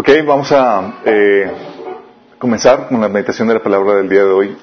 Ok, 0.00 0.08
vamos 0.26 0.50
a 0.50 0.94
eh, 1.04 1.52
comenzar 2.38 2.88
con 2.88 3.02
la 3.02 3.10
meditación 3.10 3.48
de 3.48 3.52
la 3.52 3.62
palabra 3.62 3.96
del 3.96 4.08
día 4.08 4.24
de 4.24 4.32
hoy. 4.32 4.56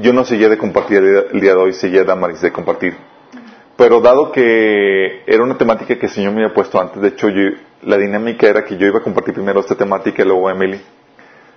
yo 0.00 0.12
no 0.12 0.24
seguía 0.24 0.48
de 0.48 0.58
compartir 0.58 0.98
el 0.98 1.40
día 1.40 1.54
de 1.54 1.60
hoy, 1.60 1.72
seguía 1.72 2.04
Damaris 2.04 2.40
de 2.40 2.52
compartir. 2.52 2.96
Pero 3.76 4.00
dado 4.00 4.32
que 4.32 5.22
era 5.26 5.44
una 5.44 5.56
temática 5.56 5.96
que 5.96 6.06
el 6.06 6.12
Señor 6.12 6.32
me 6.32 6.42
había 6.42 6.54
puesto 6.54 6.80
antes, 6.80 7.00
de 7.00 7.08
hecho 7.08 7.28
la 7.82 7.96
dinámica 7.96 8.48
era 8.48 8.64
que 8.64 8.76
yo 8.76 8.86
iba 8.86 8.98
a 8.98 9.02
compartir 9.02 9.34
primero 9.34 9.60
esta 9.60 9.76
temática 9.76 10.22
y 10.22 10.26
luego 10.26 10.50
Emily. 10.50 10.80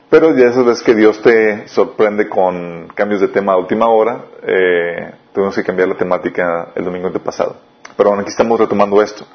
Pero 0.09 0.35
ya 0.35 0.47
esas 0.47 0.65
veces 0.65 0.83
que 0.83 0.93
Dios 0.93 1.21
te 1.21 1.67
sorprende 1.67 2.29
con 2.29 2.89
cambios 2.93 3.21
de 3.21 3.29
tema 3.29 3.53
a 3.53 3.57
última 3.57 3.87
hora, 3.87 4.25
eh, 4.43 5.11
tuvimos 5.33 5.55
que 5.55 5.63
cambiar 5.63 5.87
la 5.87 5.97
temática 5.97 6.73
el 6.75 6.83
domingo 6.85 7.11
pasado. 7.13 7.55
Pero 7.97 8.09
bueno, 8.09 8.21
aquí 8.21 8.29
estamos 8.29 8.59
retomando 8.59 9.01
esto. 9.01 9.25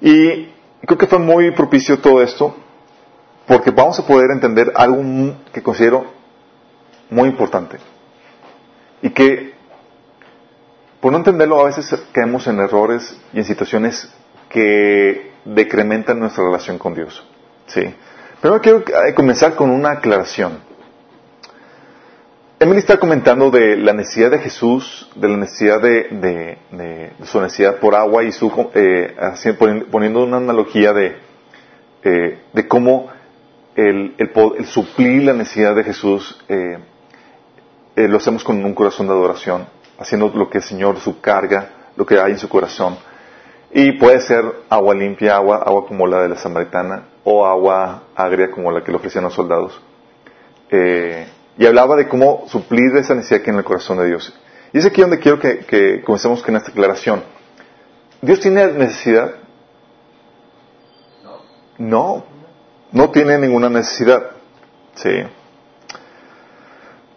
Y 0.00 0.48
creo 0.86 0.96
que 0.96 1.06
fue 1.06 1.18
muy 1.18 1.50
propicio 1.50 1.98
todo 1.98 2.22
esto, 2.22 2.56
porque 3.46 3.72
vamos 3.72 3.98
a 3.98 4.06
poder 4.06 4.30
entender 4.30 4.72
algo 4.74 5.02
que 5.52 5.62
considero 5.62 6.04
muy 7.10 7.28
importante 7.28 7.76
y 9.02 9.10
que 9.10 9.54
por 11.00 11.12
no 11.12 11.18
entenderlo 11.18 11.60
a 11.60 11.64
veces 11.64 11.94
caemos 12.12 12.46
en 12.46 12.58
errores 12.60 13.18
y 13.32 13.38
en 13.38 13.44
situaciones 13.44 14.12
que 14.48 15.32
decrementan 15.44 16.18
nuestra 16.18 16.44
relación 16.44 16.78
con 16.78 16.94
Dios. 16.94 17.24
¿sí? 17.66 17.94
Primero 18.40 18.60
quiero 18.60 18.84
comenzar 19.14 19.54
con 19.54 19.70
una 19.70 19.92
aclaración. 19.92 20.58
Emily 22.58 22.80
está 22.80 22.98
comentando 22.98 23.50
de 23.50 23.78
la 23.78 23.94
necesidad 23.94 24.30
de 24.30 24.38
Jesús, 24.38 25.08
de 25.14 25.28
la 25.28 25.38
necesidad 25.38 25.80
de, 25.80 26.58
su 27.24 27.40
necesidad 27.40 27.76
por 27.76 27.94
agua 27.94 28.22
y 28.24 28.32
su, 28.32 28.70
eh, 28.74 29.16
poniendo 29.90 30.24
una 30.24 30.36
analogía 30.36 30.92
de, 30.92 31.16
eh, 32.04 32.38
de 32.52 32.68
cómo 32.68 33.08
el, 33.76 34.14
el, 34.18 34.66
suplir 34.66 35.22
la 35.22 35.32
necesidad 35.32 35.74
de 35.74 35.84
Jesús 35.84 36.38
eh, 36.50 36.78
eh, 37.96 38.08
lo 38.08 38.18
hacemos 38.18 38.44
con 38.44 38.64
un 38.64 38.74
corazón 38.74 39.06
de 39.06 39.12
adoración, 39.12 39.66
haciendo 39.98 40.28
lo 40.28 40.48
que 40.48 40.58
el 40.58 40.64
Señor, 40.64 40.98
su 41.00 41.20
carga, 41.20 41.70
lo 41.96 42.06
que 42.06 42.18
hay 42.20 42.32
en 42.32 42.38
su 42.38 42.48
corazón. 42.48 42.96
Y 43.72 43.92
puede 43.92 44.20
ser 44.20 44.44
agua 44.68 44.94
limpia, 44.94 45.36
agua, 45.36 45.62
agua 45.64 45.86
como 45.86 46.06
la 46.06 46.22
de 46.22 46.28
la 46.30 46.36
samaritana, 46.36 47.04
o 47.24 47.46
agua 47.46 48.04
agria 48.14 48.50
como 48.50 48.72
la 48.72 48.82
que 48.82 48.90
le 48.90 48.96
ofrecían 48.96 49.24
los 49.24 49.34
soldados. 49.34 49.80
Eh, 50.70 51.26
y 51.58 51.66
hablaba 51.66 51.96
de 51.96 52.08
cómo 52.08 52.44
suplir 52.48 52.96
esa 52.96 53.14
necesidad 53.14 53.42
que 53.42 53.50
hay 53.50 53.54
en 53.54 53.58
el 53.58 53.64
corazón 53.64 53.98
de 53.98 54.06
Dios. 54.06 54.34
Y 54.72 54.78
es 54.78 54.86
aquí 54.86 55.00
donde 55.00 55.18
quiero 55.18 55.38
que, 55.38 55.58
que 55.58 56.02
comencemos 56.02 56.42
con 56.42 56.56
esta 56.56 56.70
aclaración. 56.70 57.22
¿Dios 58.22 58.40
tiene 58.40 58.66
necesidad? 58.72 59.34
No, 61.78 62.24
no 62.92 63.10
tiene 63.10 63.38
ninguna 63.38 63.68
necesidad. 63.68 64.30
Sí. 64.94 65.22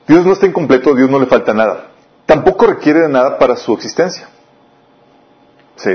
Dios 0.08 0.26
no 0.26 0.34
está 0.34 0.46
incompleto, 0.46 0.96
Dios 0.96 1.10
no 1.10 1.20
le 1.20 1.26
falta 1.26 1.54
nada. 1.54 1.92
Tampoco 2.26 2.68
requiere 2.68 3.02
de 3.02 3.10
nada 3.10 3.38
para 3.38 3.56
su 3.56 3.74
existencia. 3.74 4.28
Sí. 5.76 5.92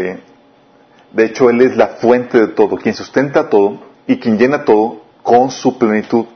De 1.12 1.24
hecho, 1.24 1.48
Él 1.50 1.60
es 1.62 1.76
la 1.76 1.88
fuente 1.88 2.38
de 2.38 2.48
todo, 2.48 2.76
quien 2.76 2.94
sustenta 2.94 3.48
todo 3.48 3.80
y 4.06 4.18
quien 4.18 4.38
llena 4.38 4.64
todo 4.64 5.02
con 5.22 5.50
su 5.50 5.78
plenitud. 5.78 6.26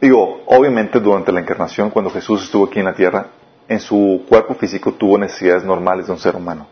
Digo, 0.00 0.42
obviamente 0.46 1.00
durante 1.00 1.32
la 1.32 1.40
encarnación, 1.40 1.90
cuando 1.90 2.10
Jesús 2.10 2.44
estuvo 2.44 2.66
aquí 2.66 2.78
en 2.78 2.84
la 2.84 2.94
tierra, 2.94 3.28
en 3.68 3.80
su 3.80 4.24
cuerpo 4.28 4.54
físico 4.54 4.92
tuvo 4.92 5.18
necesidades 5.18 5.64
normales 5.64 6.06
de 6.06 6.12
un 6.12 6.18
ser 6.18 6.36
humano. 6.36 6.66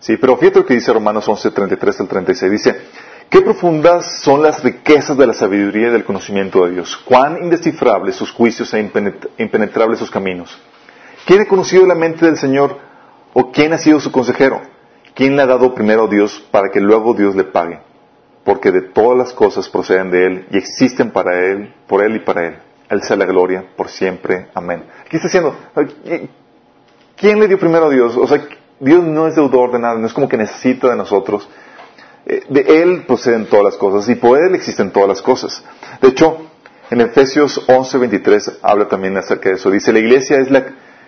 Sí, 0.00 0.16
pero 0.16 0.36
fíjate 0.36 0.60
lo 0.60 0.66
que 0.66 0.74
dice 0.74 0.92
Romanos 0.92 1.28
11, 1.28 1.50
33 1.50 2.00
al 2.00 2.08
36. 2.08 2.52
Dice, 2.52 2.80
Qué 3.30 3.42
profundas 3.42 4.22
son 4.22 4.42
las 4.42 4.62
riquezas 4.62 5.16
de 5.16 5.26
la 5.26 5.34
sabiduría 5.34 5.88
y 5.88 5.90
del 5.90 6.04
conocimiento 6.04 6.64
de 6.64 6.72
Dios. 6.72 6.96
Cuán 7.04 7.42
indescifrables 7.42 8.16
sus 8.16 8.30
juicios 8.30 8.72
e 8.72 8.80
impenetrables 9.36 9.98
sus 9.98 10.10
caminos. 10.10 10.58
¿Quién 11.26 11.42
ha 11.42 11.44
conocido 11.46 11.86
la 11.86 11.94
mente 11.94 12.24
del 12.24 12.38
Señor 12.38 12.78
o 13.34 13.52
quién 13.52 13.74
ha 13.74 13.78
sido 13.78 14.00
su 14.00 14.10
consejero? 14.10 14.62
¿Quién 15.14 15.36
le 15.36 15.42
ha 15.42 15.46
dado 15.46 15.74
primero 15.74 16.04
a 16.04 16.08
Dios 16.08 16.42
para 16.50 16.70
que 16.70 16.80
luego 16.80 17.12
Dios 17.12 17.36
le 17.36 17.44
pague? 17.44 17.80
Porque 18.44 18.72
de 18.72 18.80
todas 18.80 19.18
las 19.18 19.34
cosas 19.34 19.68
proceden 19.68 20.10
de 20.10 20.26
Él 20.26 20.46
y 20.50 20.56
existen 20.56 21.10
para 21.10 21.38
Él, 21.38 21.74
por 21.86 22.02
Él 22.02 22.16
y 22.16 22.20
para 22.20 22.46
Él. 22.46 22.58
Él 22.88 23.02
sea 23.02 23.16
la 23.16 23.26
gloria 23.26 23.62
por 23.76 23.90
siempre. 23.90 24.48
Amén. 24.54 24.84
Aquí 25.04 25.16
está 25.16 25.28
diciendo, 25.28 25.54
¿quién 27.14 27.38
le 27.38 27.46
dio 27.46 27.58
primero 27.58 27.86
a 27.86 27.90
Dios? 27.90 28.16
O 28.16 28.26
sea, 28.26 28.42
Dios 28.80 29.04
no 29.04 29.26
es 29.26 29.34
deudor 29.34 29.72
de 29.72 29.80
nada, 29.80 29.98
no 29.98 30.06
es 30.06 30.14
como 30.14 30.30
que 30.30 30.38
necesita 30.38 30.88
de 30.88 30.96
nosotros. 30.96 31.46
Eh, 32.26 32.42
de 32.48 32.82
Él 32.82 33.04
proceden 33.06 33.46
todas 33.46 33.64
las 33.64 33.76
cosas 33.76 34.08
y 34.08 34.14
por 34.14 34.38
Él 34.38 34.54
existen 34.54 34.90
todas 34.90 35.08
las 35.08 35.22
cosas. 35.22 35.62
De 36.00 36.08
hecho, 36.08 36.38
en 36.90 37.00
Efesios 37.00 37.66
11:23 37.66 38.58
habla 38.62 38.88
también 38.88 39.16
acerca 39.16 39.48
de 39.48 39.56
eso. 39.56 39.70
Dice, 39.70 39.92
la 39.92 39.98
iglesia 39.98 40.38
es, 40.38 40.50
la, 40.50 40.64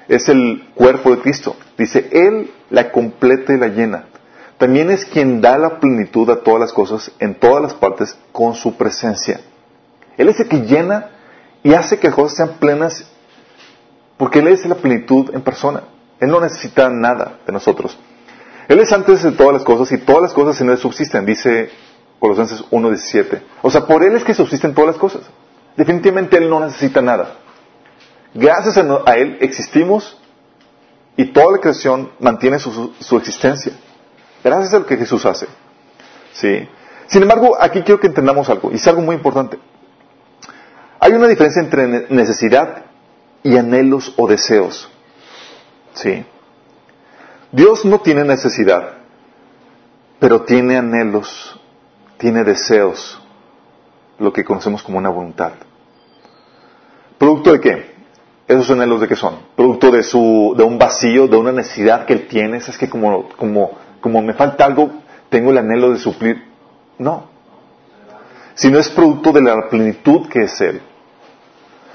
es 0.08 0.28
el 0.28 0.68
cuerpo 0.74 1.10
de 1.10 1.22
Cristo. 1.22 1.56
Dice, 1.76 2.08
Él 2.12 2.50
la 2.70 2.90
completa 2.90 3.52
y 3.52 3.58
la 3.58 3.68
llena. 3.68 4.04
También 4.58 4.90
es 4.90 5.06
quien 5.06 5.40
da 5.40 5.56
la 5.56 5.80
plenitud 5.80 6.28
a 6.28 6.42
todas 6.42 6.60
las 6.60 6.72
cosas 6.72 7.10
en 7.18 7.34
todas 7.34 7.62
las 7.62 7.74
partes 7.74 8.16
con 8.30 8.54
su 8.54 8.76
presencia. 8.76 9.40
Él 10.18 10.28
es 10.28 10.38
el 10.38 10.48
que 10.48 10.60
llena 10.66 11.10
y 11.62 11.72
hace 11.72 11.98
que 11.98 12.08
las 12.08 12.16
cosas 12.16 12.36
sean 12.36 12.58
plenas 12.58 13.06
porque 14.18 14.40
Él 14.40 14.48
es 14.48 14.66
la 14.66 14.74
plenitud 14.74 15.34
en 15.34 15.40
persona. 15.40 15.84
Él 16.20 16.28
no 16.28 16.40
necesita 16.40 16.90
nada 16.90 17.38
de 17.46 17.52
nosotros. 17.54 17.96
Él 18.70 18.78
es 18.78 18.92
antes 18.92 19.24
de 19.24 19.32
todas 19.32 19.52
las 19.52 19.64
cosas 19.64 19.90
y 19.90 19.98
todas 19.98 20.22
las 20.22 20.32
cosas 20.32 20.60
en 20.60 20.70
Él 20.70 20.78
subsisten, 20.78 21.26
dice 21.26 21.70
Colosenses 22.20 22.62
1.17. 22.70 23.42
O 23.62 23.70
sea, 23.70 23.84
por 23.84 24.04
Él 24.04 24.14
es 24.14 24.22
que 24.22 24.32
subsisten 24.32 24.74
todas 24.74 24.92
las 24.92 24.96
cosas. 24.96 25.22
Definitivamente 25.76 26.36
Él 26.36 26.48
no 26.48 26.60
necesita 26.60 27.02
nada. 27.02 27.34
Gracias 28.32 28.76
a, 28.76 29.16
Él 29.16 29.38
existimos 29.40 30.16
y 31.16 31.32
toda 31.32 31.50
la 31.50 31.58
creación 31.58 32.12
mantiene 32.20 32.60
su, 32.60 33.16
existencia. 33.16 33.72
Gracias 34.44 34.72
a 34.72 34.78
lo 34.78 34.86
que 34.86 34.96
Jesús 34.96 35.26
hace. 35.26 35.48
¿Sí? 36.34 36.68
Sin 37.08 37.22
embargo, 37.22 37.56
aquí 37.60 37.82
quiero 37.82 37.98
que 37.98 38.06
entendamos 38.06 38.48
algo, 38.50 38.70
y 38.70 38.76
es 38.76 38.86
algo 38.86 39.02
muy 39.02 39.16
importante. 39.16 39.58
Hay 41.00 41.10
una 41.10 41.26
diferencia 41.26 41.60
entre 41.60 42.06
necesidad 42.08 42.84
y 43.42 43.56
anhelos 43.56 44.14
o 44.16 44.28
deseos. 44.28 44.88
¿Sí? 45.94 46.24
Dios 47.52 47.84
no 47.84 48.00
tiene 48.00 48.24
necesidad, 48.24 48.94
pero 50.18 50.42
tiene 50.42 50.76
anhelos, 50.76 51.60
tiene 52.18 52.44
deseos, 52.44 53.20
lo 54.18 54.32
que 54.32 54.44
conocemos 54.44 54.82
como 54.82 54.98
una 54.98 55.08
voluntad. 55.08 55.52
¿Producto 57.18 57.52
de 57.52 57.60
qué? 57.60 57.90
¿Esos 58.46 58.70
anhelos 58.70 59.00
de 59.00 59.08
qué 59.08 59.16
son? 59.16 59.36
Producto 59.56 59.90
de, 59.90 60.02
su, 60.02 60.54
de 60.56 60.64
un 60.64 60.78
vacío, 60.78 61.28
de 61.28 61.36
una 61.36 61.52
necesidad 61.52 62.04
que 62.04 62.14
él 62.14 62.28
tiene. 62.28 62.58
Es 62.58 62.76
que 62.76 62.88
como, 62.88 63.28
como, 63.36 63.72
como 64.00 64.22
me 64.22 64.34
falta 64.34 64.64
algo, 64.64 64.90
tengo 65.28 65.50
el 65.50 65.58
anhelo 65.58 65.90
de 65.92 65.98
suplir. 65.98 66.44
No. 66.98 67.28
Sino 68.54 68.78
es 68.78 68.88
producto 68.90 69.32
de 69.32 69.42
la 69.42 69.68
plenitud 69.68 70.28
que 70.28 70.42
es 70.42 70.60
Él. 70.60 70.82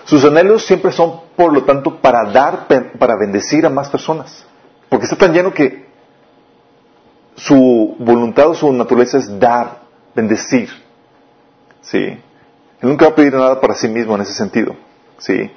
Sus 0.05 0.23
anhelos 0.23 0.65
siempre 0.65 0.91
son, 0.91 1.21
por 1.35 1.51
lo 1.51 1.63
tanto, 1.63 1.99
para 1.99 2.31
dar, 2.31 2.67
para 2.97 3.15
bendecir 3.17 3.65
a 3.65 3.69
más 3.69 3.89
personas. 3.89 4.45
Porque 4.89 5.05
está 5.05 5.17
tan 5.17 5.33
lleno 5.33 5.53
que 5.53 5.85
su 7.35 7.95
voluntad 7.99 8.49
o 8.49 8.55
su 8.55 8.71
naturaleza 8.71 9.17
es 9.17 9.39
dar, 9.39 9.81
bendecir. 10.15 10.69
¿Sí? 11.81 12.17
Nunca 12.81 13.05
va 13.05 13.11
a 13.11 13.15
pedir 13.15 13.33
nada 13.33 13.61
para 13.61 13.75
sí 13.75 13.87
mismo 13.87 14.15
en 14.15 14.21
ese 14.21 14.33
sentido. 14.33 14.75
¿Sí? 15.17 15.51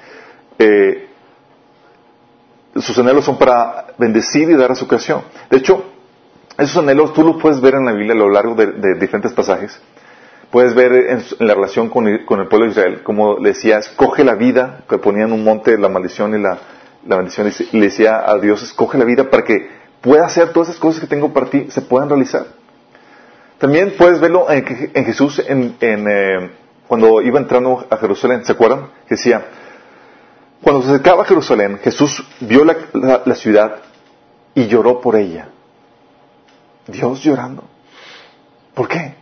Eh, 0.59 1.09
sus 2.77 2.99
anhelos 2.99 3.25
son 3.25 3.39
para 3.39 3.87
bendecir 3.99 4.51
y 4.51 4.55
dar 4.55 4.73
a 4.73 4.75
su 4.75 4.87
creación. 4.87 5.23
De 5.51 5.59
hecho, 5.59 5.85
esos 6.57 6.77
anhelos 6.77 7.13
tú 7.13 7.23
los 7.23 7.41
puedes 7.41 7.61
ver 7.61 7.75
en 7.75 7.85
la 7.85 7.93
Biblia 7.93 8.13
a 8.13 8.17
lo 8.17 8.31
largo 8.31 8.55
de, 8.55 8.95
diferentes 8.95 9.33
pasajes. 9.33 9.81
Puedes 10.51 10.75
ver 10.75 10.93
en, 10.93 11.23
la 11.41 11.55
relación 11.55 11.89
con 11.89 12.09
el, 12.09 12.25
pueblo 12.25 12.65
de 12.65 12.71
Israel, 12.71 13.03
como 13.03 13.39
le 13.39 13.51
decía, 13.51 13.79
escoge 13.79 14.25
la 14.25 14.35
vida, 14.35 14.81
que 14.89 14.99
ponía 14.99 15.25
en 15.25 15.33
un 15.33 15.45
monte 15.45 15.77
la 15.77 15.89
maldición 15.89 16.35
y 16.35 16.43
la, 16.43 16.59
bendición, 17.17 17.51
y 17.73 17.77
le 17.77 17.87
decía 17.87 18.23
a 18.27 18.39
Dios, 18.39 18.63
escoge 18.63 18.99
la 18.99 19.05
vida 19.05 19.31
para 19.31 19.45
que 19.45 19.69
pueda 20.01 20.27
hacer 20.27 20.53
todas 20.53 20.69
esas 20.69 20.81
cosas 20.81 21.01
que 21.01 21.07
tengo 21.07 21.33
para 21.33 21.47
ti, 21.47 21.67
se 21.71 21.83
puedan 21.83 22.09
realizar. 22.09 22.47
También 23.59 23.95
puedes 23.99 24.21
verlo 24.21 24.47
en, 24.51 24.65
Jesús 25.05 25.43
en, 25.45 25.77
eh, 25.81 26.51
cuando 26.87 27.21
iba 27.21 27.39
entrando 27.39 27.87
a 27.91 27.97
Jerusalén, 27.97 28.45
¿se 28.45 28.53
acuerdan? 28.53 28.91
decía, 29.09 29.45
cuando 30.63 30.83
se 30.83 30.91
acercaba 30.91 31.23
a 31.23 31.27
Jerusalén, 31.27 31.79
Jesús 31.83 32.25
vio 32.41 32.65
la, 32.65 33.35
ciudad 33.35 33.77
y 34.55 34.67
lloró 34.67 35.01
por 35.01 35.17
ella. 35.17 35.49
Dios 36.87 37.23
llorando. 37.23 37.65
¿Por 38.75 38.89
qué? 38.89 39.15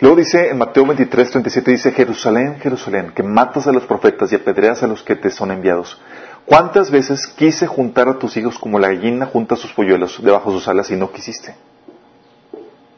Luego 0.00 0.16
dice 0.16 0.50
en 0.50 0.58
Mateo 0.58 0.86
23, 0.86 1.30
37, 1.30 1.70
dice, 1.72 1.92
Jerusalén, 1.92 2.60
Jerusalén, 2.60 3.12
que 3.14 3.24
matas 3.24 3.66
a 3.66 3.72
los 3.72 3.84
profetas 3.84 4.30
y 4.30 4.36
apedreas 4.36 4.82
a 4.82 4.86
los 4.86 5.02
que 5.02 5.16
te 5.16 5.28
son 5.30 5.50
enviados. 5.50 6.00
¿Cuántas 6.46 6.90
veces 6.90 7.26
quise 7.26 7.66
juntar 7.66 8.08
a 8.08 8.18
tus 8.18 8.36
hijos 8.36 8.58
como 8.58 8.78
la 8.78 8.88
gallina 8.88 9.26
junta 9.26 9.56
sus 9.56 9.72
polluelos 9.72 10.22
debajo 10.22 10.52
de 10.52 10.58
sus 10.58 10.68
alas 10.68 10.90
y 10.90 10.96
no 10.96 11.10
quisiste? 11.10 11.56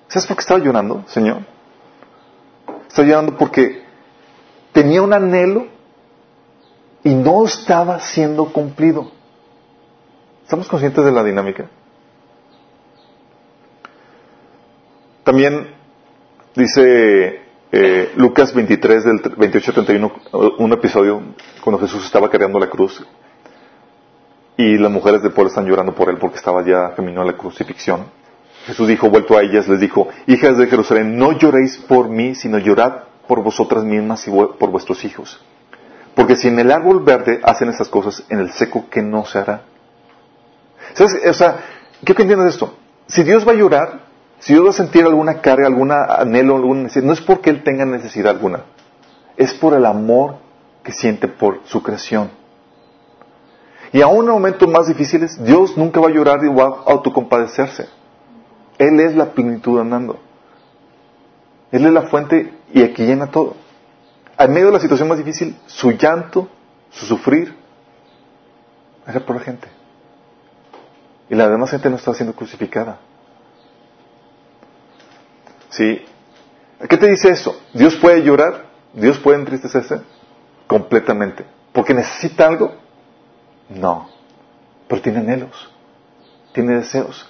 ¿Sabes 0.09 0.27
por 0.27 0.37
qué 0.37 0.41
estaba 0.43 0.61
llorando, 0.61 1.05
Señor? 1.09 1.39
Estaba 2.87 3.09
llorando 3.09 3.39
porque 3.39 3.83
tenía 4.73 5.01
un 5.01 5.15
anhelo 5.15 5.69
y 7.03 7.15
no 7.15 7.45
estaba 7.47 7.99
siendo 8.01 8.53
cumplido. 8.53 9.11
¿Estamos 10.43 10.69
conscientes 10.69 11.03
de 11.03 11.13
la 11.13 11.25
dinámica? 11.25 11.65
También 15.25 15.80
dice 16.55 17.43
eh, 17.73 18.13
Lucas 18.17 18.55
23 18.55 19.05
del 19.05 19.21
28 19.37 19.73
31, 19.73 20.13
un 20.59 20.73
episodio 20.73 21.23
cuando 21.63 21.81
Jesús 21.81 22.05
estaba 22.05 22.29
cargando 22.29 22.59
la 22.59 22.69
cruz 22.69 23.05
y 24.57 24.77
las 24.77 24.91
mujeres 24.91 25.23
del 25.23 25.33
pueblo 25.33 25.49
están 25.49 25.67
llorando 25.67 25.95
por 25.95 26.09
él 26.11 26.19
porque 26.19 26.37
estaba 26.37 26.65
ya 26.65 26.95
camino 26.95 27.23
a 27.23 27.25
la 27.25 27.35
crucifixión. 27.35 28.07
Jesús 28.67 28.89
dijo, 28.89 29.09
vuelto 29.09 29.39
a 29.39 29.43
ellas, 29.43 29.69
les 29.69 29.81
dijo, 29.81 30.09
hijas 30.27 30.59
de 30.59 30.67
Jerusalén, 30.67 31.17
no 31.17 31.33
lloréis 31.33 31.79
por 31.79 32.09
mí, 32.09 32.35
sino 32.35 32.59
llorad 32.59 33.05
por 33.27 33.43
vosotras 33.43 33.85
mismas 33.85 34.27
y 34.29 34.31
por 34.31 34.71
vuestros 34.71 35.03
hijos. 35.05 35.41
Porque 36.15 36.37
si 36.37 36.49
en 36.49 36.59
el 36.59 36.71
árbol 36.71 37.03
verde 37.03 37.41
hacen 37.43 37.69
estas 37.69 37.89
cosas, 37.89 38.23
en 38.29 38.41
el 38.41 38.51
seco, 38.51 38.87
¿qué 38.91 39.01
no 39.01 39.25
se 39.25 39.39
hará? 39.39 39.63
¿Sabes? 40.93 41.15
O 41.27 41.33
sea, 41.33 41.61
¿qué 42.05 42.13
entiendes 42.13 42.45
de 42.45 42.51
esto? 42.51 42.75
Si 43.07 43.23
Dios 43.23 43.47
va 43.47 43.53
a 43.53 43.55
llorar, 43.55 44.10
si 44.41 44.53
Dios 44.53 44.67
va 44.67 44.71
a 44.71 44.75
sentir 44.75 45.05
alguna 45.05 45.41
carga, 45.41 45.67
algún 45.67 45.93
anhelo, 45.93 46.57
alguna 46.57 46.83
necesidad, 46.83 47.07
no 47.07 47.13
es 47.13 47.21
porque 47.21 47.51
Él 47.51 47.63
tenga 47.63 47.85
necesidad 47.85 48.33
alguna. 48.33 48.65
Es 49.37 49.55
por 49.55 49.75
el 49.75 49.87
amor 49.87 50.37
que 50.83 50.93
siente 50.93 51.29
por 51.29 51.61
su 51.65 51.83
creación. 51.83 52.31
Y 53.93 54.03
aún 54.03 54.25
en 54.27 54.33
momentos 54.33 54.69
más 54.69 54.87
difíciles, 54.87 55.43
Dios 55.45 55.77
nunca 55.77 56.01
va 56.01 56.09
a 56.09 56.13
llorar 56.13 56.45
y 56.45 56.49
va 56.49 56.65
a 56.65 56.93
autocompadecerse. 56.93 57.89
Él 58.79 58.99
es 59.01 59.15
la 59.15 59.27
plenitud 59.27 59.79
andando. 59.79 60.19
Él 61.71 61.87
es 61.87 61.93
la 61.93 62.03
fuente 62.03 62.53
y 62.73 62.83
aquí 62.83 63.05
llena 63.05 63.31
todo 63.31 63.55
en 64.47 64.53
medio 64.53 64.67
de 64.67 64.73
la 64.73 64.81
situación 64.81 65.09
más 65.09 65.19
difícil, 65.19 65.57
su 65.67 65.91
llanto, 65.93 66.49
su 66.91 67.05
sufrir, 67.05 67.55
era 69.07 69.21
por 69.21 69.37
la 69.37 69.43
gente. 69.43 69.69
Y 71.29 71.35
la 71.35 71.49
demás 71.49 71.71
gente 71.71 71.91
no 71.91 71.97
estaba 71.97 72.17
siendo 72.17 72.35
crucificada. 72.35 72.99
¿Sí? 75.71 76.05
¿Qué 76.89 76.97
te 76.97 77.09
dice 77.09 77.31
eso? 77.31 77.61
¿Dios 77.73 77.97
puede 77.97 78.23
llorar? 78.23 78.67
¿Dios 78.93 79.19
puede 79.19 79.39
entristecerse? 79.39 80.01
Completamente. 80.67 81.45
¿Porque 81.73 81.95
necesita 81.95 82.47
algo? 82.47 82.75
No. 83.69 84.09
Pero 84.89 85.03
tiene 85.03 85.19
anhelos. 85.19 85.71
Tiene 86.53 86.77
deseos. 86.77 87.29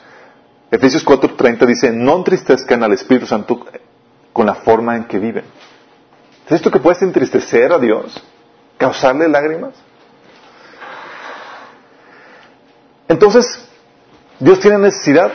Efesios 0.70 1.04
4:30 1.04 1.66
dice, 1.66 1.90
no 1.92 2.16
entristezcan 2.16 2.82
al 2.82 2.92
Espíritu 2.92 3.26
Santo 3.26 3.66
con 4.32 4.46
la 4.46 4.54
forma 4.54 4.96
en 4.96 5.04
que 5.04 5.19
viven. 5.19 5.44
¿Es 6.46 6.52
esto 6.52 6.70
que 6.70 6.78
puedes 6.78 7.02
entristecer 7.02 7.72
a 7.72 7.78
Dios? 7.78 8.22
¿Causarle 8.78 9.28
lágrimas? 9.28 9.75
Entonces, 13.08 13.69
¿Dios 14.38 14.60
tiene 14.60 14.78
necesidad? 14.78 15.32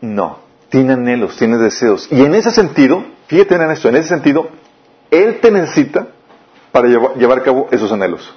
No. 0.00 0.45
Tiene 0.68 0.94
anhelos, 0.94 1.36
tiene 1.36 1.58
deseos. 1.58 2.08
Y 2.10 2.24
en 2.24 2.34
ese 2.34 2.50
sentido, 2.50 3.04
fíjate 3.28 3.54
en 3.54 3.70
esto, 3.70 3.88
en 3.88 3.96
ese 3.96 4.08
sentido, 4.08 4.48
Él 5.10 5.40
te 5.40 5.50
necesita 5.50 6.08
para 6.72 6.88
llevar, 6.88 7.38
a 7.38 7.42
cabo 7.42 7.68
esos 7.70 7.90
anhelos. 7.92 8.34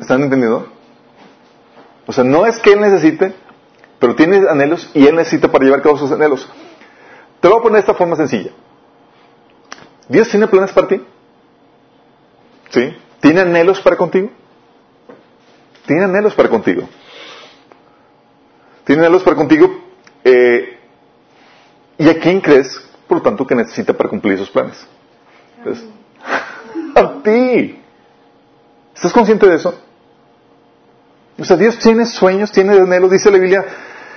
¿Están 0.00 0.22
entendiendo? 0.22 0.68
O 2.06 2.12
sea, 2.12 2.24
no 2.24 2.46
es 2.46 2.58
que 2.60 2.72
Él 2.72 2.80
necesite, 2.80 3.34
pero 3.98 4.14
tiene 4.14 4.48
anhelos 4.48 4.90
y 4.94 5.06
Él 5.06 5.16
necesita 5.16 5.50
para 5.50 5.64
llevar 5.64 5.80
a 5.80 5.82
cabo 5.82 5.96
esos 5.96 6.12
anhelos. 6.12 6.48
Te 7.40 7.48
lo 7.48 7.54
voy 7.54 7.60
a 7.60 7.62
poner 7.62 7.74
de 7.74 7.80
esta 7.80 7.94
forma 7.94 8.16
sencilla. 8.16 8.50
¿Dios 10.08 10.28
tiene 10.28 10.46
planes 10.46 10.72
para 10.72 10.88
ti? 10.88 11.02
¿Sí? 12.70 12.96
¿Tiene 13.20 13.40
anhelos 13.40 13.80
para 13.80 13.96
contigo? 13.96 14.30
Tiene 15.86 16.04
anhelos 16.04 16.34
para 16.34 16.48
contigo. 16.48 16.88
Tiene 18.88 19.02
anhelos 19.02 19.22
para 19.22 19.36
contigo. 19.36 19.70
Eh, 20.24 20.78
¿Y 21.98 22.08
a 22.08 22.18
quién 22.18 22.40
crees, 22.40 22.80
por 23.06 23.18
lo 23.18 23.22
tanto, 23.22 23.46
que 23.46 23.54
necesita 23.54 23.92
para 23.92 24.08
cumplir 24.08 24.32
esos 24.32 24.48
planes? 24.48 24.78
a 26.94 27.22
ti. 27.22 27.82
¿Estás 28.94 29.12
consciente 29.12 29.46
de 29.46 29.56
eso? 29.56 29.74
O 31.38 31.44
sea, 31.44 31.58
Dios 31.58 31.78
tiene 31.78 32.06
sueños, 32.06 32.50
tiene 32.50 32.78
anhelos, 32.78 33.10
dice 33.10 33.30
la 33.30 33.36
Biblia, 33.36 33.62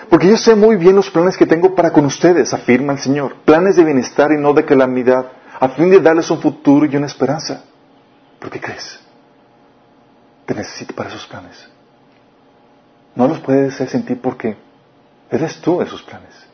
porque 0.10 0.30
yo 0.30 0.38
sé 0.38 0.56
muy 0.56 0.78
bien 0.78 0.96
los 0.96 1.10
planes 1.10 1.36
que 1.36 1.46
tengo 1.46 1.76
para 1.76 1.92
con 1.92 2.06
ustedes, 2.06 2.54
afirma 2.54 2.94
el 2.94 3.00
Señor. 3.00 3.36
Planes 3.44 3.76
de 3.76 3.84
bienestar 3.84 4.32
y 4.32 4.42
no 4.42 4.54
de 4.54 4.64
calamidad, 4.64 5.34
a 5.60 5.68
fin 5.68 5.90
de 5.90 6.00
darles 6.00 6.32
un 6.32 6.42
futuro 6.42 6.86
y 6.86 6.96
una 6.96 7.08
esperanza. 7.08 7.66
¿Por 8.40 8.50
qué 8.50 8.62
crees? 8.62 9.02
Te 10.46 10.56
necesito 10.56 10.96
para 10.96 11.10
esos 11.10 11.28
planes. 11.28 11.68
No 13.16 13.28
los 13.28 13.40
puedes 13.40 13.76
sentir 13.76 14.20
porque 14.22 14.56
eres 15.30 15.60
tú 15.60 15.82
esos 15.82 16.02
planes. 16.04 16.52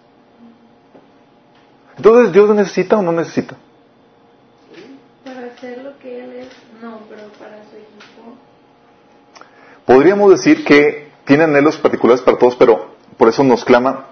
Entonces, 1.98 2.32
¿Dios 2.32 2.50
necesita 2.56 2.98
o 2.98 3.02
no 3.02 3.12
necesita? 3.12 3.56
Para 5.24 5.48
hacer 5.48 5.80
lo 5.80 5.98
que 5.98 6.24
Él 6.24 6.34
es, 6.34 6.50
no, 6.82 7.00
pero 7.10 7.24
para 7.40 7.58
su 7.64 7.76
equipo. 7.76 8.38
Podríamos 9.86 10.32
decir 10.32 10.64
que 10.64 11.08
tiene 11.26 11.46
anhelos 11.46 11.78
particulares 11.78 12.22
para 12.22 12.38
todos, 12.38 12.56
pero 12.56 12.96
por 13.18 13.30
eso 13.30 13.44
nos 13.44 13.66
clama 13.66 14.08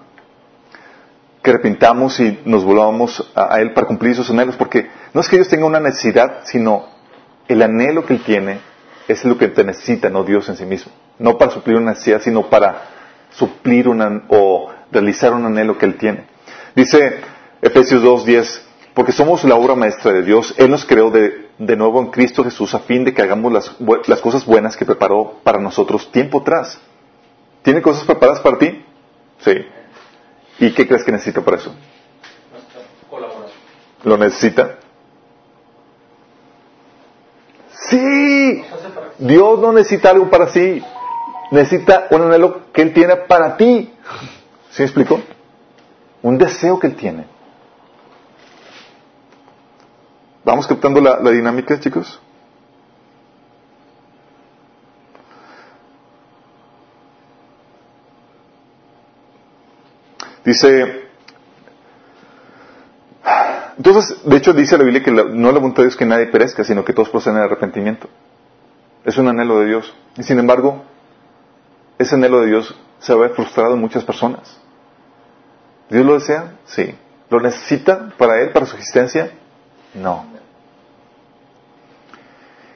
que 1.42 1.50
arrepintamos 1.50 2.18
y 2.18 2.40
nos 2.44 2.64
volvamos 2.64 3.32
a, 3.36 3.60
Él 3.60 3.72
para 3.72 3.86
cumplir 3.86 4.12
esos 4.12 4.30
anhelos, 4.30 4.56
porque 4.56 4.90
no 5.14 5.20
es 5.20 5.28
que 5.28 5.36
Dios 5.36 5.48
tenga 5.48 5.64
una 5.64 5.78
necesidad, 5.78 6.40
sino 6.44 6.86
el 7.46 7.62
anhelo 7.62 8.04
que 8.04 8.14
Él 8.14 8.24
tiene 8.24 8.58
es 9.06 9.24
lo 9.24 9.38
que 9.38 9.46
te 9.46 9.62
necesita, 9.62 10.10
no 10.10 10.24
Dios 10.24 10.48
en 10.48 10.56
sí 10.56 10.64
mismo. 10.64 10.90
No 11.18 11.38
para 11.38 11.50
suplir 11.50 11.76
una 11.76 11.92
necesidad, 11.92 12.20
sino 12.20 12.48
para 12.48 12.82
suplir 13.30 13.88
una, 13.88 14.22
o 14.28 14.70
realizar 14.90 15.32
un 15.32 15.44
anhelo 15.44 15.78
que 15.78 15.86
Él 15.86 15.96
tiene. 15.96 16.24
Dice 16.74 17.20
Efesios 17.62 18.02
2.10, 18.02 18.60
porque 18.94 19.12
somos 19.12 19.44
la 19.44 19.56
obra 19.56 19.74
maestra 19.74 20.12
de 20.12 20.22
Dios, 20.22 20.54
Él 20.58 20.70
nos 20.70 20.84
creó 20.84 21.10
de, 21.10 21.48
de 21.58 21.76
nuevo 21.76 22.00
en 22.00 22.10
Cristo 22.10 22.44
Jesús 22.44 22.74
a 22.74 22.80
fin 22.80 23.04
de 23.04 23.14
que 23.14 23.22
hagamos 23.22 23.52
las, 23.52 23.76
las 24.06 24.20
cosas 24.20 24.44
buenas 24.44 24.76
que 24.76 24.84
preparó 24.84 25.40
para 25.42 25.58
nosotros 25.58 26.10
tiempo 26.12 26.40
atrás. 26.40 26.78
¿Tiene 27.62 27.82
cosas 27.82 28.04
preparadas 28.04 28.40
para 28.40 28.58
ti? 28.58 28.84
Sí. 29.40 29.52
¿Y 30.58 30.72
qué 30.72 30.86
crees 30.86 31.04
que 31.04 31.12
necesita 31.12 31.42
para 31.42 31.58
eso? 31.58 31.74
¿Lo 34.04 34.16
necesita? 34.16 34.76
Sí. 37.90 38.62
Dios 39.18 39.58
no 39.58 39.72
necesita 39.72 40.10
algo 40.10 40.30
para 40.30 40.48
sí. 40.48 40.82
Necesita 41.50 42.08
un 42.10 42.22
anhelo 42.22 42.72
que 42.72 42.82
Él 42.82 42.92
tiene 42.92 43.16
para 43.16 43.56
ti. 43.56 43.92
¿Sí 44.70 44.82
me 44.82 44.84
explicó? 44.84 45.20
Un 46.22 46.38
deseo 46.38 46.78
que 46.78 46.88
Él 46.88 46.96
tiene. 46.96 47.26
¿Vamos 50.44 50.66
captando 50.66 51.00
la, 51.00 51.18
la 51.20 51.30
dinámica, 51.30 51.78
chicos? 51.80 52.20
Dice, 60.44 61.06
entonces, 63.76 64.18
de 64.24 64.36
hecho 64.36 64.52
dice 64.52 64.78
la 64.78 64.84
Biblia 64.84 65.02
que 65.02 65.10
no 65.10 65.52
la 65.52 65.58
voluntad 65.58 65.78
de 65.78 65.86
Dios 65.86 65.94
es 65.94 65.98
que 65.98 66.06
nadie 66.06 66.26
perezca, 66.26 66.62
sino 66.62 66.84
que 66.84 66.92
todos 66.92 67.08
proceden 67.08 67.38
al 67.38 67.44
arrepentimiento. 67.44 68.08
Es 69.04 69.18
un 69.18 69.28
anhelo 69.28 69.58
de 69.58 69.66
Dios. 69.66 69.92
Y 70.16 70.22
sin 70.22 70.38
embargo, 70.38 70.84
ese 71.98 72.14
anhelo 72.14 72.40
de 72.40 72.48
Dios 72.48 72.74
se 72.98 73.14
ve 73.14 73.28
frustrado 73.30 73.74
en 73.74 73.80
muchas 73.80 74.04
personas. 74.04 74.58
¿Dios 75.88 76.04
lo 76.04 76.14
desea? 76.14 76.54
Sí. 76.64 76.94
¿Lo 77.30 77.40
necesita 77.40 78.12
para 78.16 78.40
Él, 78.40 78.52
para 78.52 78.66
su 78.66 78.76
existencia? 78.76 79.32
No. 79.94 80.26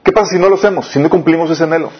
¿Qué 0.02 0.12
pasa 0.12 0.32
si 0.32 0.38
no 0.38 0.48
lo 0.48 0.56
hacemos? 0.56 0.90
Si 0.90 0.98
no 0.98 1.10
cumplimos 1.10 1.50
ese 1.50 1.64
anhelo. 1.64 1.90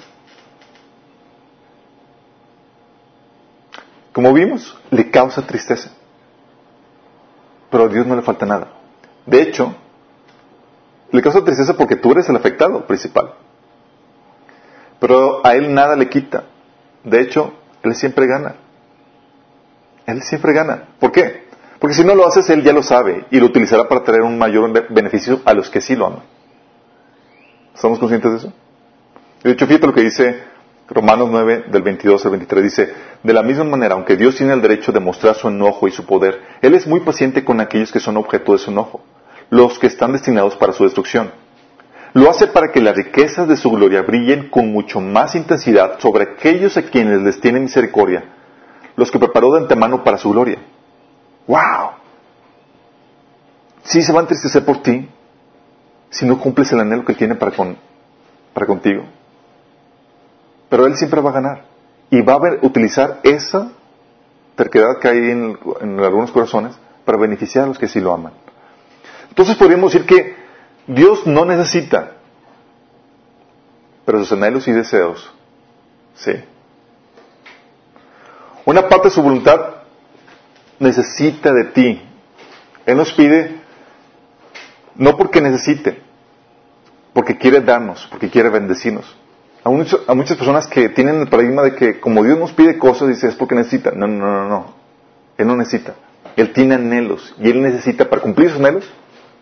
Como 4.12 4.32
vimos, 4.32 4.76
le 4.90 5.10
causa 5.10 5.42
tristeza. 5.46 5.90
Pero 7.70 7.84
a 7.84 7.88
Dios 7.88 8.06
no 8.06 8.16
le 8.16 8.22
falta 8.22 8.46
nada. 8.46 8.68
De 9.26 9.42
hecho, 9.42 9.74
le 11.12 11.22
causa 11.22 11.44
tristeza 11.44 11.76
porque 11.76 11.96
tú 11.96 12.12
eres 12.12 12.28
el 12.28 12.36
afectado 12.36 12.86
principal. 12.86 13.34
Pero 14.98 15.44
a 15.46 15.54
Él 15.54 15.72
nada 15.72 15.94
le 15.96 16.08
quita. 16.08 16.44
De 17.04 17.21
hecho, 17.21 17.54
Él 17.83 17.95
siempre 17.95 18.26
gana. 18.26 18.57
Él 20.07 20.23
siempre 20.23 20.52
gana. 20.52 20.88
¿Por 20.99 21.12
qué? 21.12 21.45
Porque 21.78 21.95
si 21.95 22.04
no 22.04 22.14
lo 22.14 22.26
haces, 22.26 22.49
Él 22.50 22.62
ya 22.62 22.73
lo 22.73 22.83
sabe 22.83 23.25
y 23.30 23.40
lo 23.40 23.47
utilizará 23.47 23.88
para 23.88 24.02
traer 24.02 24.23
un 24.23 24.38
mayor 24.38 24.88
beneficio 24.90 25.40
a 25.45 25.54
los 25.54 25.71
que 25.71 25.80
sí 25.80 25.97
lo 25.97 26.07
aman. 26.07 26.23
¿Estamos 27.75 27.99
conscientes 27.99 28.30
de 28.33 28.37
eso? 28.38 28.52
De 29.42 29.52
hecho, 29.52 29.66
fíjate 29.66 29.87
lo 29.87 29.95
que 29.95 30.02
dice 30.02 30.42
Romanos 30.90 31.28
9, 31.30 31.66
del 31.69 31.83
22 31.83 32.25
al 32.25 32.33
23 32.33 32.64
dice, 32.64 32.92
de 33.23 33.33
la 33.33 33.45
misma 33.45 33.62
manera, 33.62 33.95
aunque 33.95 34.16
Dios 34.16 34.35
tiene 34.35 34.52
el 34.52 34.61
derecho 34.61 34.90
de 34.90 34.99
mostrar 34.99 35.37
su 35.37 35.47
enojo 35.47 35.87
y 35.87 35.92
su 35.92 36.04
poder, 36.04 36.40
Él 36.62 36.75
es 36.75 36.87
muy 36.88 37.00
paciente 37.00 37.45
con 37.45 37.61
aquellos 37.61 37.92
que 37.92 38.00
son 38.00 38.16
objeto 38.16 38.52
de 38.52 38.59
su 38.59 38.73
enojo, 38.73 39.00
los 39.50 39.78
que 39.78 39.87
están 39.87 40.12
destinados 40.12 40.57
para 40.57 40.73
su 40.73 40.83
destrucción. 40.83 41.30
Lo 42.12 42.28
hace 42.28 42.48
para 42.48 42.72
que 42.72 42.80
las 42.80 42.96
riquezas 42.96 43.46
de 43.46 43.56
su 43.56 43.70
gloria 43.70 44.02
brillen 44.02 44.50
con 44.50 44.72
mucho 44.72 45.00
más 45.00 45.34
intensidad 45.34 46.00
sobre 46.00 46.24
aquellos 46.24 46.76
a 46.76 46.82
quienes 46.82 47.22
les 47.22 47.40
tiene 47.40 47.60
misericordia, 47.60 48.24
los 48.96 49.10
que 49.10 49.18
preparó 49.18 49.52
de 49.52 49.60
antemano 49.60 50.02
para 50.02 50.18
su 50.18 50.30
gloria. 50.30 50.58
¡Wow! 51.46 51.90
Sí 53.84 54.02
se 54.02 54.12
va 54.12 54.20
a 54.20 54.22
entristecer 54.22 54.64
por 54.64 54.82
ti 54.82 55.08
si 56.10 56.26
no 56.26 56.38
cumples 56.38 56.70
el 56.72 56.80
anhelo 56.80 57.04
que 57.04 57.14
tiene 57.14 57.36
para, 57.36 57.52
para 58.52 58.66
contigo. 58.66 59.04
Pero 60.68 60.86
Él 60.86 60.96
siempre 60.96 61.20
va 61.20 61.30
a 61.30 61.34
ganar. 61.34 61.64
Y 62.10 62.22
va 62.22 62.34
a 62.34 62.66
utilizar 62.66 63.20
esa 63.22 63.70
terquedad 64.56 64.98
que 65.00 65.08
hay 65.08 65.30
en, 65.30 65.58
algunos 66.00 66.32
corazones 66.32 66.76
para 67.04 67.18
beneficiar 67.18 67.64
a 67.64 67.66
los 67.68 67.78
que 67.78 67.88
sí 67.88 68.00
lo 68.00 68.12
aman. 68.12 68.32
Entonces 69.28 69.56
podríamos 69.56 69.92
decir 69.92 70.06
que 70.06 70.36
Dios 70.94 71.26
no 71.26 71.44
necesita, 71.44 72.12
pero 74.04 74.18
sus 74.20 74.32
anhelos 74.32 74.66
y 74.68 74.73
deseos, 74.73 75.30
sí. 76.14 76.32
Una 78.64 78.88
parte 78.88 79.09
de 79.09 79.14
su 79.14 79.23
voluntad 79.23 79.76
necesita 80.78 81.52
de 81.52 81.64
ti. 81.64 82.02
Él 82.87 82.97
nos 82.97 83.12
pide, 83.12 83.61
no 84.97 85.16
porque 85.16 85.40
necesite, 85.40 86.02
porque 87.12 87.37
quiere 87.38 87.61
darnos, 87.61 88.06
porque 88.11 88.30
quiere 88.30 88.49
bendecirnos 88.49 89.16
a, 89.64 90.14
muchas 90.14 90.37
personas 90.37 90.66
que 90.66 90.88
tienen 90.88 91.20
el 91.20 91.28
paradigma 91.28 91.62
de 91.62 91.75
que 91.75 92.00
como 92.00 92.23
Dios 92.23 92.38
nos 92.38 92.52
pide 92.52 92.78
cosas, 92.78 93.09
dice, 93.09 93.28
es 93.28 93.35
porque 93.35 93.54
necesita. 93.54 93.90
No, 93.92 94.06
no, 94.06 94.26
no, 94.26 94.49
no. 94.49 94.75
Él 95.37 95.47
no 95.47 95.56
necesita. 95.56 95.94
Él 96.37 96.52
tiene 96.52 96.76
anhelos. 96.76 97.35
Y 97.38 97.50
Él 97.50 97.61
necesita, 97.61 98.09
para 98.09 98.23
cumplir 98.23 98.50
sus 98.50 98.59
anhelos, 98.59 98.90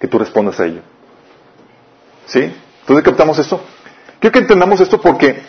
que 0.00 0.08
tú 0.08 0.18
respondas 0.18 0.58
a 0.60 0.66
ello. 0.66 0.82
¿Sí? 2.28 2.54
Entonces 2.80 3.04
captamos 3.04 3.38
esto. 3.38 3.60
Quiero 4.20 4.32
que 4.32 4.38
entendamos 4.38 4.80
esto 4.80 5.00
porque 5.00 5.40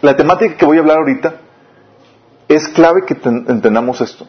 la 0.00 0.16
temática 0.16 0.56
que 0.56 0.64
voy 0.64 0.78
a 0.78 0.80
hablar 0.80 0.98
ahorita 0.98 1.40
es 2.48 2.68
clave 2.68 3.02
que 3.06 3.16
entendamos 3.24 4.00
esto. 4.00 4.26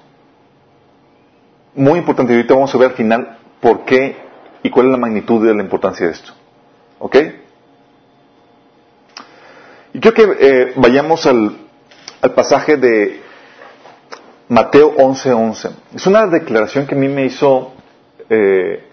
Muy 1.76 2.00
importante. 2.00 2.34
Ahorita 2.34 2.54
vamos 2.54 2.74
a 2.74 2.78
ver 2.78 2.92
al 2.92 2.96
final 2.96 3.38
por 3.62 3.86
qué 3.86 4.18
y 4.64 4.70
cuál 4.70 4.88
es 4.88 4.92
la 4.92 4.98
magnitud 4.98 5.46
de 5.46 5.56
la 5.56 5.64
importancia 5.64 6.06
de 6.06 6.12
esto. 6.12 6.34
¿Ok? 7.00 7.16
Y 9.94 10.00
quiero 10.00 10.16
que 10.16 10.38
eh, 10.40 10.74
vayamos 10.76 11.26
al, 11.26 11.58
pasaje 12.36 12.76
de 12.76 13.22
Mateo 14.50 14.96
11:11. 14.96 15.72
Es 15.96 16.06
una 16.08 16.28
declaración 16.28 16.86
que 16.86 16.96
a 16.96 16.98
mí 16.98 17.08
me 17.08 17.26
hizo 17.26 17.74
eh, 18.30 18.87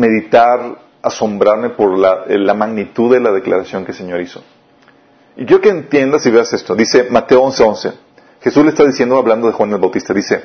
meditar, 0.00 0.78
asombrarme 1.02 1.70
por 1.70 1.96
la, 1.96 2.24
la, 2.26 2.54
magnitud 2.54 3.12
de 3.12 3.20
la 3.20 3.30
declaración 3.30 3.84
que 3.84 3.92
el 3.92 3.96
Señor 3.96 4.20
hizo. 4.20 4.42
Y 5.36 5.44
quiero 5.46 5.62
que 5.62 5.68
entiendas 5.68 6.26
y 6.26 6.30
veas 6.30 6.52
esto. 6.52 6.74
Dice 6.74 7.08
Mateo 7.10 7.42
11:11. 7.42 7.92
Jesús 8.42 8.64
le 8.64 8.70
está 8.70 8.84
diciendo, 8.84 9.18
hablando 9.18 9.46
de 9.46 9.52
Juan 9.52 9.70
el 9.72 9.78
Bautista, 9.78 10.14
dice, 10.14 10.42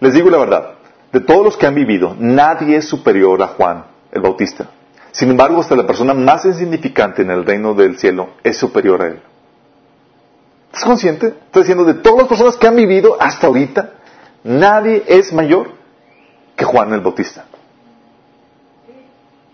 les 0.00 0.12
digo 0.12 0.28
la 0.30 0.38
verdad, 0.38 0.74
de 1.12 1.20
todos 1.20 1.44
los 1.44 1.56
que 1.56 1.66
han 1.66 1.74
vivido, 1.74 2.14
nadie 2.18 2.76
es 2.76 2.84
superior 2.86 3.42
a 3.42 3.48
Juan 3.48 3.84
el 4.12 4.20
Bautista 4.20 4.68
sin 5.12 5.30
embargo, 5.30 5.60
hasta 5.60 5.76
la 5.76 5.86
persona 5.86 6.14
más 6.14 6.44
insignificante 6.46 7.20
en 7.20 7.30
el 7.30 7.44
reino 7.44 7.74
del 7.74 7.98
cielo 7.98 8.30
es 8.42 8.56
superior 8.56 9.02
a 9.02 9.06
él. 9.08 9.22
¿Estás 10.68 10.86
consciente? 10.86 11.26
Estoy 11.26 11.62
diciendo, 11.62 11.84
de 11.84 11.94
todas 11.94 12.20
las 12.20 12.28
personas 12.28 12.56
que 12.56 12.66
han 12.66 12.76
vivido 12.76 13.18
hasta 13.20 13.46
ahorita, 13.46 13.90
nadie 14.42 15.04
es 15.06 15.30
mayor 15.34 15.72
que 16.56 16.64
Juan 16.64 16.94
el 16.94 17.02
Bautista. 17.02 17.44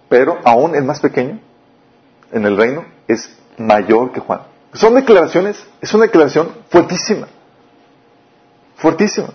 Pero 0.08 0.38
aún 0.44 0.74
el 0.74 0.84
más 0.84 1.00
pequeño 1.00 1.40
en 2.32 2.46
el 2.46 2.56
reino 2.56 2.84
es 3.06 3.30
mayor 3.56 4.12
que 4.12 4.20
Juan. 4.20 4.40
Son 4.72 4.94
declaraciones, 4.94 5.66
es 5.80 5.92
una 5.94 6.04
declaración 6.04 6.50
fuertísima. 6.68 7.26
Fuertísima. 8.76 9.28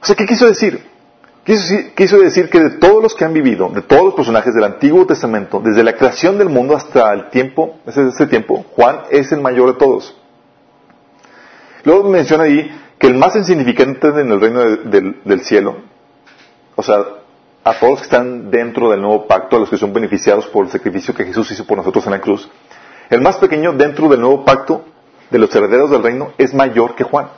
O 0.00 0.06
sea, 0.06 0.16
¿qué 0.16 0.26
quiso 0.26 0.46
decir? 0.46 0.86
Quiso, 1.96 2.18
decir 2.18 2.50
que 2.50 2.60
de 2.60 2.70
todos 2.72 3.02
los 3.02 3.14
que 3.14 3.24
han 3.24 3.32
vivido, 3.32 3.70
de 3.70 3.80
todos 3.80 4.04
los 4.04 4.14
personajes 4.14 4.54
del 4.54 4.64
Antiguo 4.64 5.06
Testamento, 5.06 5.62
desde 5.64 5.82
la 5.82 5.94
creación 5.94 6.36
del 6.36 6.50
mundo 6.50 6.76
hasta 6.76 7.10
el 7.14 7.30
tiempo, 7.30 7.78
ese 7.86 8.26
tiempo, 8.26 8.66
Juan 8.76 9.04
es 9.10 9.32
el 9.32 9.40
mayor 9.40 9.72
de 9.72 9.78
todos. 9.78 10.14
Luego 11.84 12.10
menciona 12.10 12.44
ahí 12.44 12.70
que 12.98 13.06
el 13.06 13.14
más 13.14 13.34
insignificante 13.34 14.08
en 14.08 14.30
el 14.30 14.40
reino 14.40 14.60
del, 14.60 15.40
cielo, 15.40 15.76
o 16.76 16.82
sea, 16.82 17.02
a 17.68 17.78
todos 17.78 17.90
los 17.90 18.00
que 18.00 18.04
están 18.04 18.50
dentro 18.50 18.90
del 18.90 19.02
nuevo 19.02 19.26
pacto, 19.26 19.56
a 19.56 19.58
los 19.60 19.68
que 19.68 19.76
son 19.76 19.92
beneficiados 19.92 20.46
por 20.46 20.64
el 20.64 20.72
sacrificio 20.72 21.14
que 21.14 21.24
Jesús 21.24 21.50
hizo 21.50 21.66
por 21.66 21.76
nosotros 21.76 22.06
en 22.06 22.12
la 22.12 22.20
cruz, 22.20 22.48
el 23.10 23.20
más 23.20 23.36
pequeño 23.36 23.74
dentro 23.74 24.08
del 24.08 24.20
nuevo 24.20 24.42
pacto 24.42 24.84
de 25.30 25.38
los 25.38 25.54
herederos 25.54 25.90
del 25.90 26.02
reino 26.02 26.32
es 26.38 26.54
mayor 26.54 26.94
que 26.94 27.04
Juan. 27.04 27.28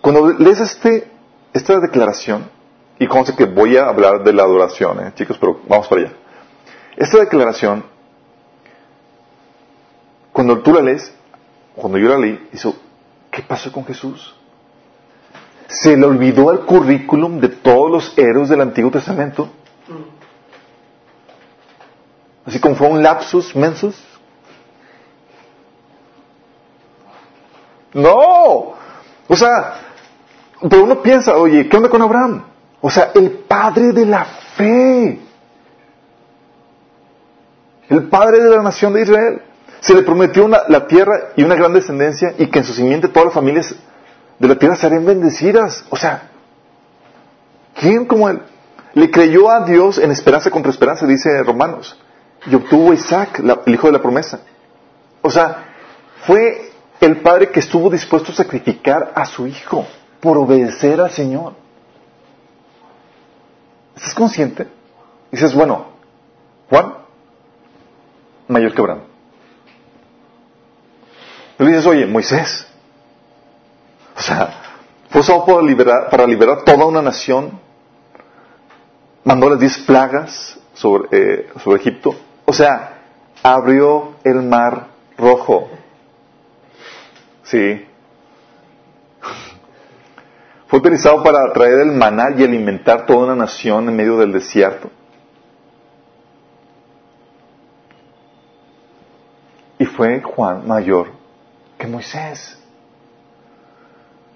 Cuando 0.00 0.32
lees 0.32 0.60
este, 0.60 1.10
esta 1.52 1.78
declaración, 1.78 2.48
y 2.98 3.06
sé 3.06 3.36
que 3.36 3.44
voy 3.44 3.76
a 3.76 3.88
hablar 3.88 4.24
de 4.24 4.32
la 4.32 4.44
adoración, 4.44 4.98
¿eh, 5.00 5.12
chicos, 5.14 5.36
pero 5.38 5.60
vamos 5.68 5.88
para 5.88 6.02
allá. 6.02 6.12
Esta 6.96 7.18
declaración, 7.18 7.84
cuando 10.32 10.60
tú 10.60 10.72
la 10.72 10.80
lees, 10.80 11.12
cuando 11.76 11.98
yo 11.98 12.08
la 12.08 12.18
leí, 12.18 12.48
hizo, 12.52 12.74
¿qué 13.30 13.42
pasó 13.42 13.70
con 13.70 13.84
Jesús? 13.84 14.39
Se 15.70 15.96
le 15.96 16.04
olvidó 16.04 16.50
el 16.50 16.60
currículum 16.60 17.40
de 17.40 17.48
todos 17.48 17.90
los 17.90 18.18
héroes 18.18 18.48
del 18.48 18.60
Antiguo 18.60 18.90
Testamento. 18.90 19.48
Así 22.44 22.58
como 22.58 22.74
fue 22.74 22.88
un 22.88 23.02
lapsus 23.02 23.54
mensus. 23.54 23.96
No. 27.94 28.74
O 29.28 29.36
sea, 29.36 29.74
pero 30.68 30.84
uno 30.84 31.02
piensa, 31.02 31.36
oye, 31.36 31.68
¿qué 31.68 31.76
onda 31.76 31.88
con 31.88 32.02
Abraham? 32.02 32.44
O 32.80 32.90
sea, 32.90 33.12
el 33.14 33.30
padre 33.30 33.92
de 33.92 34.06
la 34.06 34.24
fe. 34.24 35.20
El 37.88 38.08
padre 38.08 38.42
de 38.42 38.50
la 38.50 38.62
nación 38.62 38.92
de 38.92 39.02
Israel. 39.02 39.42
Se 39.80 39.94
le 39.94 40.02
prometió 40.02 40.46
la 40.48 40.86
tierra 40.86 41.30
y 41.36 41.42
una 41.42 41.54
gran 41.54 41.72
descendencia 41.72 42.34
y 42.36 42.48
que 42.48 42.58
en 42.58 42.64
su 42.64 42.74
simiente 42.74 43.08
todas 43.08 43.26
las 43.26 43.34
familias 43.34 43.74
de 44.40 44.48
la 44.48 44.56
tierra 44.56 44.74
serían 44.74 45.04
bendecidas. 45.04 45.84
O 45.90 45.96
sea, 45.96 46.30
¿quién 47.74 48.06
como 48.06 48.28
él? 48.28 48.42
Le 48.94 49.10
creyó 49.10 49.50
a 49.50 49.64
Dios 49.64 49.98
en 49.98 50.10
esperanza 50.10 50.50
contra 50.50 50.72
esperanza, 50.72 51.06
dice 51.06 51.42
Romanos. 51.44 51.96
Y 52.46 52.54
obtuvo 52.54 52.92
Isaac, 52.92 53.40
el 53.66 53.74
hijo 53.74 53.86
de 53.86 53.92
la 53.92 54.02
promesa. 54.02 54.40
O 55.22 55.30
sea, 55.30 55.66
fue 56.26 56.72
el 57.00 57.18
padre 57.18 57.50
que 57.50 57.60
estuvo 57.60 57.90
dispuesto 57.90 58.32
a 58.32 58.34
sacrificar 58.34 59.12
a 59.14 59.26
su 59.26 59.46
hijo 59.46 59.86
por 60.20 60.38
obedecer 60.38 61.00
al 61.00 61.10
Señor. 61.10 61.52
¿Estás 63.94 64.14
consciente? 64.14 64.66
dices, 65.30 65.54
bueno, 65.54 65.86
Juan, 66.70 66.94
mayor 68.48 68.74
que 68.74 68.80
Abraham. 68.80 69.02
Le 71.58 71.66
dices, 71.66 71.86
oye, 71.86 72.06
Moisés. 72.06 72.69
O 74.20 74.22
sea, 74.22 74.52
fue 75.08 75.22
usado 75.22 75.46
para 75.46 75.62
liberar, 75.62 76.10
para 76.10 76.26
liberar 76.26 76.62
toda 76.62 76.84
una 76.84 77.00
nación. 77.00 77.58
Mandó 79.24 79.48
las 79.48 79.58
diez 79.58 79.78
plagas 79.78 80.58
sobre, 80.74 81.08
eh, 81.10 81.48
sobre 81.64 81.80
Egipto. 81.80 82.14
O 82.44 82.52
sea, 82.52 82.98
abrió 83.42 84.16
el 84.22 84.42
mar 84.42 84.88
rojo. 85.16 85.70
Sí. 87.44 87.86
Fue 90.68 90.78
utilizado 90.78 91.22
para 91.22 91.50
traer 91.54 91.80
el 91.80 91.92
maná 91.92 92.26
y 92.36 92.44
alimentar 92.44 93.06
toda 93.06 93.24
una 93.24 93.34
nación 93.34 93.88
en 93.88 93.96
medio 93.96 94.18
del 94.18 94.32
desierto. 94.32 94.90
Y 99.78 99.86
fue 99.86 100.20
Juan 100.20 100.68
mayor 100.68 101.08
que 101.78 101.86
Moisés. 101.86 102.59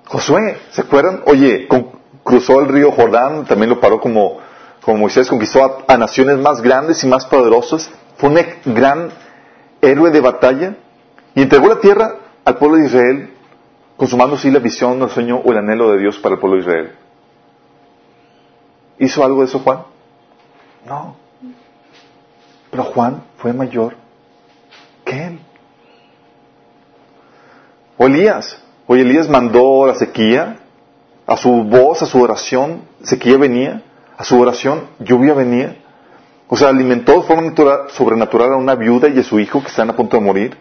Josué, 0.06 0.58
¿se 0.70 0.82
acuerdan? 0.82 1.22
Oye, 1.26 1.66
cruzó 2.22 2.60
el 2.60 2.68
río 2.68 2.92
Jordán, 2.92 3.44
también 3.44 3.70
lo 3.70 3.80
paró 3.80 4.00
como, 4.00 4.38
como 4.82 4.98
Moisés, 4.98 5.28
conquistó 5.28 5.84
a, 5.86 5.96
naciones 5.96 6.38
más 6.38 6.60
grandes 6.60 7.02
y 7.04 7.06
más 7.06 7.26
poderosas. 7.26 7.90
Fue 8.16 8.28
un 8.28 8.74
gran 8.74 9.10
héroe 9.80 10.10
de 10.10 10.20
batalla 10.20 10.76
y 11.34 11.42
entregó 11.42 11.68
la 11.68 11.80
tierra 11.80 12.16
al 12.44 12.56
pueblo 12.56 12.76
de 12.78 12.86
Israel, 12.86 13.30
consumando 13.96 14.36
así 14.36 14.50
la 14.50 14.58
visión, 14.58 15.00
el 15.02 15.10
sueño 15.10 15.40
o 15.44 15.52
el 15.52 15.58
anhelo 15.58 15.90
de 15.92 15.98
Dios 15.98 16.18
para 16.18 16.34
el 16.34 16.40
pueblo 16.40 16.56
de 16.56 16.62
Israel. 16.62 16.92
¿Hizo 18.98 19.24
algo 19.24 19.40
de 19.40 19.46
eso 19.46 19.58
Juan? 19.58 19.84
No. 20.86 21.16
Pero 22.70 22.84
Juan 22.84 23.24
fue 23.38 23.52
mayor 23.52 23.96
que 25.04 25.26
él. 25.26 25.40
O 27.96 28.06
Elías. 28.06 28.63
Oye, 28.86 29.02
Elías 29.02 29.28
mandó 29.28 29.86
la 29.86 29.94
sequía, 29.94 30.58
a 31.26 31.36
su 31.36 31.64
voz, 31.64 32.02
a 32.02 32.06
su 32.06 32.20
oración, 32.20 32.82
sequía 33.02 33.38
venía, 33.38 33.82
a 34.16 34.24
su 34.24 34.38
oración, 34.38 34.88
lluvia 34.98 35.34
venía. 35.34 35.76
O 36.48 36.56
sea, 36.56 36.68
alimentó 36.68 37.14
de 37.14 37.22
forma 37.22 37.52
sobrenatural 37.88 38.52
a 38.52 38.56
una 38.56 38.74
viuda 38.74 39.08
y 39.08 39.18
a 39.18 39.22
su 39.22 39.40
hijo 39.40 39.62
que 39.62 39.68
están 39.68 39.88
a 39.88 39.96
punto 39.96 40.18
de 40.18 40.22
morir. 40.22 40.56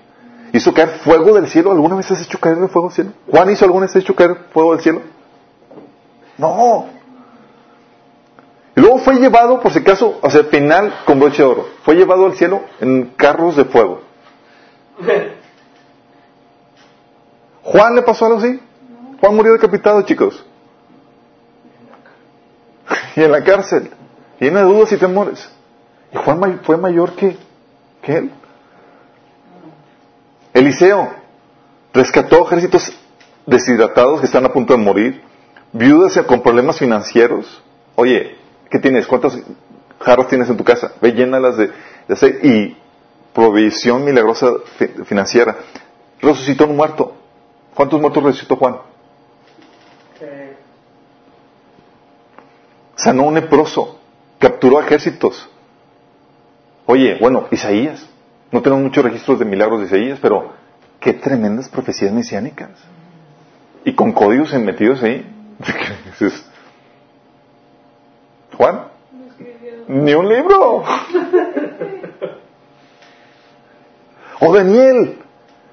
Hizo 0.53 0.73
caer 0.73 0.99
fuego 1.03 1.33
del 1.33 1.47
cielo. 1.47 1.71
¿Alguna 1.71 1.95
vez 1.95 2.09
has 2.11 2.21
hecho 2.21 2.39
caer 2.39 2.57
el 2.57 2.69
fuego 2.69 2.87
del 2.87 2.95
cielo? 2.95 3.11
¿Juan 3.29 3.51
hizo 3.51 3.65
alguna 3.65 3.87
vez 3.87 3.95
hecho 3.95 4.15
caer 4.15 4.37
fuego 4.53 4.73
del 4.73 4.81
cielo? 4.81 5.01
No. 6.37 6.85
Y 8.75 8.79
luego 8.79 8.99
fue 8.99 9.15
llevado, 9.15 9.59
por 9.59 9.71
si 9.71 9.79
acaso, 9.79 10.19
o 10.21 10.29
sea, 10.29 10.43
penal 10.43 10.93
con 11.05 11.19
broche 11.19 11.43
de 11.43 11.49
oro. 11.49 11.67
Fue 11.83 11.95
llevado 11.95 12.25
al 12.25 12.33
cielo 12.33 12.61
en 12.79 13.11
carros 13.15 13.55
de 13.55 13.65
fuego. 13.65 14.01
¿Juan 17.63 17.95
le 17.95 18.01
pasó 18.01 18.25
algo 18.25 18.39
así? 18.39 18.59
Juan 19.19 19.35
murió 19.35 19.53
decapitado, 19.53 20.01
chicos. 20.03 20.43
Y 23.15 23.23
en 23.23 23.31
la 23.31 23.43
cárcel. 23.43 23.91
Llena 24.39 24.61
de 24.61 24.65
dudas 24.65 24.91
y 24.91 24.97
temores. 24.97 25.49
Y 26.11 26.17
Juan 26.17 26.59
fue 26.63 26.77
mayor 26.77 27.13
que, 27.13 27.37
que 28.01 28.17
él. 28.17 28.31
Eliseo 30.53 31.13
rescató 31.93 32.45
ejércitos 32.45 32.91
deshidratados 33.45 34.19
que 34.19 34.25
están 34.25 34.45
a 34.45 34.51
punto 34.51 34.73
de 34.73 34.83
morir, 34.83 35.21
viudas 35.71 36.17
con 36.25 36.41
problemas 36.41 36.77
financieros. 36.77 37.63
Oye, 37.95 38.35
¿qué 38.69 38.79
tienes? 38.79 39.07
¿Cuántas 39.07 39.37
jarras 39.99 40.27
tienes 40.27 40.49
en 40.49 40.57
tu 40.57 40.63
casa? 40.63 40.91
Ve, 41.01 41.13
llénalas 41.13 41.57
de, 41.57 41.67
de 42.07 42.13
aceite 42.13 42.47
y 42.47 42.77
provisión 43.33 44.03
milagrosa 44.03 44.51
financiera. 45.05 45.55
Resucitó 46.21 46.65
un 46.65 46.75
muerto. 46.75 47.15
¿Cuántos 47.73 47.99
muertos 47.99 48.23
resucitó 48.23 48.55
Juan? 48.55 48.77
Sanó 52.95 53.23
un 53.23 53.33
leproso, 53.33 53.99
capturó 54.39 54.79
ejércitos. 54.79 55.49
Oye, 56.85 57.17
bueno, 57.19 57.47
Isaías. 57.51 58.07
No 58.51 58.61
tenemos 58.61 58.83
muchos 58.83 59.03
registros 59.03 59.39
de 59.39 59.45
milagros 59.45 59.79
de 59.79 59.87
Isaías, 59.87 60.19
pero 60.21 60.53
qué 60.99 61.13
tremendas 61.13 61.67
profecías 61.69 62.11
mesiánicas. 62.11 62.69
Y 63.83 63.93
con 63.93 64.11
códigos 64.13 64.53
metidos 64.53 65.01
ahí. 65.01 65.27
Juan, 68.57 68.83
ni 69.87 70.13
un 70.13 70.29
libro. 70.29 70.83
o 74.39 74.53
Daniel, 74.53 75.17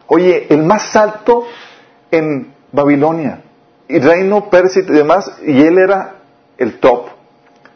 oye, 0.07 0.47
el 0.49 0.63
más 0.63 0.97
alto 0.97 1.47
en 2.11 2.53
Babilonia, 2.73 3.43
y 3.89 3.99
reino 3.99 4.51
Persia 4.51 4.83
y 4.83 4.93
demás, 4.93 5.31
y 5.45 5.61
él 5.61 5.79
era 5.79 6.17
el 6.59 6.79
top. 6.79 7.09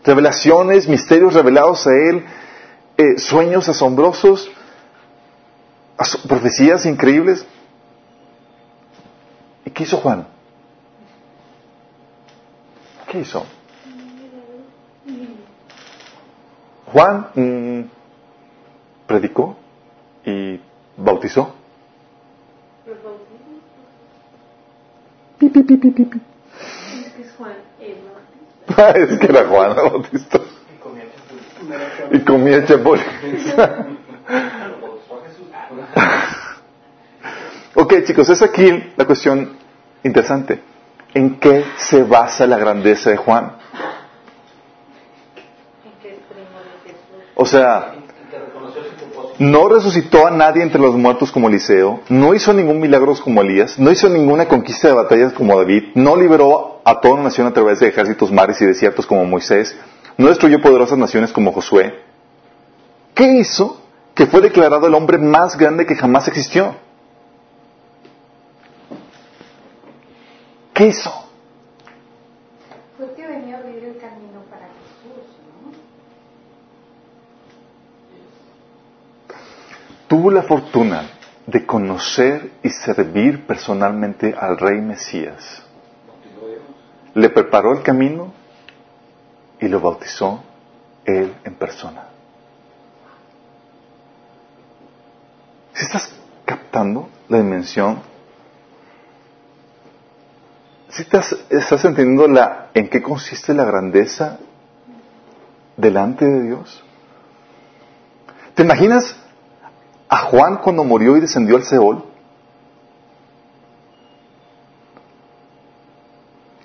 Revelaciones, 0.05 0.87
misterios 0.89 1.35
revelados 1.35 1.87
a 1.87 1.91
él, 1.91 2.25
eh, 2.97 3.19
sueños 3.19 3.69
asombrosos, 3.69 4.51
profecías 6.29 6.85
increíbles. 6.87 7.47
¿Y 9.65 9.71
qué 9.71 9.85
hizo 9.85 9.97
Juan? 9.97 10.27
¿Qué 13.11 13.21
hizo? 13.21 13.45
Juan 16.87 17.29
mm, 17.35 17.81
predicó 19.07 19.57
y 20.25 20.61
bautizó. 20.97 21.55
Pi, 25.39 25.49
pi, 25.49 25.63
pi, 25.63 25.77
pi, 25.77 25.91
pi. 25.91 26.21
Es 27.21 27.33
Juan 27.37 27.57
es 28.97 29.19
que 29.19 29.27
era 29.27 29.47
Juan 29.47 29.71
el 29.71 29.77
Bautista. 29.77 30.41
Y 32.13 32.21
comía 32.21 32.65
chapulín. 32.65 33.05
ok, 37.75 37.95
chicos, 38.05 38.29
es 38.29 38.43
aquí 38.43 38.93
la 38.97 39.05
cuestión 39.05 39.57
interesante. 40.03 40.61
¿En 41.15 41.39
qué 41.39 41.65
se 41.77 42.03
basa 42.03 42.47
la 42.47 42.59
grandeza 42.59 43.11
de 43.11 43.17
Juan? 43.17 43.57
O 47.37 47.45
sea, 47.45 47.95
no 49.39 49.69
resucitó 49.69 50.27
a 50.27 50.31
nadie 50.31 50.63
entre 50.63 50.81
los 50.81 50.95
muertos 50.95 51.33
como 51.33 51.49
Eliseo, 51.49 52.01
no 52.09 52.35
hizo 52.35 52.53
ningún 52.53 52.81
milagro 52.81 53.15
como 53.23 53.43
Elías, 53.43 53.79
no 53.79 53.91
hizo 53.91 54.09
ninguna 54.09 54.47
conquista 54.47 54.89
de 54.89 54.95
batallas 54.95 55.33
como 55.33 55.57
David, 55.57 55.93
no 55.95 56.17
liberó 56.17 56.81
a 56.85 57.01
toda 57.01 57.15
una 57.15 57.25
nación 57.25 57.47
a 57.47 57.53
través 57.53 57.81
de 57.81 57.89
ejércitos, 57.89 58.31
mares 58.31 58.61
y 58.61 58.67
desiertos 58.67 59.07
como 59.07 59.25
Moisés, 59.25 59.77
no 60.17 60.29
destruyó 60.29 60.61
poderosas 60.61 60.99
naciones 60.99 61.33
como 61.33 61.53
Josué. 61.53 61.95
¿Qué 63.15 63.25
hizo? 63.39 63.81
Que 64.15 64.27
fue 64.27 64.41
declarado 64.41 64.87
el 64.87 64.95
hombre 64.95 65.19
más 65.19 65.57
grande 65.57 65.87
que 65.87 65.97
jamás 65.97 66.29
existió. 66.29 66.77
¿Qué 70.73 70.89
hizo? 70.89 71.11
Fue 72.97 73.13
que 73.15 73.27
venía 73.27 73.57
a 73.57 73.61
abrir 73.61 73.85
el 73.85 73.97
camino 73.97 74.43
para 74.51 74.67
Jesús, 74.67 75.37
¿no? 75.63 75.73
Tuvo 80.15 80.31
la 80.31 80.45
fortuna 80.45 81.11
de 81.45 81.67
conocer 81.67 82.53
y 82.63 82.71
servir 82.71 83.49
personalmente 83.49 84.33
al 84.33 84.57
rey 84.57 84.81
Mesías. 84.81 85.65
Le 87.15 87.31
preparó 87.31 87.73
el 87.73 87.83
camino 87.83 88.33
y 89.59 89.67
lo 89.67 89.81
bautizó 89.81 90.41
él 91.05 91.35
en 91.43 91.55
persona. 91.57 92.05
Si 95.73 95.85
estás 95.85 96.15
captando 96.45 97.09
la 97.29 97.39
dimensión, 97.39 97.99
si 100.91 101.03
estás, 101.03 101.37
estás 101.51 101.85
entendiendo 101.85 102.29
la, 102.29 102.71
en 102.73 102.89
qué 102.89 103.03
consiste 103.03 103.53
la 103.53 103.65
grandeza 103.65 104.39
delante 105.77 106.25
de 106.25 106.43
Dios. 106.45 106.85
¿Te 108.55 108.63
imaginas 108.63 109.17
a 110.09 110.19
Juan 110.19 110.59
cuando 110.59 110.85
murió 110.85 111.17
y 111.17 111.21
descendió 111.21 111.57
al 111.57 111.65
Seol? 111.65 112.05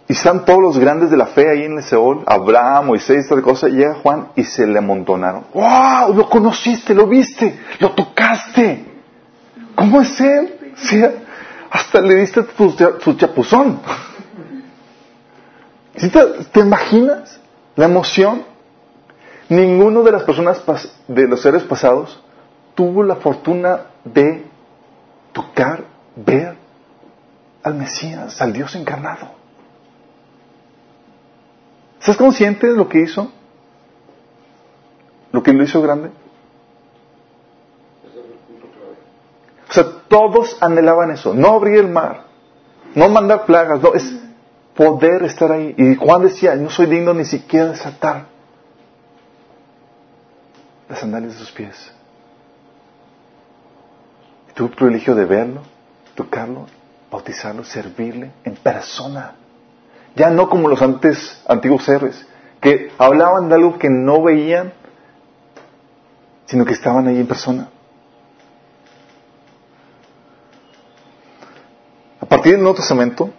Y 0.08 0.14
están 0.14 0.44
todos 0.44 0.60
los 0.60 0.80
grandes 0.80 1.12
de 1.12 1.18
la 1.18 1.28
fe 1.28 1.48
ahí 1.50 1.66
en 1.66 1.78
el 1.78 1.84
Seol, 1.84 2.24
Abraham, 2.26 2.88
Moisés, 2.88 3.26
esta 3.26 3.40
cosa, 3.44 3.68
llega 3.68 3.94
Juan 3.94 4.30
y 4.36 4.44
se 4.44 4.66
le 4.66 4.80
amontonaron. 4.80 5.46
¡Wow! 5.54 6.16
Lo 6.16 6.28
conociste, 6.28 6.96
lo 6.96 7.06
viste, 7.06 7.60
lo 7.80 7.92
tocaste. 7.92 8.86
¿Cómo 9.76 10.02
es 10.02 10.20
él? 10.20 10.56
Hasta 11.70 12.02
le 12.02 12.16
diste 12.16 12.44
su, 12.58 13.14
chapuzón. 13.14 13.80
te, 15.94 16.60
imaginas 16.60 17.40
la 17.76 17.86
emoción? 17.86 18.44
Ninguno 19.48 20.02
de 20.02 20.12
las 20.12 20.24
personas 20.24 20.62
de 21.08 21.28
los 21.28 21.42
seres 21.42 21.64
pasados 21.64 22.20
tuvo 22.80 23.04
la 23.04 23.18
fortuna 23.18 23.88
de 24.06 24.46
tocar, 25.34 25.84
ver 26.16 26.56
al 27.62 27.74
Mesías, 27.74 28.42
al 28.42 28.54
Dios 28.54 28.74
encarnado. 28.74 29.32
¿Estás 32.00 32.16
consciente 32.16 32.68
de 32.68 32.78
lo 32.78 32.88
que 32.88 33.02
hizo? 33.02 33.34
¿Lo 35.34 35.44
que 35.44 35.52
lo 35.52 35.62
hizo 35.62 35.82
grande? 35.82 36.10
O 39.70 39.74
sea, 39.74 39.84
todos 40.08 40.56
anhelaban 40.62 41.12
eso, 41.12 41.34
no 41.34 41.50
abrir 41.50 41.80
el 41.80 41.90
mar, 41.90 42.28
no 42.96 43.10
mandar 43.10 43.46
plagas, 43.46 43.82
no, 43.82 43.94
es 43.94 44.10
poder 44.74 45.24
estar 45.24 45.52
ahí. 45.52 45.76
Y 45.78 45.96
Juan 45.96 46.22
decía, 46.22 46.56
no 46.56 46.70
soy 46.70 46.86
digno 46.86 47.14
ni 47.14 47.26
siquiera 47.26 47.66
de 47.66 47.72
desatar 47.72 48.28
las 50.88 51.00
sandalias 51.00 51.34
de 51.34 51.40
sus 51.40 51.52
pies. 51.52 51.99
Tuve 54.60 54.72
el 54.72 54.76
privilegio 54.76 55.16
de 55.16 55.24
verlo, 55.24 55.62
tocarlo, 56.16 56.66
bautizarlo, 57.10 57.64
servirle 57.64 58.32
en 58.44 58.56
persona. 58.58 59.36
Ya 60.18 60.30
no 60.32 60.50
como 60.50 60.68
los 60.68 60.82
antes 60.82 61.42
antiguos 61.48 61.88
héroes, 61.88 62.28
que 62.60 62.92
hablaban 62.98 63.48
de 63.48 63.56
algo 63.56 63.80
que 63.80 63.88
no 63.90 64.22
veían, 64.22 64.74
sino 66.46 66.66
que 66.66 66.74
estaban 66.74 67.08
ahí 67.08 67.22
en 67.22 67.28
persona. 67.28 67.70
A 72.20 72.26
partir 72.26 72.52
del 72.52 72.62
Nuevo 72.62 72.76
Testamento, 72.76 73.30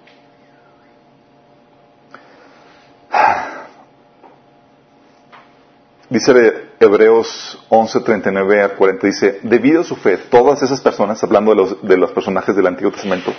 dice 6.11 6.71
Hebreos 6.81 7.65
11, 7.69 8.01
39 8.01 8.63
a 8.63 8.69
40, 8.77 9.07
dice, 9.07 9.41
debido 9.43 9.81
a 9.81 9.85
su 9.85 9.97
fe, 9.97 10.19
todas 10.19 10.63
esas 10.63 10.81
personas, 10.81 11.23
hablando 11.23 11.53
de 11.53 11.57
los, 11.57 11.83
de 11.83 11.97
los 11.97 12.11
personajes 12.11 12.55
del 12.55 12.67
Antiguo 12.67 12.93
Testamento, 12.93 13.33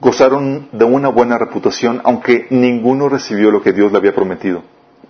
gozaron 0.00 0.70
de 0.72 0.84
una 0.84 1.08
buena 1.08 1.38
reputación, 1.38 2.00
aunque 2.04 2.46
ninguno 2.50 3.08
recibió 3.08 3.50
lo 3.50 3.62
que 3.62 3.72
Dios 3.72 3.92
le 3.92 3.98
había 3.98 4.14
prometido, 4.14 4.62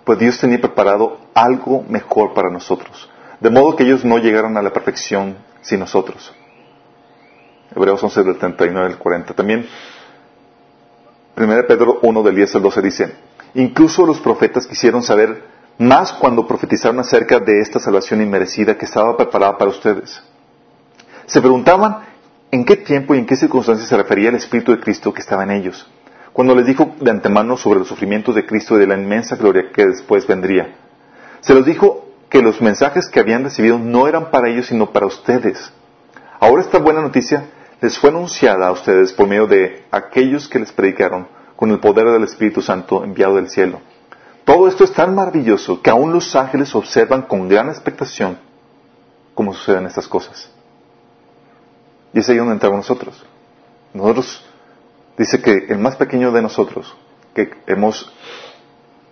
pues 0.03 0.19
Dios 0.19 0.37
tenía 0.37 0.59
preparado 0.59 1.17
algo 1.33 1.83
mejor 1.87 2.33
para 2.33 2.49
nosotros, 2.49 3.09
de 3.39 3.49
modo 3.49 3.75
que 3.75 3.83
ellos 3.83 4.03
no 4.03 4.17
llegaron 4.17 4.57
a 4.57 4.61
la 4.61 4.73
perfección 4.73 5.37
sin 5.61 5.79
nosotros. 5.79 6.33
Hebreos 7.73 8.03
11 8.03 8.23
del 8.23 8.37
39 8.37 8.87
al 8.87 8.97
40. 8.97 9.33
También 9.33 9.65
1 11.37 11.67
Pedro 11.67 11.99
1 12.01 12.23
del 12.23 12.35
10 12.35 12.55
al 12.55 12.61
12 12.61 12.81
dice, 12.81 13.15
incluso 13.53 14.05
los 14.05 14.19
profetas 14.19 14.67
quisieron 14.67 15.01
saber 15.01 15.50
más 15.81 16.13
cuando 16.13 16.45
profetizaron 16.45 16.99
acerca 16.99 17.39
de 17.39 17.59
esta 17.59 17.79
salvación 17.79 18.21
inmerecida 18.21 18.77
que 18.77 18.85
estaba 18.85 19.17
preparada 19.17 19.57
para 19.57 19.71
ustedes. 19.71 20.21
Se 21.25 21.41
preguntaban 21.41 22.05
en 22.51 22.65
qué 22.65 22.75
tiempo 22.77 23.15
y 23.15 23.17
en 23.17 23.25
qué 23.25 23.35
circunstancias 23.35 23.89
se 23.89 23.97
refería 23.97 24.29
el 24.29 24.35
Espíritu 24.35 24.71
de 24.71 24.79
Cristo 24.79 25.11
que 25.11 25.21
estaba 25.21 25.43
en 25.43 25.51
ellos, 25.51 25.89
cuando 26.33 26.53
les 26.53 26.67
dijo 26.67 26.93
de 26.99 27.09
antemano 27.09 27.57
sobre 27.57 27.79
los 27.79 27.87
sufrimientos 27.87 28.35
de 28.35 28.45
Cristo 28.45 28.75
y 28.75 28.79
de 28.79 28.87
la 28.87 28.95
inmensa 28.95 29.35
gloria 29.35 29.71
que 29.73 29.87
después 29.87 30.27
vendría. 30.27 30.75
Se 31.39 31.55
los 31.55 31.65
dijo 31.65 32.05
que 32.29 32.43
los 32.43 32.61
mensajes 32.61 33.09
que 33.09 33.19
habían 33.19 33.43
recibido 33.43 33.79
no 33.79 34.07
eran 34.07 34.29
para 34.29 34.49
ellos, 34.49 34.67
sino 34.67 34.91
para 34.91 35.07
ustedes. 35.07 35.73
Ahora 36.39 36.61
esta 36.61 36.77
buena 36.77 37.01
noticia 37.01 37.45
les 37.81 37.97
fue 37.97 38.11
anunciada 38.11 38.67
a 38.67 38.71
ustedes 38.71 39.13
por 39.13 39.27
medio 39.27 39.47
de 39.47 39.83
aquellos 39.89 40.47
que 40.47 40.59
les 40.59 40.71
predicaron 40.71 41.27
con 41.55 41.71
el 41.71 41.79
poder 41.79 42.05
del 42.05 42.23
Espíritu 42.23 42.61
Santo 42.61 43.03
enviado 43.03 43.35
del 43.35 43.49
cielo. 43.49 43.81
Todo 44.45 44.67
esto 44.67 44.83
es 44.83 44.93
tan 44.93 45.13
maravilloso 45.13 45.81
que 45.81 45.89
aún 45.89 46.11
los 46.11 46.35
ángeles 46.35 46.73
observan 46.75 47.23
con 47.23 47.47
gran 47.47 47.69
expectación 47.69 48.37
cómo 49.33 49.53
suceden 49.53 49.85
estas 49.85 50.07
cosas. 50.07 50.49
Y 52.13 52.19
es 52.19 52.29
ahí 52.29 52.37
donde 52.37 52.53
entramos 52.53 52.77
nosotros. 52.77 53.23
Nosotros, 53.93 54.43
dice 55.17 55.41
que 55.41 55.67
el 55.69 55.77
más 55.77 55.95
pequeño 55.95 56.31
de 56.31 56.41
nosotros, 56.41 56.95
que 57.33 57.51
hemos 57.67 58.11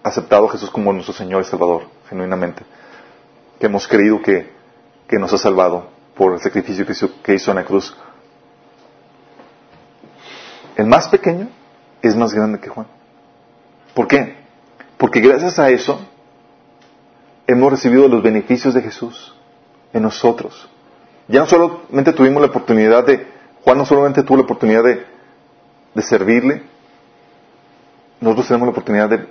aceptado 0.03 0.47
a 0.47 0.51
Jesús 0.51 0.69
como 0.69 0.91
nuestro 0.91 1.13
Señor 1.13 1.41
y 1.41 1.45
Salvador, 1.45 1.83
genuinamente, 2.09 2.63
que 3.59 3.67
hemos 3.67 3.87
creído 3.87 4.21
que, 4.21 4.51
que 5.07 5.19
nos 5.19 5.31
ha 5.33 5.37
salvado 5.37 5.89
por 6.15 6.33
el 6.33 6.41
sacrificio 6.41 6.85
que 6.85 6.93
hizo, 6.93 7.21
que 7.21 7.35
hizo 7.35 7.51
en 7.51 7.57
la 7.57 7.65
cruz, 7.65 7.95
el 10.75 10.85
más 10.85 11.09
pequeño 11.09 11.49
es 12.01 12.15
más 12.15 12.33
grande 12.33 12.59
que 12.59 12.69
Juan. 12.69 12.87
¿Por 13.93 14.07
qué? 14.07 14.37
Porque 14.99 15.21
gracias 15.21 15.57
a 15.59 15.69
eso 15.69 15.97
hemos 17.47 17.71
recibido 17.71 18.09
los 18.09 18.21
beneficios 18.21 18.73
de 18.73 18.81
Jesús 18.81 19.33
en 19.93 20.03
nosotros. 20.03 20.67
Ya 21.29 21.39
no 21.39 21.45
solamente 21.45 22.11
tuvimos 22.11 22.41
la 22.41 22.49
oportunidad 22.49 23.05
de, 23.05 23.25
Juan 23.63 23.77
no 23.77 23.85
solamente 23.85 24.23
tuvo 24.23 24.35
la 24.35 24.43
oportunidad 24.43 24.83
de, 24.83 25.05
de 25.95 26.01
servirle, 26.01 26.63
nosotros 28.19 28.49
tenemos 28.49 28.65
la 28.65 28.71
oportunidad 28.71 29.09
de 29.09 29.25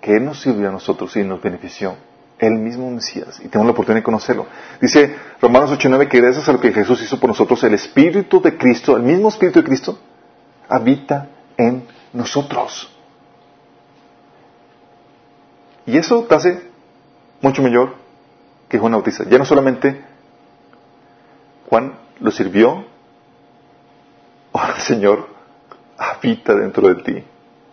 que 0.00 0.14
Él 0.14 0.24
nos 0.24 0.40
sirvió 0.40 0.68
a 0.68 0.72
nosotros 0.72 1.16
y 1.16 1.24
nos 1.24 1.42
benefició. 1.42 1.96
Él 2.38 2.52
mismo 2.52 2.88
Mesías. 2.88 3.40
Y 3.40 3.48
tenemos 3.48 3.66
la 3.66 3.72
oportunidad 3.72 3.98
de 3.98 4.04
conocerlo. 4.04 4.46
Dice 4.80 5.12
Romanos 5.42 5.72
8.9 5.72 6.06
que 6.06 6.20
gracias 6.20 6.48
a 6.48 6.52
lo 6.52 6.60
que 6.60 6.72
Jesús 6.72 7.02
hizo 7.02 7.18
por 7.18 7.30
nosotros, 7.30 7.64
el 7.64 7.74
Espíritu 7.74 8.40
de 8.40 8.56
Cristo, 8.56 8.96
el 8.96 9.02
mismo 9.02 9.28
Espíritu 9.28 9.58
de 9.58 9.64
Cristo, 9.64 9.98
habita 10.68 11.26
en 11.56 11.82
nosotros. 12.12 12.94
Y 15.88 15.96
eso 15.96 16.24
te 16.24 16.34
hace 16.34 16.62
mucho 17.40 17.62
mayor 17.62 17.94
que 18.68 18.78
Juan 18.78 18.92
Bautista. 18.92 19.24
Ya 19.24 19.38
no 19.38 19.46
solamente 19.46 20.04
Juan 21.70 21.94
lo 22.20 22.30
sirvió, 22.30 22.84
ahora 24.52 24.74
el 24.74 24.82
Señor 24.82 25.28
habita 25.96 26.54
dentro 26.54 26.88
de 26.88 27.02
ti. 27.02 27.24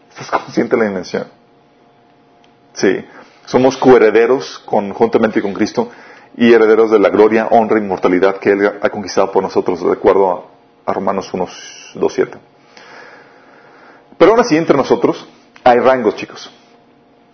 ¿Estás 0.09 0.31
consciente 0.31 0.77
de 0.77 0.81
la 0.81 0.87
dimensión? 0.87 1.27
Sí. 2.71 3.05
Somos 3.47 3.75
coherederos 3.75 4.59
conjuntamente 4.59 5.41
con 5.41 5.51
Cristo 5.53 5.91
y 6.37 6.53
herederos 6.53 6.91
de 6.91 6.99
la 6.99 7.09
gloria, 7.09 7.47
honra 7.51 7.79
e 7.79 7.83
inmortalidad 7.83 8.37
que 8.37 8.51
Él 8.51 8.79
ha 8.81 8.89
conquistado 8.91 9.29
por 9.29 9.43
nosotros, 9.43 9.85
de 9.85 9.91
acuerdo 9.91 10.49
a, 10.85 10.93
Romanos 10.93 11.33
1, 11.33 11.47
2, 11.95 12.13
7. 12.13 12.37
Pero 14.17 14.31
aún 14.31 14.39
así, 14.39 14.55
entre 14.55 14.77
nosotros 14.77 15.27
hay 15.65 15.79
rangos, 15.79 16.15
chicos. 16.15 16.49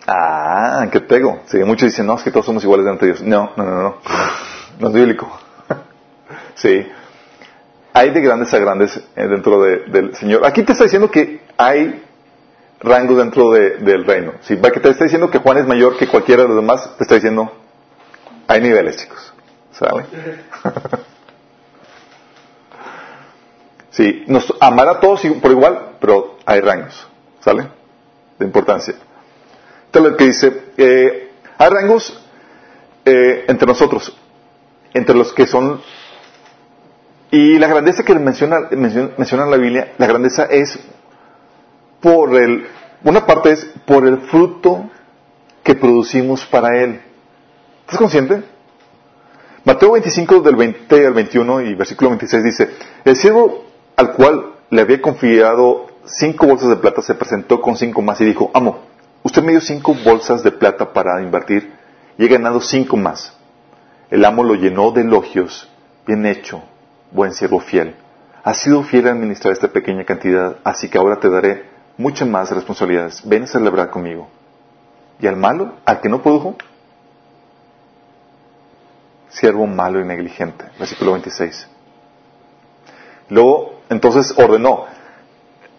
Ah, 0.06 0.86
qué 0.90 1.00
pego. 1.00 1.40
Sí, 1.46 1.58
muchos 1.58 1.90
dicen, 1.90 2.06
no, 2.06 2.14
es 2.14 2.22
que 2.22 2.30
todos 2.30 2.46
somos 2.46 2.64
iguales 2.64 2.86
de 2.86 3.06
Dios. 3.06 3.22
No, 3.22 3.52
no, 3.56 3.64
no, 3.64 3.82
no. 3.82 3.96
No 4.78 4.88
es 4.88 4.94
bíblico. 4.94 5.30
sí. 6.54 6.86
Hay 7.92 8.10
de 8.10 8.20
grandes 8.20 8.52
a 8.54 8.58
grandes 8.58 8.96
eh, 8.96 9.26
dentro 9.28 9.62
del 9.62 10.16
Señor. 10.16 10.46
Aquí 10.46 10.62
te 10.62 10.72
está 10.72 10.84
diciendo 10.84 11.10
que 11.10 11.42
hay 11.56 12.02
rangos 12.80 13.18
dentro 13.18 13.50
del 13.50 14.04
reino. 14.04 14.32
Si 14.42 14.56
que 14.56 14.80
te 14.80 14.90
está 14.90 15.04
diciendo 15.04 15.30
que 15.30 15.38
Juan 15.38 15.58
es 15.58 15.66
mayor 15.66 15.96
que 15.96 16.08
cualquiera 16.08 16.42
de 16.42 16.48
los 16.48 16.56
demás, 16.56 16.96
te 16.96 17.04
está 17.04 17.14
diciendo, 17.16 17.52
hay 18.48 18.60
niveles, 18.60 18.96
chicos. 18.96 19.32
¿Sabe? 19.72 20.04
sí, 23.90 24.24
nos 24.26 24.52
amará 24.60 24.92
a 24.92 25.00
todos 25.00 25.20
por 25.40 25.50
igual, 25.50 25.96
pero 26.00 26.38
hay 26.44 26.60
rangos. 26.60 27.08
¿Sale? 27.40 27.68
De 28.38 28.46
importancia. 28.46 28.94
Entonces 29.92 30.10
lo 30.12 30.16
que 30.16 30.24
dice, 30.24 30.62
eh, 30.78 31.32
hay 31.58 31.68
rangos 31.68 32.18
eh, 33.04 33.44
entre 33.46 33.66
nosotros, 33.66 34.16
entre 34.94 35.14
los 35.14 35.34
que 35.34 35.46
son... 35.46 35.82
Y 37.30 37.58
la 37.58 37.66
grandeza 37.66 38.02
que 38.02 38.14
menciona, 38.14 38.70
menciona, 38.70 39.44
la 39.44 39.58
Biblia, 39.58 39.92
la 39.98 40.06
grandeza 40.06 40.44
es 40.44 40.78
por 42.00 42.34
el... 42.34 42.66
Una 43.04 43.26
parte 43.26 43.52
es 43.52 43.66
por 43.84 44.06
el 44.06 44.22
fruto 44.22 44.88
que 45.62 45.74
producimos 45.74 46.46
para 46.46 46.82
Él. 46.82 47.02
¿Estás 47.82 47.98
consciente? 47.98 48.42
Mateo 49.64 49.92
25 49.92 50.40
del 50.40 50.56
20 50.56 51.06
al 51.06 51.12
21 51.12 51.60
y 51.60 51.74
versículo 51.74 52.08
26 52.08 52.44
dice, 52.44 52.70
el 53.04 53.16
siervo 53.16 53.66
al 53.96 54.14
cual 54.14 54.54
le 54.70 54.80
había 54.80 55.02
confiado 55.02 55.88
cinco 56.06 56.46
bolsas 56.46 56.70
de 56.70 56.76
plata 56.76 57.02
se 57.02 57.14
presentó 57.14 57.60
con 57.60 57.76
cinco 57.76 58.00
más 58.00 58.18
y 58.22 58.24
dijo, 58.24 58.50
amo, 58.54 58.91
usted 59.22 59.42
me 59.42 59.52
dio 59.52 59.60
cinco 59.60 59.94
bolsas 60.04 60.42
de 60.42 60.52
plata 60.52 60.92
para 60.92 61.20
invertir 61.22 61.72
y 62.18 62.24
he 62.24 62.28
ganado 62.28 62.60
cinco 62.60 62.96
más. 62.96 63.36
El 64.10 64.24
amo 64.24 64.44
lo 64.44 64.54
llenó 64.54 64.90
de 64.90 65.02
elogios, 65.02 65.70
bien 66.06 66.26
hecho, 66.26 66.62
buen 67.10 67.32
siervo 67.32 67.60
fiel. 67.60 67.94
Has 68.44 68.58
sido 68.58 68.82
fiel 68.82 69.08
a 69.08 69.12
administrar 69.12 69.52
esta 69.52 69.68
pequeña 69.68 70.04
cantidad, 70.04 70.56
así 70.64 70.88
que 70.88 70.98
ahora 70.98 71.20
te 71.20 71.30
daré 71.30 71.64
muchas 71.96 72.28
más 72.28 72.50
responsabilidades. 72.50 73.22
Ven 73.24 73.44
a 73.44 73.46
celebrar 73.46 73.90
conmigo. 73.90 74.28
Y 75.20 75.26
al 75.26 75.36
malo, 75.36 75.74
al 75.84 76.00
que 76.00 76.08
no 76.08 76.22
produjo, 76.22 76.56
siervo 79.28 79.66
malo 79.66 80.00
y 80.00 80.04
negligente. 80.04 80.64
Versículo 80.78 81.12
26. 81.12 81.68
Luego, 83.28 83.80
entonces 83.88 84.34
ordenó. 84.36 84.86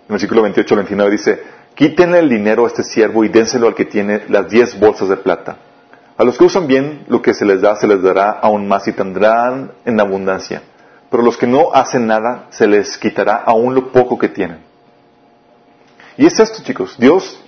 En 0.07 0.09
versículo 0.09 0.41
28 0.41 0.75
29 0.75 1.11
dice, 1.11 1.43
quítenle 1.75 2.19
el 2.19 2.29
dinero 2.29 2.65
a 2.65 2.67
este 2.67 2.83
siervo 2.83 3.23
y 3.23 3.29
dénselo 3.29 3.67
al 3.67 3.75
que 3.75 3.85
tiene 3.85 4.23
las 4.29 4.49
diez 4.49 4.79
bolsas 4.79 5.09
de 5.09 5.17
plata. 5.17 5.57
A 6.17 6.23
los 6.23 6.37
que 6.37 6.43
usan 6.43 6.67
bien 6.67 7.05
lo 7.07 7.21
que 7.21 7.33
se 7.33 7.45
les 7.45 7.61
da, 7.61 7.75
se 7.75 7.87
les 7.87 8.01
dará 8.01 8.31
aún 8.31 8.67
más 8.67 8.87
y 8.87 8.93
tendrán 8.93 9.71
en 9.83 9.99
abundancia. 9.99 10.61
Pero 11.09 11.23
los 11.23 11.37
que 11.37 11.47
no 11.47 11.73
hacen 11.73 12.07
nada, 12.07 12.47
se 12.51 12.67
les 12.67 12.97
quitará 12.97 13.35
aún 13.35 13.75
lo 13.75 13.91
poco 13.91 14.17
que 14.17 14.29
tienen. 14.29 14.59
Y 16.17 16.25
es 16.25 16.39
esto, 16.39 16.63
chicos. 16.63 16.95
Dios 16.97 17.39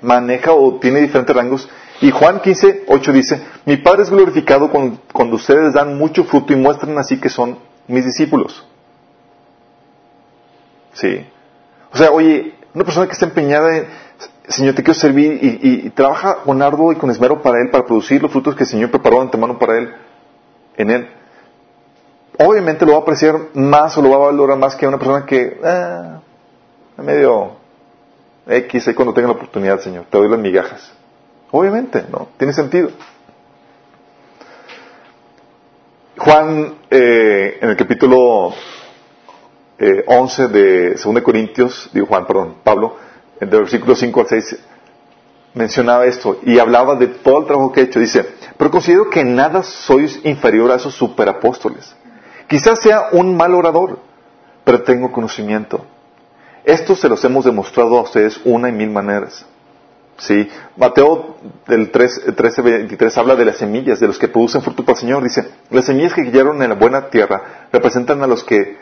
maneja 0.00 0.52
o 0.52 0.78
tiene 0.78 1.00
diferentes 1.00 1.34
rangos. 1.34 1.68
Y 2.00 2.10
Juan 2.10 2.40
15, 2.40 2.84
8 2.86 3.12
dice, 3.12 3.42
mi 3.64 3.76
Padre 3.76 4.02
es 4.02 4.10
glorificado 4.10 4.70
cuando, 4.70 4.98
cuando 5.12 5.36
ustedes 5.36 5.74
dan 5.74 5.96
mucho 5.96 6.24
fruto 6.24 6.52
y 6.52 6.56
muestran 6.56 6.98
así 6.98 7.18
que 7.18 7.28
son 7.28 7.58
mis 7.88 8.04
discípulos. 8.04 8.64
Sí. 10.92 11.26
O 11.92 11.96
sea, 11.96 12.10
oye, 12.10 12.54
una 12.74 12.84
persona 12.84 13.06
que 13.06 13.12
está 13.12 13.26
empeñada 13.26 13.76
en, 13.76 13.86
Señor, 14.48 14.74
te 14.74 14.82
quiero 14.82 14.98
servir 14.98 15.38
y, 15.42 15.90
trabaja 15.90 16.42
con 16.44 16.60
arduo 16.60 16.92
y 16.92 16.96
con 16.96 17.10
esmero 17.10 17.40
para 17.40 17.60
Él, 17.60 17.70
para 17.70 17.86
producir 17.86 18.20
los 18.20 18.30
frutos 18.30 18.54
que 18.54 18.64
el 18.64 18.68
Señor 18.68 18.90
preparó 18.90 19.16
de 19.16 19.22
antemano 19.22 19.58
para 19.58 19.78
Él, 19.78 19.94
en 20.76 20.90
Él. 20.90 21.08
Obviamente 22.38 22.84
lo 22.84 22.92
va 22.92 22.98
a 22.98 23.00
apreciar 23.02 23.36
más 23.54 23.96
o 23.96 24.02
lo 24.02 24.10
va 24.10 24.16
a 24.16 24.30
valorar 24.30 24.58
más 24.58 24.76
que 24.76 24.86
una 24.86 24.98
persona 24.98 25.24
que, 25.24 25.60
ah, 25.64 26.20
medio 26.98 27.52
X, 28.46 28.88
ahí 28.88 28.94
cuando 28.94 29.14
tenga 29.14 29.28
la 29.28 29.34
oportunidad, 29.34 29.80
Señor, 29.80 30.04
te 30.10 30.18
doy 30.18 30.28
las 30.28 30.38
migajas. 30.38 30.92
Obviamente, 31.50 32.04
¿no? 32.10 32.28
Tiene 32.36 32.52
sentido. 32.52 32.90
Juan, 36.18 36.74
eh, 36.90 37.58
en 37.60 37.70
el 37.70 37.76
capítulo 37.76 38.52
11 39.78 40.42
eh, 40.42 40.48
de 40.48 40.90
2 40.94 41.22
Corintios, 41.22 41.90
digo 41.92 42.06
Juan, 42.06 42.26
perdón, 42.26 42.56
Pablo, 42.62 42.96
del 43.40 43.48
versículo 43.48 43.96
5 43.96 44.20
al 44.20 44.26
6, 44.28 44.56
mencionaba 45.54 46.06
esto 46.06 46.38
y 46.42 46.58
hablaba 46.58 46.96
de 46.96 47.08
todo 47.08 47.40
el 47.40 47.46
trabajo 47.46 47.72
que 47.72 47.80
he 47.80 47.84
hecho. 47.84 48.00
Dice, 48.00 48.26
pero 48.56 48.70
considero 48.70 49.10
que 49.10 49.24
nada 49.24 49.62
sois 49.62 50.20
inferior 50.24 50.70
a 50.70 50.76
esos 50.76 50.94
superapóstoles. 50.94 51.94
Quizás 52.48 52.80
sea 52.80 53.08
un 53.12 53.36
mal 53.36 53.54
orador, 53.54 53.98
pero 54.64 54.82
tengo 54.82 55.10
conocimiento. 55.10 55.84
Esto 56.64 56.94
se 56.96 57.08
los 57.08 57.24
hemos 57.24 57.44
demostrado 57.44 57.98
a 57.98 58.02
ustedes 58.02 58.40
una 58.44 58.68
y 58.68 58.72
mil 58.72 58.90
maneras. 58.90 59.46
Sí, 60.16 60.48
Mateo 60.76 61.36
del 61.66 61.90
13, 61.90 62.62
23 62.62 63.18
habla 63.18 63.34
de 63.34 63.44
las 63.44 63.56
semillas, 63.56 63.98
de 63.98 64.06
los 64.06 64.18
que 64.18 64.28
producen 64.28 64.62
fruto 64.62 64.84
para 64.84 64.94
el 64.94 65.00
Señor. 65.00 65.22
Dice, 65.24 65.48
las 65.70 65.86
semillas 65.86 66.14
que 66.14 66.24
cayeron 66.24 66.62
en 66.62 66.70
la 66.70 66.76
buena 66.76 67.10
tierra 67.10 67.66
representan 67.72 68.22
a 68.22 68.28
los 68.28 68.44
que 68.44 68.78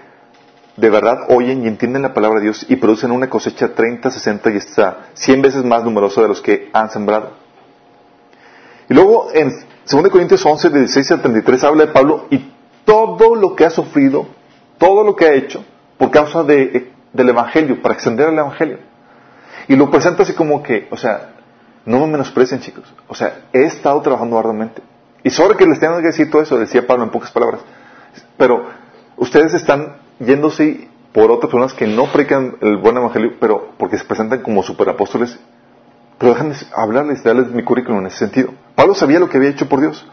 de 0.76 0.90
verdad 0.90 1.26
oyen 1.28 1.64
y 1.64 1.68
entienden 1.68 2.02
la 2.02 2.14
palabra 2.14 2.38
de 2.38 2.44
Dios 2.44 2.66
y 2.68 2.76
producen 2.76 3.10
una 3.10 3.28
cosecha 3.28 3.74
30, 3.74 4.10
60 4.10 4.50
y 4.50 4.56
hasta 4.56 5.08
100 5.14 5.42
veces 5.42 5.64
más 5.64 5.84
numerosa 5.84 6.22
de 6.22 6.28
los 6.28 6.40
que 6.40 6.70
han 6.72 6.90
sembrado. 6.90 7.32
Y 8.88 8.94
luego 8.94 9.28
en 9.34 9.50
2 9.90 10.08
Corintios 10.10 10.44
11, 10.44 10.70
de 10.70 10.78
16 10.80 11.12
al 11.12 11.22
33 11.22 11.64
habla 11.64 11.86
de 11.86 11.92
Pablo 11.92 12.26
y 12.30 12.52
todo 12.84 13.34
lo 13.34 13.54
que 13.54 13.64
ha 13.64 13.70
sufrido, 13.70 14.26
todo 14.78 15.04
lo 15.04 15.14
que 15.14 15.26
ha 15.26 15.34
hecho 15.34 15.64
por 15.98 16.10
causa 16.10 16.42
de, 16.42 16.90
del 17.12 17.28
Evangelio, 17.28 17.80
para 17.80 17.94
extender 17.94 18.28
el 18.28 18.38
Evangelio. 18.38 18.78
Y 19.68 19.76
lo 19.76 19.90
presenta 19.90 20.24
así 20.24 20.32
como 20.32 20.62
que, 20.62 20.88
o 20.90 20.96
sea, 20.96 21.34
no 21.84 22.00
me 22.00 22.06
menosprecien 22.06 22.60
chicos, 22.60 22.92
o 23.08 23.14
sea, 23.14 23.42
he 23.52 23.62
estado 23.62 24.00
trabajando 24.00 24.38
arduamente. 24.38 24.82
Y 25.22 25.30
sobre 25.30 25.56
que 25.56 25.66
les 25.66 25.78
tengo 25.78 25.96
que 25.98 26.08
decir 26.08 26.30
todo 26.30 26.42
eso, 26.42 26.58
decía 26.58 26.86
Pablo 26.86 27.04
en 27.04 27.10
pocas 27.10 27.30
palabras, 27.30 27.60
pero 28.36 28.68
ustedes 29.16 29.54
están 29.54 30.01
yéndose 30.24 30.88
por 31.12 31.30
otras 31.30 31.50
personas 31.50 31.74
que 31.74 31.86
no 31.86 32.10
predican 32.10 32.56
el 32.60 32.78
buen 32.78 32.96
evangelio, 32.96 33.34
pero 33.38 33.72
porque 33.78 33.98
se 33.98 34.04
presentan 34.04 34.40
como 34.42 34.62
superapóstoles, 34.62 35.38
pero 36.18 36.32
dejan 36.32 36.50
de 36.50 36.56
hablarles, 36.74 37.22
darles 37.22 37.48
mi 37.48 37.62
currículum 37.62 38.00
en 38.00 38.06
ese 38.06 38.18
sentido. 38.18 38.54
Pablo 38.74 38.94
sabía 38.94 39.18
lo 39.18 39.28
que 39.28 39.36
había 39.36 39.50
hecho 39.50 39.68
por 39.68 39.80
Dios. 39.80 40.06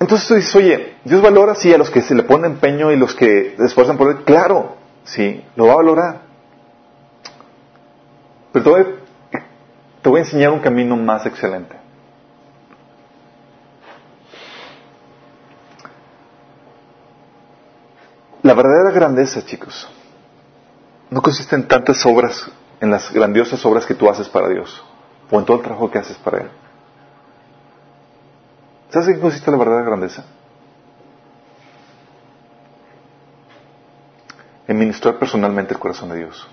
Entonces 0.00 0.28
tú 0.28 0.34
dices, 0.34 0.54
oye, 0.56 0.96
Dios 1.04 1.22
valora 1.22 1.54
sí 1.54 1.72
a 1.72 1.78
los 1.78 1.90
que 1.90 2.02
se 2.02 2.14
le 2.14 2.24
ponen 2.24 2.52
empeño 2.52 2.90
y 2.92 2.96
los 2.96 3.14
que 3.14 3.54
se 3.56 3.64
esfuerzan 3.64 3.96
por 3.96 4.10
él. 4.10 4.24
Claro, 4.24 4.76
sí, 5.04 5.42
lo 5.56 5.66
va 5.66 5.74
a 5.74 5.76
valorar. 5.76 6.20
Pero 8.52 8.64
te 8.64 8.70
voy, 8.70 8.86
te 10.02 10.08
voy 10.08 10.18
a 10.20 10.24
enseñar 10.24 10.50
un 10.50 10.60
camino 10.60 10.96
más 10.96 11.24
excelente. 11.24 11.83
La 18.44 18.52
verdadera 18.52 18.90
grandeza, 18.90 19.42
chicos, 19.42 19.88
no 21.08 21.22
consiste 21.22 21.56
en 21.56 21.66
tantas 21.66 22.04
obras, 22.04 22.46
en 22.78 22.90
las 22.90 23.10
grandiosas 23.10 23.64
obras 23.64 23.86
que 23.86 23.94
tú 23.94 24.06
haces 24.10 24.28
para 24.28 24.50
Dios, 24.50 24.84
o 25.30 25.38
en 25.38 25.46
todo 25.46 25.56
el 25.56 25.62
trabajo 25.62 25.90
que 25.90 25.98
haces 25.98 26.18
para 26.18 26.42
Él. 26.42 26.50
¿Sabes 28.90 29.08
en 29.08 29.14
qué 29.14 29.20
consiste 29.22 29.50
la 29.50 29.56
verdadera 29.56 29.86
grandeza? 29.86 30.26
En 34.68 34.78
ministrar 34.78 35.18
personalmente 35.18 35.72
el 35.72 35.80
corazón 35.80 36.10
de 36.10 36.18
Dios. 36.18 36.46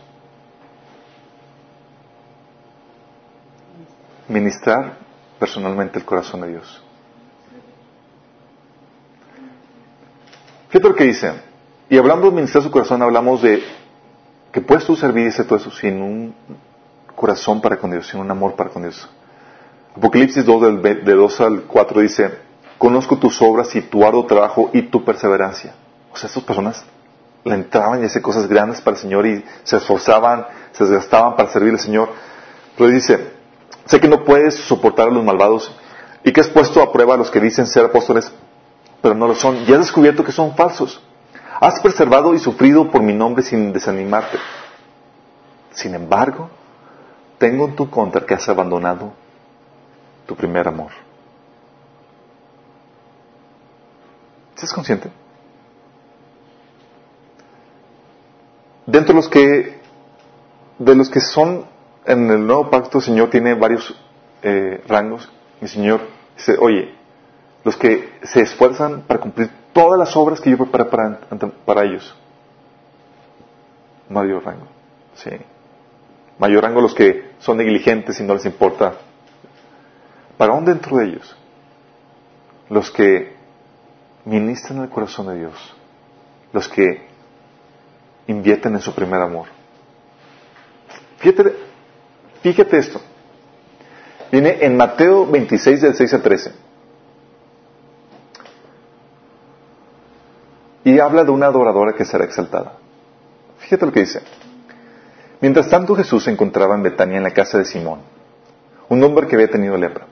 Ministrar 4.30 4.98
personalmente 5.38 6.00
el 6.00 6.06
corazón 6.06 6.40
de 6.40 6.52
Dios. 6.52 6.84
Fíjate 10.70 10.88
lo 10.88 10.96
que 10.96 11.04
dice. 11.04 11.51
Y 11.92 11.98
hablando 11.98 12.30
de 12.30 12.36
ministrar 12.38 12.64
su 12.64 12.72
corazón, 12.72 13.02
hablamos 13.02 13.42
de 13.42 13.62
que 14.54 14.62
puedes 14.62 14.86
tú 14.86 14.96
servir 14.96 15.28
ese 15.28 15.44
todo 15.44 15.58
eso 15.58 15.72
sin 15.72 16.02
un 16.02 16.34
corazón 17.18 17.60
para 17.60 17.76
con 17.76 17.92
Dios, 17.92 18.08
sin 18.08 18.22
un 18.22 18.32
amor 18.32 18.56
para 18.56 18.70
con 18.70 18.84
Dios. 18.84 19.10
Apocalipsis 19.98 20.46
2, 20.46 20.82
del, 20.82 21.04
de 21.04 21.14
2 21.14 21.42
al 21.42 21.62
4 21.64 22.00
dice, 22.00 22.32
conozco 22.78 23.18
tus 23.18 23.42
obras 23.42 23.76
y 23.76 23.82
tu 23.82 24.06
arduo 24.06 24.26
trabajo 24.26 24.70
y 24.72 24.84
tu 24.84 25.04
perseverancia. 25.04 25.74
O 26.14 26.16
sea, 26.16 26.30
estas 26.30 26.46
personas 26.46 26.86
le 27.44 27.56
entraban 27.56 28.02
y 28.02 28.06
hacían 28.06 28.24
cosas 28.24 28.48
grandes 28.48 28.80
para 28.80 28.96
el 28.96 29.02
Señor 29.02 29.26
y 29.26 29.44
se 29.64 29.76
esforzaban, 29.76 30.46
se 30.72 30.86
desgastaban 30.86 31.36
para 31.36 31.50
servir 31.50 31.74
al 31.74 31.80
Señor. 31.82 32.08
Pero 32.78 32.90
dice, 32.90 33.34
sé 33.84 34.00
que 34.00 34.08
no 34.08 34.24
puedes 34.24 34.56
soportar 34.56 35.10
a 35.10 35.12
los 35.12 35.26
malvados 35.26 35.76
y 36.24 36.32
que 36.32 36.40
has 36.40 36.48
puesto 36.48 36.82
a 36.82 36.94
prueba 36.94 37.16
a 37.16 37.18
los 37.18 37.30
que 37.30 37.42
dicen 37.42 37.68
ser 37.68 37.84
apóstoles, 37.84 38.32
pero 39.02 39.14
no 39.14 39.28
lo 39.28 39.36
son. 39.36 39.58
Y 39.68 39.74
has 39.74 39.80
descubierto 39.80 40.24
que 40.24 40.32
son 40.32 40.56
falsos. 40.56 41.02
Has 41.62 41.80
preservado 41.80 42.34
y 42.34 42.40
sufrido 42.40 42.90
por 42.90 43.04
mi 43.04 43.14
nombre 43.14 43.44
sin 43.44 43.72
desanimarte. 43.72 44.40
Sin 45.74 45.94
embargo, 45.94 46.50
tengo 47.38 47.66
en 47.66 47.76
tu 47.76 47.88
contra 47.88 48.26
que 48.26 48.34
has 48.34 48.50
abandonado 48.50 49.14
tu 50.26 50.36
primer 50.36 50.68
amor. 50.68 50.90
¿Estás 54.56 54.74
consciente? 54.74 55.12
Dentro 58.88 59.14
de 59.14 59.18
los 59.18 59.30
que 59.30 59.80
de 60.80 60.96
los 60.96 61.12
que 61.12 61.20
son 61.20 61.68
en 62.06 62.32
el 62.32 62.48
nuevo 62.48 62.72
pacto, 62.72 62.98
el 62.98 63.04
Señor 63.04 63.30
tiene 63.30 63.54
varios 63.54 63.96
eh, 64.42 64.84
rangos. 64.88 65.32
Mi 65.60 65.68
Señor 65.68 66.02
dice, 66.36 66.58
oye, 66.60 66.96
los 67.64 67.78
que 67.78 68.18
se 68.24 68.42
esfuerzan 68.42 69.02
para 69.02 69.20
cumplir 69.20 69.61
todas 69.74 70.00
las 70.00 70.16
obras 70.16 70.42
que 70.42 70.50
yo 70.50 70.58
preparé 70.58 70.86
para, 71.66 71.84
ellos. 71.84 72.16
Mayor 74.10 74.44
rango. 74.44 74.68
Sí. 75.16 75.32
Mayor 76.38 76.64
rango 76.64 76.82
los 76.82 76.94
que 76.94 77.32
son 77.40 77.58
negligentes 77.58 78.20
y 78.20 78.24
no 78.24 78.34
les 78.34 78.46
importa. 78.46 78.94
¿Para 80.38 80.56
dónde 80.56 80.74
dentro 80.74 80.98
de 80.98 81.06
ellos? 81.06 81.36
Los 82.70 82.90
que 82.92 83.36
ministran 84.26 84.82
el 84.82 84.90
corazón 84.90 85.28
de 85.28 85.40
Dios. 85.40 85.76
Los 86.52 86.68
que 86.68 87.06
invierten 88.28 88.74
en 88.74 88.82
su 88.82 88.94
primer 88.94 89.22
amor. 89.22 89.48
Fíjate, 91.18 91.56
fíjate 92.42 92.78
esto. 92.78 93.02
Viene 94.32 94.58
en 94.62 94.76
Mateo 94.78 95.26
26 95.28 95.82
del 95.82 95.96
6 95.96 96.14
al 96.14 96.22
13. 96.22 96.71
Y 100.84 101.00
habla 101.00 101.24
de 101.24 101.32
una 101.32 101.48
adoradora 101.48 101.94
que 101.94 102.06
será 102.06 102.26
exaltada. 102.26 102.74
Fíjate 103.60 103.86
lo 103.86 103.92
que 103.92 104.02
dice. 104.02 104.22
Mientras 105.40 105.70
tanto 105.70 105.96
Jesús 105.96 106.24
se 106.24 106.32
encontraba 106.32 106.76
en 106.76 106.84
Betania 106.84 107.18
en 107.18 107.24
la 107.24 107.32
casa 107.32 107.58
de 107.58 107.66
Simón, 107.66 108.00
un 108.90 109.04
hombre 109.04 109.28
que 109.28 109.36
había 109.36 109.50
tenido 109.50 109.78
lepra. 109.78 110.06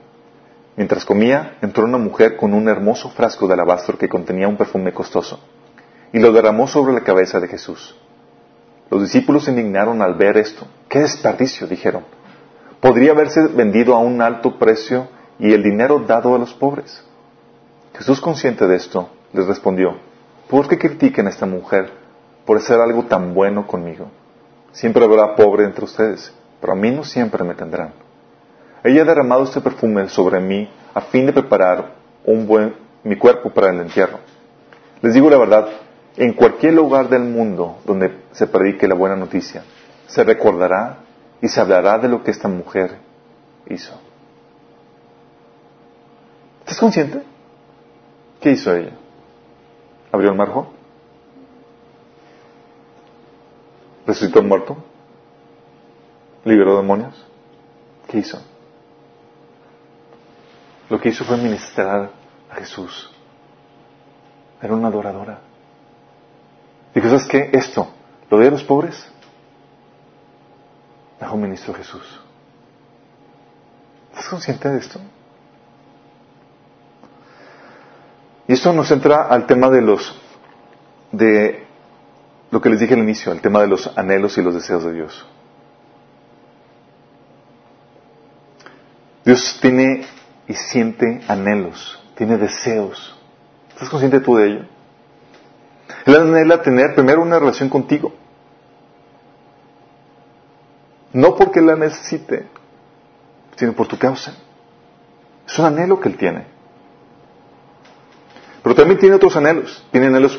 Mientras 0.76 1.04
comía, 1.04 1.58
entró 1.60 1.84
una 1.84 1.98
mujer 1.98 2.36
con 2.36 2.54
un 2.54 2.68
hermoso 2.68 3.10
frasco 3.10 3.46
de 3.46 3.54
alabastro 3.54 3.98
que 3.98 4.08
contenía 4.08 4.48
un 4.48 4.56
perfume 4.56 4.92
costoso, 4.92 5.40
y 6.12 6.18
lo 6.18 6.32
derramó 6.32 6.66
sobre 6.66 6.94
la 6.94 7.02
cabeza 7.02 7.38
de 7.40 7.48
Jesús. 7.48 7.96
Los 8.90 9.02
discípulos 9.02 9.44
se 9.44 9.50
indignaron 9.50 10.02
al 10.02 10.14
ver 10.14 10.36
esto. 10.36 10.66
¡Qué 10.88 11.00
desperdicio! 11.00 11.66
dijeron. 11.66 12.04
Podría 12.80 13.12
haberse 13.12 13.46
vendido 13.48 13.94
a 13.94 13.98
un 13.98 14.20
alto 14.20 14.58
precio 14.58 15.08
y 15.38 15.52
el 15.52 15.62
dinero 15.62 16.00
dado 16.00 16.34
a 16.34 16.38
los 16.38 16.54
pobres. 16.54 17.04
Jesús, 17.94 18.20
consciente 18.20 18.66
de 18.66 18.76
esto, 18.76 19.10
les 19.32 19.46
respondió, 19.46 19.96
¿por 20.50 20.68
qué 20.68 20.78
critican 20.78 21.28
a 21.28 21.30
esta 21.30 21.46
mujer 21.46 21.90
por 22.44 22.58
hacer 22.58 22.80
algo 22.80 23.04
tan 23.04 23.32
bueno 23.32 23.66
conmigo? 23.66 24.08
Siempre 24.72 25.04
habrá 25.04 25.36
pobre 25.36 25.64
entre 25.64 25.84
ustedes, 25.84 26.32
pero 26.60 26.72
a 26.72 26.76
mí 26.76 26.90
no 26.90 27.04
siempre 27.04 27.44
me 27.44 27.54
tendrán. 27.54 27.92
Ella 28.82 29.02
ha 29.02 29.04
derramado 29.04 29.44
este 29.44 29.60
perfume 29.60 30.08
sobre 30.08 30.40
mí 30.40 30.68
a 30.92 31.00
fin 31.02 31.26
de 31.26 31.32
preparar 31.32 31.94
un 32.24 32.46
buen, 32.46 32.74
mi 33.04 33.16
cuerpo 33.16 33.50
para 33.50 33.70
el 33.70 33.80
entierro. 33.80 34.18
Les 35.00 35.14
digo 35.14 35.30
la 35.30 35.38
verdad, 35.38 35.68
en 36.16 36.32
cualquier 36.32 36.74
lugar 36.74 37.08
del 37.08 37.22
mundo 37.22 37.78
donde 37.86 38.22
se 38.32 38.46
predique 38.46 38.88
la 38.88 38.94
buena 38.94 39.16
noticia, 39.16 39.62
se 40.06 40.24
recordará 40.24 40.98
y 41.40 41.48
se 41.48 41.60
hablará 41.60 41.98
de 41.98 42.08
lo 42.08 42.24
que 42.24 42.32
esta 42.32 42.48
mujer 42.48 42.98
hizo. 43.68 43.98
¿Estás 46.60 46.78
consciente? 46.78 47.22
¿Qué 48.40 48.52
hizo 48.52 48.74
ella? 48.74 48.99
¿Abrió 50.12 50.30
el 50.30 50.36
marco? 50.36 50.72
¿Resucitó 54.06 54.40
el 54.40 54.46
muerto? 54.46 54.76
¿Liberó 56.44 56.76
demonios? 56.76 57.14
¿Qué 58.08 58.18
hizo? 58.18 58.40
Lo 60.88 61.00
que 61.00 61.10
hizo 61.10 61.24
fue 61.24 61.36
ministrar 61.36 62.10
a 62.50 62.54
Jesús. 62.56 63.10
Era 64.60 64.74
una 64.74 64.88
adoradora. 64.88 65.38
Dijo, 66.94 67.08
¿sabes 67.08 67.26
qué? 67.26 67.50
Esto, 67.52 67.88
lo 68.28 68.38
de 68.38 68.50
los 68.50 68.64
pobres, 68.64 69.06
dejó 71.20 71.36
ministro 71.36 71.72
Jesús. 71.74 72.20
¿Estás 74.10 74.28
consciente 74.28 74.68
de 74.68 74.78
esto? 74.78 75.00
Y 78.50 78.54
esto 78.54 78.72
nos 78.72 78.90
entra 78.90 79.28
al 79.28 79.46
tema 79.46 79.70
de 79.70 79.80
los, 79.80 80.20
de 81.12 81.68
lo 82.50 82.60
que 82.60 82.68
les 82.68 82.80
dije 82.80 82.94
al 82.94 82.98
inicio, 82.98 83.30
al 83.30 83.40
tema 83.40 83.60
de 83.60 83.68
los 83.68 83.96
anhelos 83.96 84.36
y 84.38 84.42
los 84.42 84.52
deseos 84.54 84.82
de 84.82 84.92
Dios. 84.92 85.24
Dios 89.24 89.56
tiene 89.62 90.04
y 90.48 90.54
siente 90.54 91.20
anhelos, 91.28 92.02
tiene 92.16 92.38
deseos. 92.38 93.16
¿Estás 93.68 93.88
consciente 93.88 94.18
tú 94.18 94.34
de 94.34 94.46
ello? 94.48 94.64
Él 96.06 96.16
anhela 96.16 96.60
tener 96.60 96.96
primero 96.96 97.22
una 97.22 97.38
relación 97.38 97.68
contigo. 97.68 98.12
No 101.12 101.36
porque 101.36 101.60
la 101.60 101.76
necesite, 101.76 102.48
sino 103.54 103.74
por 103.74 103.86
tu 103.86 103.96
causa. 103.96 104.34
Es 105.46 105.56
un 105.56 105.66
anhelo 105.66 106.00
que 106.00 106.08
Él 106.08 106.16
tiene. 106.16 106.59
Pero 108.62 108.74
también 108.74 108.98
tiene 108.98 109.16
otros 109.16 109.36
anhelos. 109.36 109.84
Tiene 109.90 110.08
anhelos 110.08 110.38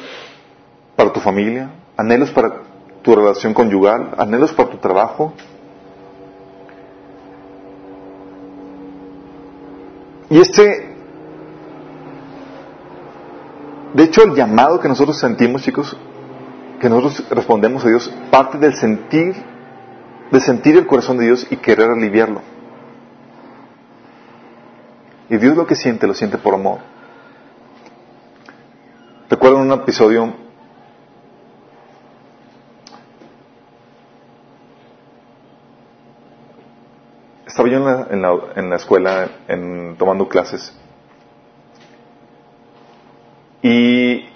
para 0.95 1.11
tu 1.11 1.19
familia, 1.19 1.71
anhelos 1.97 2.31
para 2.31 2.61
tu 3.01 3.15
relación 3.15 3.53
conyugal, 3.53 4.11
anhelos 4.17 4.53
para 4.53 4.69
tu 4.69 4.77
trabajo. 4.77 5.33
Y 10.29 10.39
este 10.39 10.91
De 13.93 14.03
hecho, 14.03 14.23
el 14.23 14.35
llamado 14.35 14.79
que 14.79 14.87
nosotros 14.87 15.17
sentimos, 15.17 15.63
chicos, 15.63 15.97
que 16.79 16.89
nosotros 16.89 17.29
respondemos 17.29 17.83
a 17.83 17.89
Dios, 17.89 18.11
parte 18.29 18.57
del 18.57 18.73
sentir, 18.73 19.35
de 20.31 20.39
sentir 20.39 20.77
el 20.77 20.87
corazón 20.87 21.17
de 21.17 21.25
Dios 21.25 21.45
y 21.49 21.57
querer 21.57 21.89
aliviarlo. 21.89 22.41
Y 25.29 25.37
Dios 25.37 25.57
lo 25.57 25.67
que 25.67 25.75
siente, 25.75 26.07
lo 26.07 26.13
siente 26.13 26.37
por 26.37 26.53
amor. 26.53 26.79
Recuerdo 29.41 29.63
un 29.63 29.71
episodio 29.71 30.35
estaba 37.47 37.67
yo 37.67 37.77
en 37.77 38.21
la, 38.21 38.37
en 38.55 38.69
la, 38.69 38.75
escuela 38.75 39.31
en, 39.47 39.95
tomando 39.97 40.29
clases 40.29 40.71
y 43.63 44.29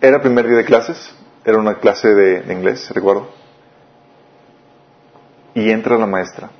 era 0.00 0.22
primer 0.22 0.46
día 0.46 0.58
de 0.58 0.64
clases, 0.64 1.12
era 1.44 1.58
una 1.58 1.80
clase 1.80 2.14
de, 2.14 2.52
inglés, 2.52 2.88
recuerdo. 2.94 3.30
Y 5.54 5.72
entra 5.72 5.98
la 5.98 6.06
maestra. 6.06 6.50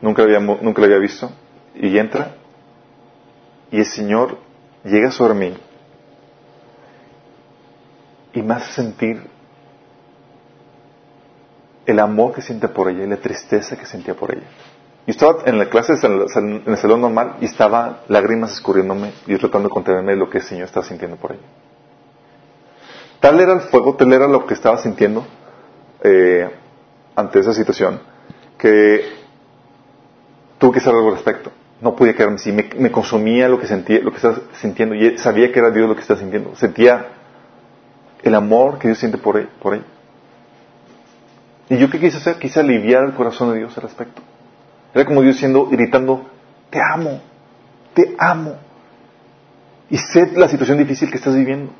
Nunca 0.00 0.22
la, 0.22 0.36
había, 0.36 0.56
nunca 0.62 0.80
la 0.80 0.86
había 0.86 0.98
visto. 0.98 1.28
Y 1.74 1.98
entra. 1.98 2.36
Y 3.72 3.78
el 3.78 3.86
Señor 3.86 4.36
llega 4.84 5.10
sobre 5.10 5.34
mí. 5.34 5.56
Y 8.34 8.42
me 8.42 8.54
hace 8.54 8.72
sentir 8.74 9.22
el 11.86 11.98
amor 11.98 12.34
que 12.34 12.42
siente 12.42 12.68
por 12.68 12.88
ella 12.88 13.04
y 13.04 13.08
la 13.08 13.16
tristeza 13.16 13.76
que 13.76 13.86
sentía 13.86 14.14
por 14.14 14.32
ella. 14.32 14.46
Y 15.06 15.10
estaba 15.10 15.42
en 15.46 15.58
la 15.58 15.68
clase, 15.68 15.94
en 16.06 16.62
el 16.66 16.76
salón 16.76 17.00
normal, 17.00 17.36
y 17.40 17.46
estaba 17.46 18.02
lágrimas 18.08 18.52
escurriéndome 18.52 19.12
y 19.26 19.36
tratando 19.36 19.68
de 19.68 19.74
contenerme 19.74 20.16
lo 20.16 20.30
que 20.30 20.38
el 20.38 20.44
Señor 20.44 20.66
estaba 20.66 20.86
sintiendo 20.86 21.16
por 21.16 21.32
ella. 21.32 21.42
Tal 23.20 23.40
era 23.40 23.54
el 23.54 23.60
fuego, 23.60 23.96
tal 23.96 24.12
era 24.12 24.28
lo 24.28 24.46
que 24.46 24.54
estaba 24.54 24.78
sintiendo 24.78 25.26
eh, 26.04 26.48
ante 27.16 27.40
esa 27.40 27.54
situación, 27.54 28.00
que 28.58 29.04
tuve 30.58 30.72
que 30.72 30.78
hacer 30.78 30.94
algo 30.94 31.08
al 31.08 31.14
respecto. 31.14 31.50
No 31.82 31.94
podía 31.96 32.14
quedarme 32.14 32.36
así, 32.36 32.52
me, 32.52 32.90
consumía 32.90 33.48
lo 33.48 33.58
que 33.58 33.66
sentía, 33.66 34.00
lo 34.00 34.10
que 34.10 34.16
estaba 34.16 34.38
sintiendo, 34.60 34.94
y 34.94 35.18
sabía 35.18 35.52
que 35.52 35.58
era 35.58 35.70
Dios 35.70 35.88
lo 35.88 35.94
que 35.94 36.00
estaba 36.00 36.18
sintiendo. 36.18 36.54
Sentía 36.56 37.08
el 38.22 38.34
amor 38.34 38.78
que 38.78 38.88
Dios 38.88 38.98
siente 38.98 39.18
por 39.18 39.36
ella. 39.36 39.50
Por 39.60 39.74
ella. 39.74 39.84
¿Y 41.68 41.76
yo 41.76 41.90
qué 41.90 41.98
quise 41.98 42.18
hacer? 42.18 42.36
Quise 42.38 42.60
aliviar 42.60 43.04
el 43.04 43.14
corazón 43.14 43.52
de 43.52 43.58
Dios 43.58 43.76
al 43.76 43.82
respecto. 43.82 44.22
Era 44.94 45.04
como 45.04 45.22
Dios 45.22 45.36
siendo, 45.36 45.66
gritando, 45.66 46.24
te 46.70 46.78
amo, 46.80 47.20
te 47.94 48.14
amo. 48.18 48.56
Y 49.90 49.98
sé 49.98 50.32
la 50.36 50.48
situación 50.48 50.78
difícil 50.78 51.10
que 51.10 51.16
estás 51.16 51.34
viviendo. 51.34 51.72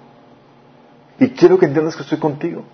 Y 1.18 1.28
quiero 1.30 1.58
que 1.58 1.66
entiendas 1.66 1.94
que 1.94 2.02
estoy 2.02 2.18
contigo. 2.18 2.64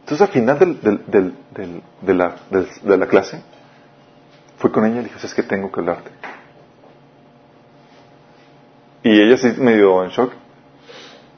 Entonces 0.00 0.26
al 0.26 0.32
final 0.32 0.58
del, 0.58 0.80
de, 0.80 2.14
la, 2.14 2.36
de, 2.50 2.96
la, 2.96 3.06
clase, 3.06 3.42
fui 4.60 4.70
con 4.70 4.84
ella 4.84 5.00
y 5.00 5.04
le 5.04 5.08
dije, 5.08 5.26
es 5.26 5.34
que 5.34 5.42
tengo 5.42 5.72
que 5.72 5.80
hablarte. 5.80 6.10
Y 9.02 9.20
ella 9.20 9.38
sí 9.38 9.54
me 9.58 9.74
dio 9.74 10.04
en 10.04 10.10
shock. 10.10 10.32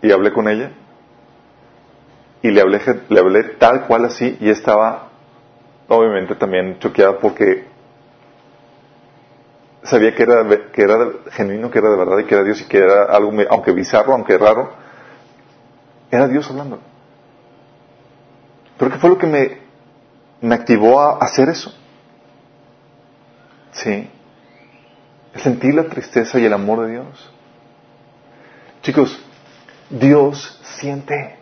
Y 0.02 0.11
hablé 0.11 0.32
con 0.32 0.48
ella. 0.48 0.72
Y 2.42 2.50
le 2.50 2.61
hablé, 2.61 2.80
le 3.08 3.20
hablé 3.20 3.44
tal 3.44 3.87
cual 3.87 4.04
así. 4.04 4.37
Y 4.40 4.50
estaba 4.50 5.08
obviamente 5.87 6.35
también 6.35 6.80
choqueada 6.80 7.18
porque 7.18 7.64
sabía 9.85 10.14
que 10.14 10.24
era, 10.24 10.44
que 10.72 10.82
era 10.82 10.98
genuino, 11.30 11.70
que 11.70 11.78
era 11.78 11.90
de 11.90 11.96
verdad 11.96 12.18
y 12.18 12.24
que 12.24 12.35
era 12.35 12.42
Dios 12.42 12.61
y 12.61 12.64
que 12.64 12.78
era 12.78 13.04
algo, 13.04 13.32
aunque 13.50 13.70
bizarro, 13.70 14.14
aunque 14.14 14.37
raro, 14.37 14.72
era 16.11 16.26
Dios 16.26 16.50
hablando. 16.50 16.80
Pero 18.78 18.90
¿qué 18.90 18.98
fue 18.98 19.11
lo 19.11 19.18
que 19.18 19.26
me, 19.28 19.58
me 20.40 20.56
activó 20.56 21.00
a 21.00 21.18
hacer 21.18 21.48
eso? 21.48 21.72
Sí. 23.72 24.08
El 25.35 25.40
sentir 25.40 25.74
la 25.74 25.85
tristeza 25.85 26.38
y 26.38 26.44
el 26.44 26.52
amor 26.52 26.87
de 26.87 26.92
Dios. 26.92 27.32
Chicos, 28.82 29.18
Dios 29.88 30.61
siente. 30.62 31.37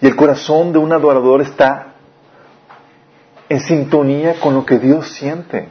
Y 0.00 0.06
el 0.06 0.16
corazón 0.16 0.72
de 0.72 0.78
un 0.78 0.92
adorador 0.92 1.42
está 1.42 1.94
en 3.48 3.60
sintonía 3.60 4.40
con 4.40 4.54
lo 4.54 4.64
que 4.64 4.78
Dios 4.78 5.08
siente. 5.12 5.68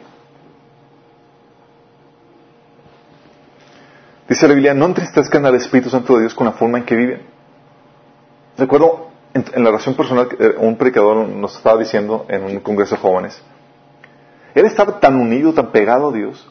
Dice 4.28 4.48
la 4.48 4.54
Biblia, 4.54 4.74
no 4.76 4.86
entristezcan 4.86 5.46
al 5.46 5.56
Espíritu 5.56 5.90
Santo 5.90 6.14
de 6.16 6.22
Dios 6.22 6.36
con 6.36 6.46
la 6.46 6.52
forma 6.52 6.78
en 6.78 6.86
que 6.86 6.96
viven. 6.96 7.22
Recuerdo 8.58 9.09
en, 9.34 9.64
la 9.64 9.70
relación 9.70 9.96
personal, 9.96 10.28
eh, 10.40 10.56
un 10.58 10.78
predicador 10.78 11.28
nos 11.28 11.56
estaba 11.56 11.80
diciendo 11.80 12.26
en 12.30 12.44
un 12.44 12.60
congreso 12.60 12.96
de 12.96 13.02
jóvenes, 13.02 13.42
él 14.56 14.66
estaba 14.66 15.00
tan 15.00 15.16
unido, 15.16 15.54
tan 15.54 15.72
pegado 15.72 16.10
a 16.10 16.14
Dios, 16.14 16.50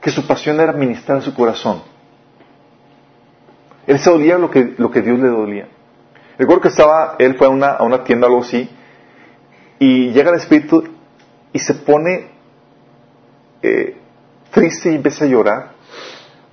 que 0.00 0.10
su 0.10 0.26
pasión 0.26 0.60
era 0.60 0.72
ministrar 0.72 1.22
su 1.22 1.34
corazón. 1.34 1.82
Él 3.86 3.98
se 3.98 4.10
dolía 4.10 4.38
lo 4.38 4.50
que, 4.50 4.74
lo 4.78 4.90
que 4.90 5.02
Dios 5.02 5.18
le 5.18 5.28
dolía. 5.28 5.68
Recuerdo 6.38 6.62
que 6.62 6.68
estaba, 6.68 7.16
él 7.18 7.36
fue 7.36 7.46
a 7.46 7.50
una, 7.50 7.72
a 7.72 7.82
una 7.82 8.04
tienda, 8.04 8.26
algo 8.26 8.40
así, 8.40 8.68
y 9.78 10.10
llega 10.10 10.30
el 10.30 10.36
Espíritu 10.36 10.84
y 11.52 11.58
se 11.58 11.74
pone 11.74 12.30
eh, 13.62 13.96
triste 14.50 14.92
y 14.92 14.96
empieza 14.96 15.24
a 15.24 15.28
llorar 15.28 15.70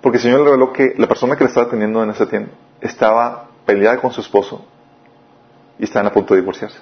Porque 0.01 0.17
el 0.17 0.23
Señor 0.23 0.39
le 0.39 0.45
reveló 0.45 0.73
que 0.73 0.93
la 0.97 1.07
persona 1.07 1.35
que 1.35 1.43
le 1.43 1.49
estaba 1.49 1.67
atendiendo 1.67 2.03
en 2.03 2.09
esa 2.09 2.27
tienda 2.27 2.51
estaba 2.81 3.49
peleada 3.65 3.99
con 4.01 4.11
su 4.11 4.21
esposo 4.21 4.65
y 5.79 5.83
estaban 5.83 6.07
a 6.07 6.11
punto 6.11 6.33
de 6.33 6.41
divorciarse. 6.41 6.79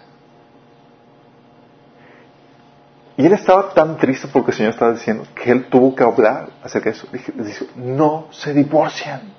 Y 3.17 3.25
él 3.25 3.33
estaba 3.33 3.73
tan 3.73 3.97
triste 3.97 4.27
porque 4.27 4.51
el 4.51 4.57
Señor 4.57 4.73
estaba 4.73 4.93
diciendo 4.93 5.25
que 5.35 5.51
él 5.51 5.69
tuvo 5.69 5.93
que 5.93 6.03
hablar 6.03 6.49
acerca 6.63 6.89
de 6.89 6.95
eso. 6.95 7.07
Le 7.11 7.43
dijo, 7.43 7.65
no 7.75 8.27
se 8.31 8.53
divorcian. 8.53 9.33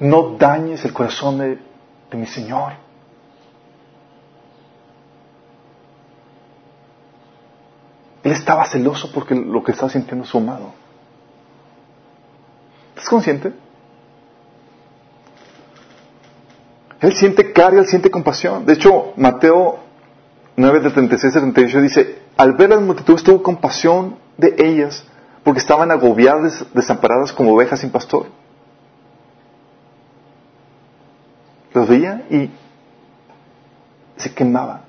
No 0.00 0.36
dañes 0.36 0.84
el 0.84 0.92
corazón 0.92 1.38
de, 1.38 1.58
de 2.10 2.16
mi 2.16 2.26
Señor. 2.26 2.72
Él 8.24 8.32
estaba 8.32 8.64
celoso 8.64 9.12
porque 9.12 9.36
lo 9.36 9.62
que 9.62 9.70
estaba 9.70 9.88
sintiendo 9.88 10.26
su 10.26 10.38
amado. 10.38 10.72
¿Estás 12.96 13.08
consciente? 13.08 13.52
Él 17.00 17.14
siente 17.14 17.52
carga, 17.52 17.80
él 17.80 17.86
siente 17.86 18.10
compasión. 18.10 18.64
De 18.64 18.72
hecho, 18.72 19.12
Mateo 19.16 19.78
9 20.56 20.80
de 20.80 20.90
36 20.90 21.36
a 21.36 21.40
38 21.40 21.80
dice, 21.82 22.18
al 22.36 22.52
ver 22.52 22.70
las 22.70 22.80
multitudes 22.80 23.22
tuvo 23.22 23.42
compasión 23.42 24.16
de 24.38 24.54
ellas 24.58 25.04
porque 25.44 25.60
estaban 25.60 25.90
agobiadas, 25.90 26.64
desamparadas 26.72 27.32
como 27.32 27.54
ovejas 27.54 27.80
sin 27.80 27.90
pastor. 27.90 28.26
Los 31.72 31.88
veía 31.88 32.26
y 32.30 32.50
se 34.16 34.34
quemaba. 34.34 34.80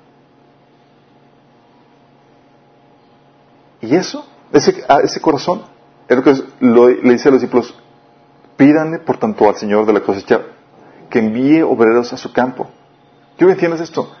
Y 3.80 3.94
eso, 3.94 4.26
ese, 4.52 4.82
ese 5.04 5.20
corazón, 5.20 5.62
es 6.08 6.16
lo 6.16 6.22
que 6.24 6.34
le 7.02 7.12
dice 7.12 7.28
a 7.28 7.32
los 7.32 7.40
discípulos, 7.40 7.74
pídanle 8.56 8.98
por 8.98 9.18
tanto 9.18 9.48
al 9.48 9.56
Señor 9.56 9.86
de 9.86 9.92
la 9.92 10.00
cosecha 10.00 10.40
que 11.10 11.18
envíe 11.18 11.62
obreros 11.62 12.12
a 12.12 12.16
su 12.16 12.32
campo. 12.32 12.68
¿Qué 13.36 13.44
entiendes 13.44 13.80
esto? 13.80 14.14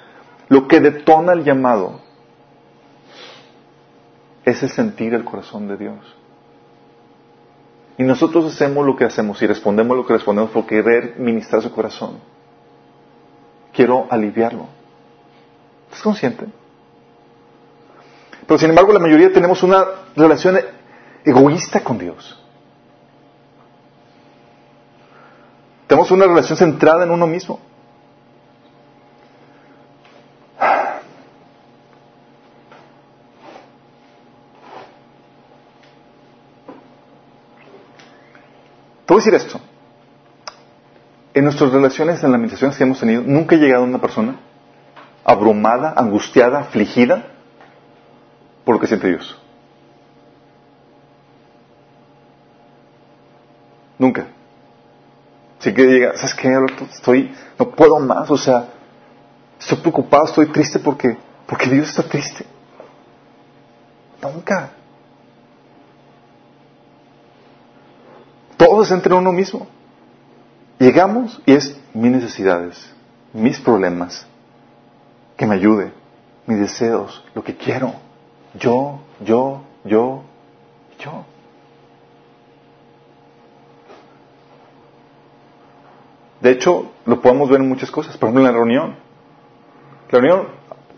Lo 0.48 0.66
que 0.66 0.80
detona 0.80 1.32
el 1.32 1.44
llamado 1.44 2.00
es 4.44 4.62
el 4.62 4.70
sentir 4.70 5.14
el 5.14 5.24
corazón 5.24 5.68
de 5.68 5.76
Dios. 5.76 6.16
Y 7.98 8.04
nosotros 8.04 8.46
hacemos 8.46 8.86
lo 8.86 8.96
que 8.96 9.04
hacemos 9.04 9.42
y 9.42 9.46
respondemos 9.46 9.96
lo 9.96 10.06
que 10.06 10.14
respondemos 10.14 10.50
por 10.52 10.66
querer 10.66 11.16
ministrar 11.18 11.62
su 11.62 11.72
corazón. 11.72 12.18
Quiero 13.72 14.06
aliviarlo. 14.08 14.66
¿Estás 15.86 16.02
consciente? 16.02 16.46
Pero 18.46 18.58
sin 18.58 18.70
embargo 18.70 18.92
la 18.92 19.00
mayoría 19.00 19.32
tenemos 19.32 19.62
una 19.62 19.84
relación 20.16 20.58
egoísta 21.24 21.80
con 21.80 21.98
Dios. 21.98 22.38
Tenemos 25.88 26.10
una 26.10 26.26
relación 26.26 26.58
centrada 26.58 27.04
en 27.04 27.10
uno 27.10 27.26
mismo. 27.26 27.58
Te 39.06 39.14
voy 39.14 39.22
a 39.22 39.24
decir 39.24 39.34
esto. 39.34 39.58
En 41.32 41.44
nuestras 41.44 41.72
relaciones, 41.72 42.16
en 42.22 42.30
las 42.30 42.36
administraciones 42.36 42.76
que 42.76 42.84
hemos 42.84 43.00
tenido, 43.00 43.22
nunca 43.22 43.56
ha 43.56 43.58
llegado 43.58 43.84
una 43.84 43.98
persona 43.98 44.36
abrumada, 45.24 45.94
angustiada, 45.96 46.58
afligida 46.58 47.28
por 48.66 48.74
lo 48.74 48.80
que 48.80 48.88
siente 48.88 49.08
Dios. 49.08 49.40
Nunca. 53.98 54.26
Si 55.58 55.74
que 55.74 55.82
llega, 55.84 56.16
¿sabes 56.16 56.34
qué? 56.34 56.56
Estoy, 56.92 57.34
no 57.58 57.70
puedo 57.70 57.98
más, 57.98 58.30
o 58.30 58.36
sea, 58.36 58.68
estoy 59.58 59.78
preocupado, 59.78 60.24
estoy 60.26 60.46
triste 60.52 60.78
porque, 60.78 61.16
porque 61.46 61.68
Dios 61.68 61.88
está 61.88 62.02
triste. 62.04 62.46
Nunca. 64.22 64.70
Todo 68.56 68.82
es 68.82 68.90
entre 68.90 69.14
uno 69.14 69.32
mismo. 69.32 69.66
Llegamos 70.78 71.40
y 71.44 71.54
es 71.54 71.76
mis 71.92 72.12
necesidades, 72.12 72.92
mis 73.32 73.58
problemas, 73.58 74.26
que 75.36 75.46
me 75.46 75.56
ayude, 75.56 75.92
mis 76.46 76.58
deseos, 76.58 77.24
lo 77.34 77.42
que 77.42 77.56
quiero. 77.56 77.94
Yo, 78.54 79.00
yo, 79.20 79.62
yo, 79.84 80.22
yo. 80.98 81.24
De 86.40 86.50
hecho, 86.50 86.92
lo 87.04 87.20
podemos 87.20 87.48
ver 87.48 87.60
en 87.60 87.68
muchas 87.68 87.90
cosas. 87.90 88.16
Por 88.16 88.28
ejemplo, 88.28 88.46
en 88.46 88.52
la 88.52 88.52
reunión. 88.52 88.96
La 90.10 90.18
reunión, 90.18 90.48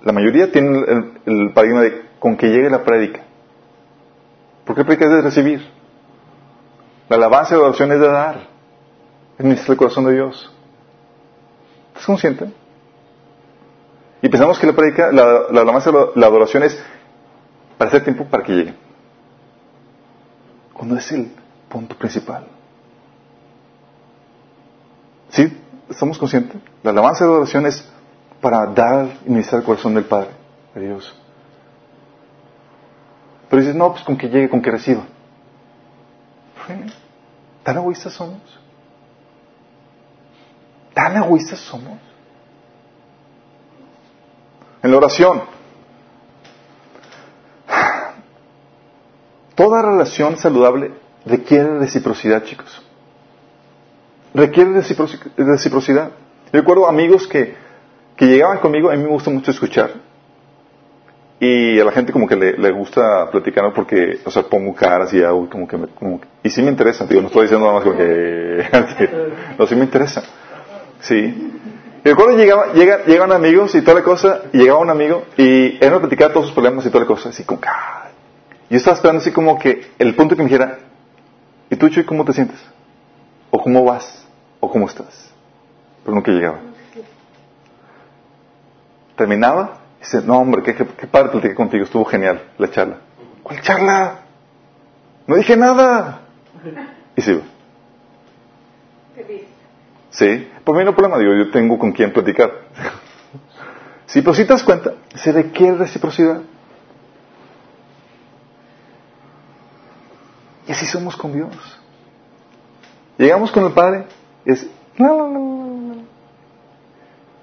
la 0.03 0.12
mayoría 0.12 0.53
tiene 0.53 0.84
el, 1.24 1.53
paradigma 1.53 1.82
de 1.82 2.03
con 2.18 2.36
que 2.36 2.49
llegue 2.49 2.68
la 2.68 2.84
prédica. 2.84 3.22
¿Por 4.64 4.76
qué 4.76 4.84
prédica 4.84 5.07
es 5.07 5.11
de 5.12 5.22
recibir? 5.22 5.66
La 7.09 7.16
alabanza 7.16 7.55
y 7.55 7.57
la 7.57 7.64
adoración 7.64 7.93
es 7.93 8.01
de 8.01 8.09
dar. 8.09 8.49
Es 9.38 9.68
el 9.68 9.76
corazón 9.76 10.05
de 10.05 10.12
Dios. 10.12 10.53
¿Estás 11.88 12.07
consciente? 12.07 12.53
Y 14.22 14.28
pensamos 14.28 14.59
que 14.59 14.66
la 14.66 14.74
predica, 14.74 15.11
la, 15.11 15.47
la 15.51 15.62
alabanza 15.62 15.91
y 15.91 16.20
la 16.20 16.26
adoración 16.26 16.62
es 16.62 16.82
para 17.78 17.88
hacer 17.88 18.05
tiempo 18.05 18.26
para 18.26 18.43
que 18.43 18.53
llegue. 18.53 18.74
Cuando 20.74 20.97
es 20.97 21.11
el 21.12 21.30
punto 21.68 21.97
principal. 21.97 22.60
¿Sí? 25.31 25.57
¿Estamos 25.89 26.18
conscientes? 26.18 26.61
La 26.83 26.91
alabanza 26.91 27.24
y 27.24 27.26
la 27.26 27.35
adoración 27.35 27.66
es 27.66 27.85
para 28.41 28.66
dar 28.66 29.07
y 29.26 29.31
ministrar 29.31 29.61
el 29.61 29.66
corazón 29.66 29.95
del 29.95 30.05
Padre, 30.05 30.31
de 30.74 30.81
Dios. 30.87 31.14
Pero 33.49 33.62
dices, 33.62 33.76
no, 33.76 33.93
pues 33.93 34.05
con 34.05 34.16
que 34.16 34.28
llegue, 34.28 34.49
con 34.49 34.62
que 34.62 34.70
reciba. 34.70 35.03
¿Tan 37.62 37.76
egoístas 37.76 38.12
somos? 38.12 38.41
¿Tan 40.95 41.16
egoístas 41.16 41.59
somos? 41.59 41.99
En 44.83 44.91
la 44.91 44.97
oración. 44.97 45.43
Toda 49.55 49.83
relación 49.83 50.37
saludable 50.39 50.93
requiere 51.26 51.78
reciprocidad, 51.78 52.45
chicos. 52.45 52.83
Requiere 54.35 54.70
reciprocidad. 55.37 56.11
Yo 56.53 56.61
recuerdo 56.61 56.89
amigos 56.89 57.26
que, 57.26 57.55
que 58.16 58.26
llegaban 58.26 58.59
conmigo, 58.59 58.91
a 58.91 58.97
mí 58.97 59.03
me 59.03 59.09
gusta 59.09 59.31
mucho 59.31 59.51
escuchar. 59.51 59.91
Y 61.41 61.81
a 61.81 61.85
la 61.85 61.93
gente 61.93 62.12
como 62.12 62.28
que 62.28 62.37
le, 62.37 62.70
gusta 62.70 63.31
platicar 63.31 63.72
porque, 63.72 64.20
o 64.26 64.31
sea, 64.31 64.43
pongo 64.43 64.74
caras 64.74 65.12
y 65.14 65.22
hago 65.22 65.49
como 65.49 65.66
que, 65.66 65.78
me, 65.78 65.87
como 65.87 66.20
y 66.43 66.51
sí 66.51 66.61
me 66.61 66.68
interesa, 66.68 67.07
digo, 67.07 67.22
no 67.22 67.28
estoy 67.28 67.43
diciendo 67.45 67.66
nada 67.66 67.78
más 67.78 67.85
como 67.85 67.97
que, 68.99 69.33
no, 69.59 69.66
sí 69.66 69.74
me 69.74 69.85
interesa. 69.85 70.22
Sí. 71.01 71.16
Y 72.05 72.09
recuerdo 72.09 72.37
llegaba, 72.37 72.74
llega, 72.74 73.05
llegan 73.07 73.33
amigos 73.33 73.74
y 73.74 73.81
toda 73.81 74.01
la 74.01 74.05
cosa, 74.05 74.43
y 74.53 74.59
llegaba 74.59 74.81
un 74.81 74.91
amigo 74.91 75.24
y 75.39 75.83
él 75.83 75.91
me 75.91 76.01
platicaba 76.01 76.33
todos 76.35 76.47
sus 76.47 76.55
problemas 76.55 76.85
y 76.85 76.91
toda 76.91 77.05
la 77.05 77.09
cosa, 77.09 77.31
así 77.31 77.43
como, 77.45 77.62
ah. 77.66 78.11
Yo 78.68 78.76
estaba 78.76 78.95
esperando 78.95 79.20
así 79.20 79.33
como 79.33 79.59
que 79.59 79.93
el 79.99 80.14
punto 80.14 80.37
que 80.37 80.43
me 80.43 80.49
dijera, 80.49 80.78
¿y 81.70 81.76
tú, 81.76 81.89
Chuy, 81.89 82.05
cómo 82.05 82.24
te 82.26 82.35
sientes? 82.35 82.59
¿O 83.51 83.62
cómo 83.62 83.83
vas? 83.83 84.20
¿O 84.61 84.71
cómo 84.71 84.87
estás? 84.87 85.33
Pero 86.05 86.15
nunca 86.15 86.31
llegaba. 86.31 86.61
Terminaba 89.17 89.81
Dice, 90.01 90.23
no 90.23 90.39
hombre, 90.39 90.63
qué, 90.63 90.75
qué, 90.75 91.07
padre 91.07 91.29
platiqué 91.29 91.55
contigo, 91.55 91.85
estuvo 91.85 92.05
genial 92.07 92.43
la 92.57 92.71
charla. 92.71 92.97
¿Cuál 93.43 93.61
charla? 93.61 94.21
No 95.27 95.37
dije 95.37 95.57
nada. 95.57 96.23
Y 97.15 97.21
sí. 97.21 97.41
Sí, 100.11 100.51
por 100.65 100.77
mí 100.77 100.83
no 100.83 100.91
hay 100.91 100.97
problema, 100.97 101.19
digo, 101.19 101.35
yo 101.35 101.51
tengo 101.51 101.79
con 101.79 101.93
quién 101.93 102.13
platicar. 102.13 102.51
sí, 104.07 104.21
pero 104.23 104.35
si 104.35 104.45
te 104.45 104.55
das 104.55 104.65
cuenta, 104.65 104.95
se 105.15 105.31
requiere 105.33 105.77
reciprocidad. 105.77 106.41
Y 110.67 110.73
así 110.73 110.87
somos 110.87 111.15
con 111.17 111.33
Dios. 111.33 111.79
Llegamos 113.19 113.53
con 113.53 113.65
el 113.67 113.73
Padre 113.73 114.07
y 114.07 114.20
es, 114.53 114.67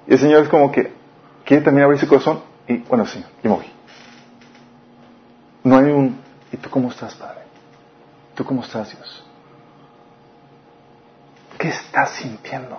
Y 0.08 0.14
el 0.14 0.20
Señor 0.20 0.44
es 0.44 0.50
como 0.50 0.72
que, 0.72 0.92
quiere 1.46 1.64
también 1.64 1.86
abrir 1.86 2.00
su 2.00 2.08
corazón 2.08 2.42
y 2.68 2.78
bueno, 2.78 3.06
sí, 3.06 3.24
y 3.44 3.48
me. 3.48 3.66
No 5.64 5.78
hay 5.78 5.86
un, 5.86 6.20
¿y 6.52 6.58
tú 6.58 6.70
cómo 6.70 6.90
estás, 6.90 7.16
Padre? 7.16 7.42
¿Tú 8.36 8.46
cómo 8.46 8.62
estás, 8.62 8.92
Dios? 8.92 9.24
¿Qué 11.58 11.70
estás 11.70 12.12
sintiendo? 12.12 12.78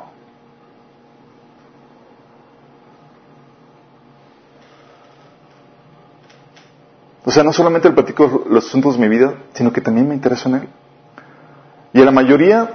O 7.25 7.31
sea, 7.31 7.43
no 7.43 7.53
solamente 7.53 7.89
le 7.89 7.95
platico 7.95 8.47
los 8.49 8.67
asuntos 8.67 8.95
de 8.95 9.01
mi 9.01 9.09
vida, 9.09 9.35
sino 9.53 9.73
que 9.73 9.81
también 9.81 10.09
me 10.09 10.15
intereso 10.15 10.49
en 10.49 10.55
Él. 10.55 10.69
Y 11.93 12.01
a 12.01 12.05
la 12.05 12.11
mayoría 12.11 12.71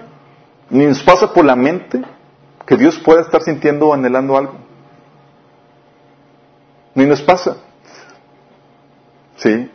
ni 0.70 0.86
nos 0.86 1.03
pasa 1.03 1.32
por 1.34 1.45
la 1.45 1.55
mente 1.55 2.01
que 2.66 2.78
Dios 2.78 2.97
pueda 2.99 3.22
estar 3.22 3.41
sintiendo 3.41 3.89
o 3.89 3.93
anhelando 3.93 4.38
algo. 4.38 4.55
Ni 6.95 7.05
nos 7.05 7.22
pasa. 7.22 7.57
¿Sí? 9.38 9.70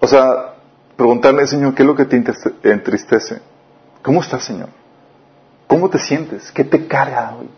O 0.00 0.06
sea, 0.06 0.54
preguntarle, 0.96 1.46
Señor, 1.46 1.74
¿qué 1.74 1.82
es 1.82 1.86
lo 1.86 1.94
que 1.94 2.06
te 2.06 2.16
entristece? 2.70 3.40
¿Cómo 4.02 4.20
estás, 4.20 4.44
Señor? 4.44 4.68
¿Cómo 5.66 5.88
te 5.88 5.98
sientes? 5.98 6.50
¿Qué 6.50 6.64
te 6.64 6.86
carga 6.86 7.36
hoy? 7.38 7.48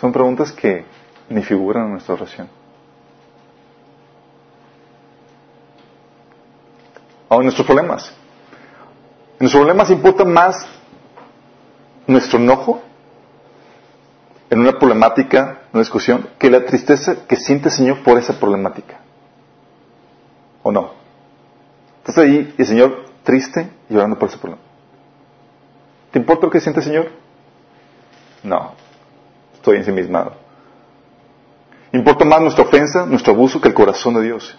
Son 0.00 0.12
preguntas 0.12 0.52
que 0.52 0.84
ni 1.28 1.42
figuran 1.42 1.86
en 1.86 1.92
nuestra 1.92 2.14
oración. 2.14 2.48
Ahora, 7.36 7.44
nuestros 7.44 7.66
problemas. 7.66 8.08
En 8.08 9.40
nuestros 9.40 9.60
problemas 9.60 9.90
importa 9.90 10.24
más 10.24 10.66
nuestro 12.06 12.38
enojo 12.38 12.80
en 14.48 14.60
una 14.60 14.78
problemática, 14.78 15.64
una 15.70 15.82
discusión, 15.82 16.30
que 16.38 16.48
la 16.48 16.64
tristeza 16.64 17.26
que 17.26 17.36
siente 17.36 17.68
el 17.68 17.74
Señor 17.74 18.02
por 18.02 18.16
esa 18.16 18.40
problemática. 18.40 19.00
¿O 20.62 20.72
no? 20.72 20.92
Entonces 21.98 22.24
ahí 22.24 22.54
el 22.56 22.66
Señor 22.66 23.04
triste 23.22 23.68
y 23.90 23.92
llorando 23.92 24.18
por 24.18 24.30
ese 24.30 24.38
problema. 24.38 24.62
¿Te 26.12 26.18
importa 26.18 26.46
lo 26.46 26.50
que 26.50 26.60
siente 26.60 26.80
el 26.80 26.86
Señor? 26.86 27.10
No. 28.44 28.72
Estoy 29.52 29.76
ensimismado. 29.76 30.32
Importa 31.92 32.24
más 32.24 32.40
nuestra 32.40 32.64
ofensa, 32.64 33.04
nuestro 33.04 33.34
abuso, 33.34 33.60
que 33.60 33.68
el 33.68 33.74
corazón 33.74 34.14
de 34.14 34.22
Dios. 34.22 34.56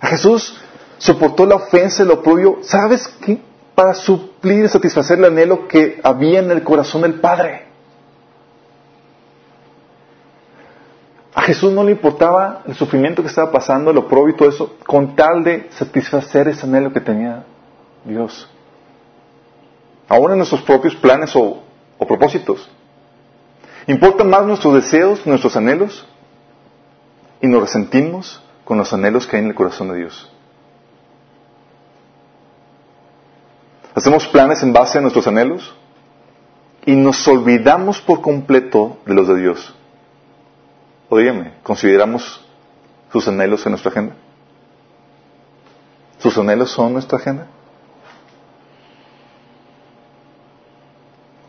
A 0.00 0.06
Jesús 0.06 0.56
soportó 1.02 1.44
la 1.46 1.56
ofensa, 1.56 2.04
lo 2.04 2.22
propio, 2.22 2.58
¿sabes 2.62 3.08
qué? 3.24 3.40
Para 3.74 3.92
suplir 3.92 4.64
y 4.64 4.68
satisfacer 4.68 5.18
el 5.18 5.24
anhelo 5.24 5.66
que 5.66 6.00
había 6.00 6.38
en 6.38 6.48
el 6.52 6.62
corazón 6.62 7.02
del 7.02 7.14
Padre. 7.14 7.64
A 11.34 11.42
Jesús 11.42 11.72
no 11.72 11.82
le 11.82 11.90
importaba 11.90 12.62
el 12.68 12.76
sufrimiento 12.76 13.20
que 13.20 13.28
estaba 13.28 13.50
pasando, 13.50 13.90
el 13.90 13.98
oprobio 13.98 14.32
y 14.32 14.36
todo 14.36 14.48
eso, 14.48 14.76
con 14.86 15.16
tal 15.16 15.42
de 15.42 15.68
satisfacer 15.72 16.46
ese 16.46 16.66
anhelo 16.66 16.92
que 16.92 17.00
tenía 17.00 17.46
Dios. 18.04 18.48
Aún 20.08 20.30
en 20.30 20.36
nuestros 20.36 20.62
propios 20.62 20.94
planes 20.94 21.34
o, 21.34 21.64
o 21.98 22.06
propósitos. 22.06 22.70
¿Importan 23.88 24.30
más 24.30 24.46
nuestros 24.46 24.74
deseos, 24.74 25.26
nuestros 25.26 25.56
anhelos? 25.56 26.06
Y 27.40 27.48
nos 27.48 27.62
resentimos 27.62 28.40
con 28.64 28.78
los 28.78 28.92
anhelos 28.92 29.26
que 29.26 29.36
hay 29.36 29.42
en 29.42 29.48
el 29.48 29.56
corazón 29.56 29.88
de 29.88 29.96
Dios. 29.96 30.32
Hacemos 33.94 34.26
planes 34.26 34.62
en 34.62 34.72
base 34.72 34.98
a 34.98 35.00
nuestros 35.00 35.26
anhelos 35.26 35.74
y 36.86 36.92
nos 36.92 37.26
olvidamos 37.28 38.00
por 38.00 38.22
completo 38.22 38.96
de 39.04 39.14
los 39.14 39.28
de 39.28 39.36
Dios. 39.36 39.74
O 41.08 41.18
dígame, 41.18 41.52
¿consideramos 41.62 42.44
sus 43.12 43.28
anhelos 43.28 43.64
en 43.66 43.72
nuestra 43.72 43.90
agenda? 43.90 44.14
¿Sus 46.18 46.38
anhelos 46.38 46.70
son 46.70 46.94
nuestra 46.94 47.18
agenda? 47.18 47.46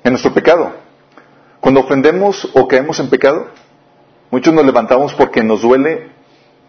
En 0.04 0.12
nuestro 0.12 0.34
pecado. 0.34 0.74
Cuando 1.62 1.80
ofendemos 1.80 2.50
o 2.54 2.68
caemos 2.68 3.00
en 3.00 3.10
pecado, 3.10 3.48
muchos 4.30 4.54
nos 4.54 4.66
levantamos 4.66 5.14
porque 5.14 5.42
nos 5.42 5.62
duele, 5.62 6.12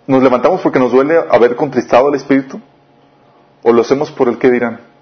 nos 0.07 0.23
levantamos 0.23 0.61
porque 0.61 0.79
nos 0.79 0.93
duele 0.93 1.17
haber 1.29 1.57
contristado 1.57 2.07
al 2.07 2.15
Espíritu, 2.15 2.61
o 3.65 3.73
lo 3.73 3.81
hacemos 3.81 4.13
por 4.13 4.29
el 4.29 4.39
que 4.39 4.53
dirán. 4.53 4.94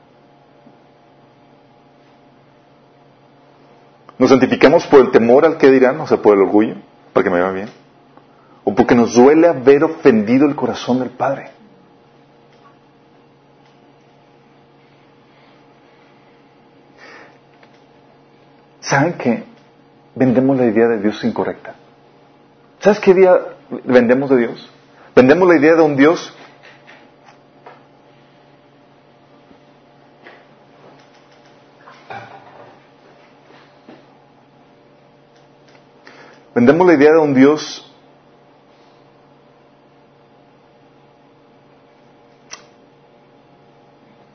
Nos 4.22 4.30
santificamos 4.30 4.86
por 4.86 5.00
el 5.00 5.10
temor 5.10 5.44
al 5.44 5.58
que 5.58 5.68
dirán, 5.68 6.00
o 6.00 6.06
sea, 6.06 6.22
por 6.22 6.36
el 6.36 6.44
orgullo, 6.44 6.76
para 7.12 7.24
que 7.24 7.30
me 7.30 7.40
vaya 7.40 7.52
bien. 7.52 7.68
O 8.62 8.72
porque 8.72 8.94
nos 8.94 9.16
duele 9.16 9.48
haber 9.48 9.82
ofendido 9.82 10.46
el 10.46 10.54
corazón 10.54 11.00
del 11.00 11.10
Padre. 11.10 11.50
¿Saben 18.78 19.14
que 19.14 19.42
vendemos 20.14 20.56
la 20.56 20.66
idea 20.66 20.86
de 20.86 21.00
Dios 21.00 21.24
incorrecta? 21.24 21.74
¿Sabes 22.78 23.00
qué 23.00 23.10
idea 23.10 23.40
vendemos 23.82 24.30
de 24.30 24.36
Dios? 24.36 24.70
Vendemos 25.16 25.48
la 25.48 25.56
idea 25.56 25.74
de 25.74 25.82
un 25.82 25.96
Dios 25.96 26.32
Vendemos 36.54 36.86
la 36.86 36.94
idea 36.94 37.12
de 37.12 37.18
un 37.18 37.34
Dios 37.34 37.90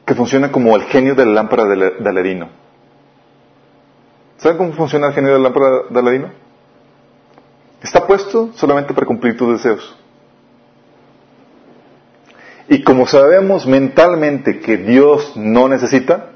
que 0.05 0.15
funciona 0.15 0.51
como 0.51 0.75
el 0.75 0.83
genio 0.83 1.13
de 1.15 1.25
la 1.25 1.33
lámpara 1.33 1.65
de 1.65 2.09
Aladino. 2.09 2.49
¿Saben 4.37 4.57
cómo 4.57 4.73
funciona 4.73 5.07
el 5.07 5.13
genio 5.13 5.33
de 5.33 5.37
la 5.37 5.43
lámpara 5.43 5.83
de 5.89 5.99
Aladino? 5.99 6.31
Está 7.81 8.07
puesto 8.07 8.51
solamente 8.53 8.93
para 8.93 9.05
cumplir 9.05 9.37
tus 9.37 9.51
deseos. 9.53 9.97
Y 12.69 12.83
como 12.83 13.05
sabemos 13.05 13.67
mentalmente 13.67 14.59
que 14.59 14.77
Dios 14.77 15.33
no 15.35 15.69
necesita, 15.69 16.31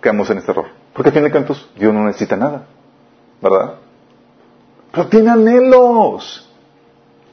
caemos 0.00 0.28
en 0.30 0.38
este 0.38 0.50
error. 0.50 0.66
Porque 0.92 1.10
al 1.10 1.14
fin 1.14 1.24
de 1.24 1.30
cuentas 1.30 1.66
Dios 1.76 1.94
no 1.94 2.04
necesita 2.04 2.36
nada. 2.36 2.66
¿Verdad? 3.40 3.74
Pero 4.92 5.08
tiene 5.08 5.30
anhelos, 5.30 6.48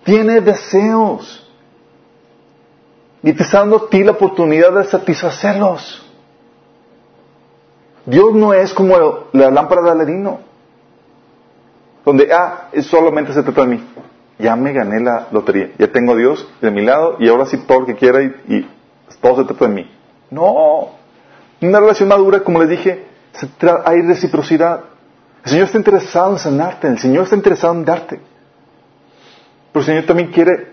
tiene 0.03 0.41
deseos. 0.41 1.39
Y 3.21 3.31
te 3.31 3.43
está 3.43 3.59
dando 3.59 3.77
a 3.77 3.89
ti 3.89 4.03
la 4.03 4.11
oportunidad 4.11 4.73
de 4.73 4.83
satisfacerlos. 4.83 6.03
Dios 8.05 8.33
no 8.33 8.53
es 8.53 8.73
como 8.73 8.97
la 9.31 9.49
lámpara 9.49 9.81
de 9.81 9.91
Aladino, 9.91 10.39
donde, 12.03 12.33
ah, 12.33 12.69
solamente 12.81 13.33
se 13.33 13.43
trata 13.43 13.61
de 13.61 13.67
mí. 13.67 13.83
Ya 14.39 14.55
me 14.57 14.73
gané 14.73 14.99
la 14.99 15.27
lotería, 15.31 15.71
ya 15.77 15.87
tengo 15.87 16.13
a 16.13 16.15
Dios 16.17 16.45
de 16.59 16.69
mi 16.69 16.81
lado 16.81 17.15
y 17.19 17.29
ahora 17.29 17.45
sí 17.45 17.57
todo 17.65 17.81
lo 17.81 17.85
que 17.85 17.95
quiera 17.95 18.21
y, 18.21 18.67
todo 19.21 19.37
se 19.37 19.45
trata 19.45 19.67
de 19.67 19.73
mí. 19.73 19.91
No, 20.29 20.89
una 21.61 21.79
relación 21.79 22.09
madura, 22.09 22.41
como 22.41 22.59
les 22.59 22.69
dije, 22.69 23.05
hay 23.85 24.01
reciprocidad. 24.01 24.81
El 25.43 25.49
Señor 25.49 25.65
está 25.65 25.77
interesado 25.77 26.31
en 26.31 26.39
sanarte, 26.39 26.87
el 26.87 26.99
Señor 26.99 27.23
está 27.25 27.35
interesado 27.35 27.73
en 27.73 27.83
darte. 27.83 28.19
Pero 29.71 29.81
el 29.81 29.85
Señor 29.85 30.05
también 30.05 30.31
quiere 30.31 30.71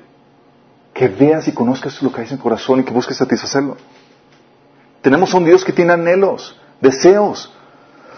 que 0.95 1.09
veas 1.09 1.49
y 1.49 1.53
conozcas 1.53 2.01
lo 2.03 2.13
que 2.13 2.21
hay 2.21 2.29
en 2.31 2.37
tu 2.37 2.43
corazón 2.43 2.81
y 2.81 2.85
que 2.85 2.93
busques 2.93 3.17
satisfacerlo. 3.17 3.77
Tenemos 5.03 5.35
a 5.35 5.39
un 5.39 5.45
Dios 5.45 5.65
que 5.65 5.73
tiene 5.73 5.93
anhelos, 5.93 6.57
deseos. 6.81 7.53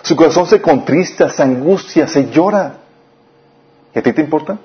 Su 0.03 0.15
corazón 0.15 0.47
se 0.47 0.61
contrista, 0.61 1.31
se 1.31 1.43
angustia, 1.43 2.07
se 2.07 2.29
llora. 2.31 2.79
¿Y 3.95 3.99
a 3.99 4.03
ti 4.03 4.13
te 4.13 4.21
importa? 4.21 4.59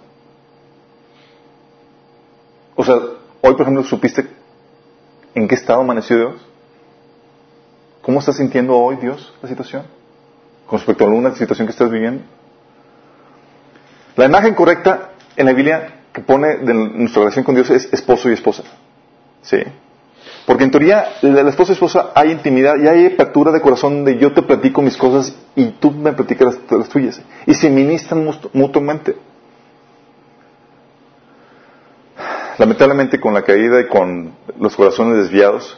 O 2.76 2.84
sea, 2.84 2.96
hoy 2.96 3.54
por 3.54 3.62
ejemplo, 3.62 3.84
¿supiste 3.84 4.28
en 5.36 5.48
qué 5.48 5.56
estado 5.56 5.82
amaneció 5.82 6.18
Dios? 6.18 6.36
¿Cómo 8.02 8.20
está 8.20 8.34
sintiendo 8.34 8.76
hoy 8.76 8.98
Dios 8.98 9.34
la 9.42 9.48
situación? 9.48 9.97
Con 10.68 10.80
respecto 10.80 11.04
a 11.04 11.08
alguna 11.08 11.34
situación 11.36 11.66
que 11.66 11.72
estás 11.72 11.90
viviendo. 11.90 12.24
La 14.16 14.26
imagen 14.26 14.54
correcta 14.54 15.12
en 15.36 15.46
la 15.46 15.54
Biblia 15.54 16.02
que 16.12 16.22
pone 16.22 16.58
de 16.58 16.74
nuestra 16.74 17.22
relación 17.22 17.46
con 17.46 17.56
Dios 17.56 17.70
es 17.70 17.92
esposo 17.94 18.30
y 18.30 18.34
esposa. 18.34 18.64
¿Sí? 19.42 19.58
Porque 20.46 20.64
en 20.64 20.72
teoría, 20.72 21.10
la 21.22 21.50
esposa 21.50 21.72
y 21.72 21.74
esposa 21.74 22.12
hay 22.16 22.32
intimidad 22.32 22.76
y 22.78 22.88
hay 22.88 23.06
apertura 23.06 23.52
de 23.52 23.62
corazón 23.62 24.04
de 24.04 24.18
yo 24.18 24.34
te 24.34 24.42
platico 24.42 24.82
mis 24.82 24.98
cosas 24.98 25.36
y 25.56 25.72
tú 25.72 25.92
me 25.92 26.14
platicas 26.14 26.58
las, 26.70 26.90
tuyas. 26.90 27.22
Y 27.46 27.54
se 27.54 27.70
ministran 27.70 28.28
mutuamente. 28.54 29.16
Lamentablemente 32.58 33.20
con 33.20 33.34
la 33.34 33.44
caída 33.44 33.82
y 33.82 33.88
con 33.88 34.34
los 34.60 34.76
corazones 34.76 35.18
desviados, 35.18 35.78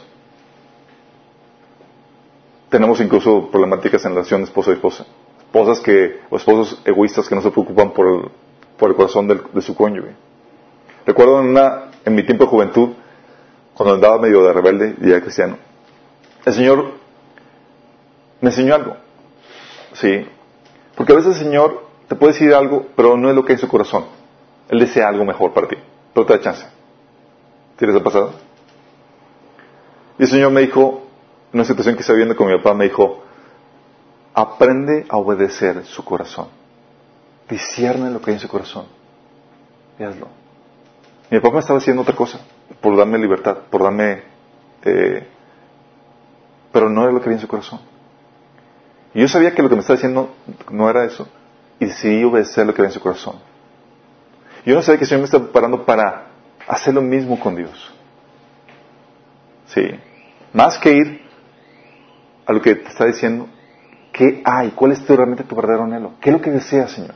tenemos 2.70 3.00
incluso 3.00 3.50
problemáticas 3.50 4.04
en 4.04 4.14
relación 4.14 4.42
esposo 4.42 4.70
y 4.70 4.74
esposa. 4.74 5.04
Esposas 5.40 5.80
que, 5.80 6.20
o 6.30 6.36
esposos 6.36 6.80
egoístas 6.84 7.28
que 7.28 7.34
no 7.34 7.42
se 7.42 7.50
preocupan 7.50 7.90
por 7.92 8.06
el, 8.06 8.30
por 8.78 8.90
el 8.90 8.96
corazón 8.96 9.28
de 9.28 9.62
su 9.62 9.74
cónyuge. 9.74 10.14
Recuerdo 11.04 11.40
en, 11.40 11.48
una, 11.48 11.90
en 12.04 12.14
mi 12.14 12.24
tiempo 12.24 12.44
de 12.44 12.50
juventud, 12.50 12.90
cuando 13.74 13.94
andaba 13.94 14.18
medio 14.18 14.44
de 14.44 14.52
rebelde 14.52 14.94
y 15.00 15.10
era 15.10 15.20
cristiano, 15.20 15.56
el 16.44 16.52
Señor 16.52 16.92
me 18.40 18.50
enseñó 18.50 18.74
algo. 18.74 18.96
Sí. 19.94 20.26
Porque 20.94 21.12
a 21.12 21.16
veces 21.16 21.36
el 21.36 21.44
Señor 21.44 21.84
te 22.08 22.14
puede 22.14 22.32
decir 22.32 22.54
algo, 22.54 22.86
pero 22.94 23.16
no 23.16 23.28
es 23.28 23.34
lo 23.34 23.44
que 23.44 23.52
hay 23.52 23.56
en 23.56 23.60
su 23.60 23.68
corazón. 23.68 24.04
Él 24.68 24.78
desea 24.78 25.08
algo 25.08 25.24
mejor 25.24 25.52
para 25.52 25.66
ti, 25.66 25.76
pero 26.14 26.26
te 26.26 26.34
da 26.34 26.40
chance. 26.40 26.66
¿Tienes 27.76 27.96
el 27.96 28.02
pasado? 28.02 28.32
Y 30.18 30.22
el 30.22 30.28
Señor 30.28 30.52
me 30.52 30.60
dijo, 30.60 31.09
una 31.52 31.64
situación 31.64 31.94
que 31.94 32.02
estaba 32.02 32.16
viendo 32.16 32.36
con 32.36 32.46
mi 32.46 32.56
papá, 32.56 32.74
me 32.74 32.84
dijo, 32.84 33.22
aprende 34.34 35.06
a 35.08 35.16
obedecer 35.16 35.84
su 35.84 36.04
corazón. 36.04 36.48
Discierne 37.48 38.10
lo 38.10 38.20
que 38.20 38.30
hay 38.30 38.36
en 38.36 38.40
su 38.40 38.48
corazón. 38.48 38.86
Y 39.98 40.04
hazlo. 40.04 40.28
Mi 41.30 41.40
papá 41.40 41.54
me 41.54 41.60
estaba 41.60 41.78
haciendo 41.78 42.02
otra 42.02 42.14
cosa, 42.14 42.40
por 42.80 42.96
darme 42.96 43.18
libertad, 43.18 43.58
por 43.70 43.82
darme... 43.82 44.22
Eh, 44.84 45.26
pero 46.72 46.88
no 46.88 47.02
era 47.02 47.12
lo 47.12 47.20
que 47.20 47.26
había 47.26 47.36
en 47.36 47.42
su 47.42 47.48
corazón. 47.48 47.80
Y 49.12 49.20
yo 49.20 49.28
sabía 49.28 49.54
que 49.54 49.62
lo 49.62 49.68
que 49.68 49.74
me 49.74 49.80
estaba 49.80 49.96
diciendo 49.96 50.34
no 50.70 50.88
era 50.88 51.04
eso. 51.04 51.28
Y 51.80 51.86
decidí 51.86 52.22
obedecer 52.22 52.66
lo 52.66 52.72
que 52.72 52.82
había 52.82 52.90
en 52.90 52.94
su 52.94 53.00
corazón. 53.00 53.36
Yo 54.64 54.74
no 54.74 54.82
sabía 54.82 54.98
que 54.98 55.04
el 55.04 55.08
Señor 55.08 55.22
me 55.22 55.24
estaba 55.24 55.44
preparando 55.44 55.84
para 55.84 56.26
hacer 56.68 56.94
lo 56.94 57.02
mismo 57.02 57.38
con 57.40 57.56
Dios. 57.56 57.92
Sí. 59.66 59.82
Más 60.52 60.78
que 60.78 60.92
ir 60.92 61.29
a 62.50 62.52
lo 62.52 62.60
que 62.60 62.74
te 62.74 62.88
está 62.88 63.06
diciendo, 63.06 63.46
¿qué 64.12 64.42
hay? 64.44 64.70
¿Cuál 64.70 64.90
es 64.90 65.04
tu, 65.04 65.16
realmente 65.16 65.44
tu 65.44 65.54
verdadero 65.54 65.84
anhelo? 65.84 66.14
¿Qué 66.20 66.30
es 66.30 66.36
lo 66.36 66.42
que 66.42 66.50
deseas, 66.50 66.90
Señor? 66.90 67.14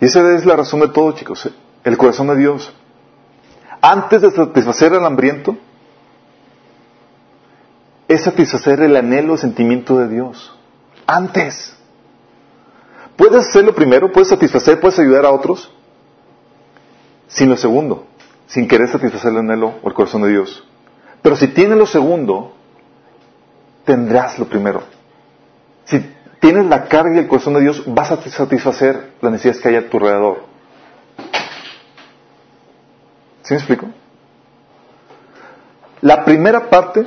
Y 0.00 0.06
esa 0.06 0.34
es 0.34 0.46
la 0.46 0.56
razón 0.56 0.80
de 0.80 0.88
todo, 0.88 1.12
chicos. 1.12 1.44
¿eh? 1.44 1.52
El 1.84 1.98
corazón 1.98 2.28
de 2.28 2.36
Dios. 2.36 2.74
Antes 3.82 4.22
de 4.22 4.30
satisfacer 4.30 4.94
al 4.94 5.04
hambriento, 5.04 5.58
es 8.08 8.22
satisfacer 8.22 8.80
el 8.80 8.96
anhelo, 8.96 9.34
el 9.34 9.38
sentimiento 9.38 9.98
de 9.98 10.08
Dios. 10.08 10.56
Antes. 11.06 11.76
Puedes 13.14 13.46
hacerlo 13.46 13.74
primero, 13.74 14.10
puedes 14.10 14.28
satisfacer, 14.28 14.80
puedes 14.80 14.98
ayudar 14.98 15.26
a 15.26 15.32
otros, 15.32 15.70
sin 17.26 17.50
lo 17.50 17.56
segundo, 17.58 18.07
sin 18.48 18.66
querer 18.66 18.88
satisfacer 18.88 19.30
el 19.30 19.38
anhelo 19.38 19.74
o 19.82 19.88
el 19.88 19.94
corazón 19.94 20.22
de 20.22 20.30
Dios. 20.30 20.64
Pero 21.22 21.36
si 21.36 21.48
tienes 21.48 21.76
lo 21.76 21.86
segundo, 21.86 22.54
tendrás 23.84 24.38
lo 24.38 24.46
primero. 24.46 24.82
Si 25.84 26.04
tienes 26.40 26.66
la 26.66 26.86
carga 26.86 27.14
y 27.14 27.18
el 27.18 27.28
corazón 27.28 27.54
de 27.54 27.60
Dios, 27.60 27.82
vas 27.86 28.10
a 28.10 28.22
satisfacer 28.22 29.12
las 29.20 29.32
necesidades 29.32 29.60
que 29.62 29.68
hay 29.68 29.76
a 29.76 29.88
tu 29.88 29.98
alrededor. 29.98 30.44
¿Sí 33.42 33.54
me 33.54 33.56
explico? 33.56 33.86
La 36.00 36.24
primera 36.24 36.70
parte 36.70 37.06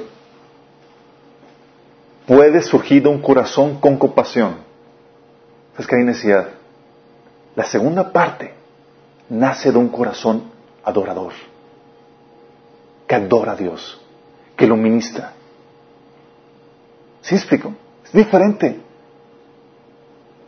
puede 2.28 2.62
surgir 2.62 3.04
de 3.04 3.10
un 3.10 3.22
corazón 3.22 3.80
con 3.80 3.98
compasión. 3.98 4.58
Es 5.78 5.88
que 5.88 5.96
hay 5.96 6.04
necesidad. 6.04 6.50
La 7.56 7.64
segunda 7.64 8.12
parte 8.12 8.54
nace 9.30 9.72
de 9.72 9.78
un 9.78 9.89
corazón 9.89 10.51
adorador, 10.84 11.34
que 13.08 13.16
adora 13.16 13.54
a 13.54 13.56
Dios, 13.56 14.02
que 14.56 14.68
lo 14.68 14.76
ministra. 14.76 15.34
¿Sí 17.22 17.36
explico? 17.36 17.74
Es 18.06 18.12
diferente. 18.14 18.80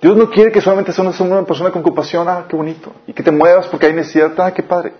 Dios 0.02 0.18
no 0.18 0.30
quiere 0.30 0.52
que 0.52 0.60
solamente 0.60 0.92
seas 0.92 1.20
una 1.22 1.46
persona 1.46 1.72
con 1.72 1.82
compasión, 1.82 2.28
ah, 2.28 2.46
qué 2.48 2.56
bonito, 2.56 2.92
y 3.08 3.14
que 3.14 3.24
te 3.24 3.32
muevas 3.32 3.68
porque 3.68 3.86
hay 3.86 3.94
necesidad, 3.94 4.38
ah, 4.40 4.54
qué 4.54 4.62
padre. 4.62 4.94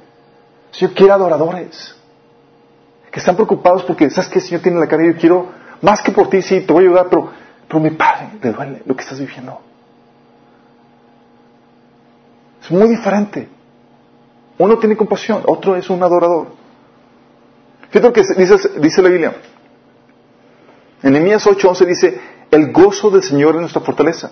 El 0.72 0.80
Señor 0.80 0.94
quiere 0.94 1.12
adoradores, 1.12 1.96
que 3.12 3.20
están 3.20 3.36
preocupados 3.36 3.84
porque, 3.84 4.10
¿sabes 4.10 4.30
qué? 4.30 4.40
El 4.40 4.46
Señor 4.46 4.62
tiene 4.62 4.80
la 4.80 4.88
cara 4.88 5.04
y 5.04 5.14
yo 5.14 5.20
quiero, 5.20 5.50
más 5.82 6.02
que 6.02 6.12
por 6.12 6.30
ti, 6.30 6.42
sí, 6.42 6.62
te 6.62 6.72
voy 6.72 6.86
a 6.86 6.88
ayudar, 6.88 7.08
pero, 7.10 7.32
pero 7.68 7.80
mi 7.80 7.92
Padre, 7.92 8.30
le 8.42 8.52
duele 8.54 8.82
lo 8.86 8.96
que 8.96 9.04
estás 9.04 9.20
viviendo. 9.20 9.60
Es 12.64 12.72
muy 12.72 12.88
diferente. 12.88 13.50
Uno 14.64 14.78
tiene 14.78 14.96
compasión, 14.96 15.44
otro 15.46 15.76
es 15.76 15.90
un 15.90 16.02
adorador. 16.02 16.48
Fíjate 17.90 18.08
lo 18.08 18.14
que 18.14 18.22
dice, 18.38 18.80
dice 18.80 19.02
la 19.02 19.10
Biblia. 19.10 19.36
En 21.02 21.12
Nehemías 21.12 21.46
8:11 21.46 21.86
dice, 21.86 22.22
el 22.50 22.72
gozo 22.72 23.10
del 23.10 23.24
Señor 23.24 23.56
es 23.56 23.60
nuestra 23.60 23.82
fortaleza. 23.82 24.32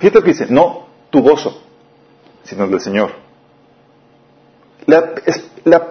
Fíjate 0.00 0.18
lo 0.18 0.24
que 0.24 0.32
dice, 0.32 0.46
no 0.50 0.88
tu 1.10 1.22
gozo, 1.22 1.62
sino 2.42 2.64
el 2.64 2.72
del 2.72 2.80
Señor. 2.80 3.12
La, 4.86 5.12
la 5.62 5.90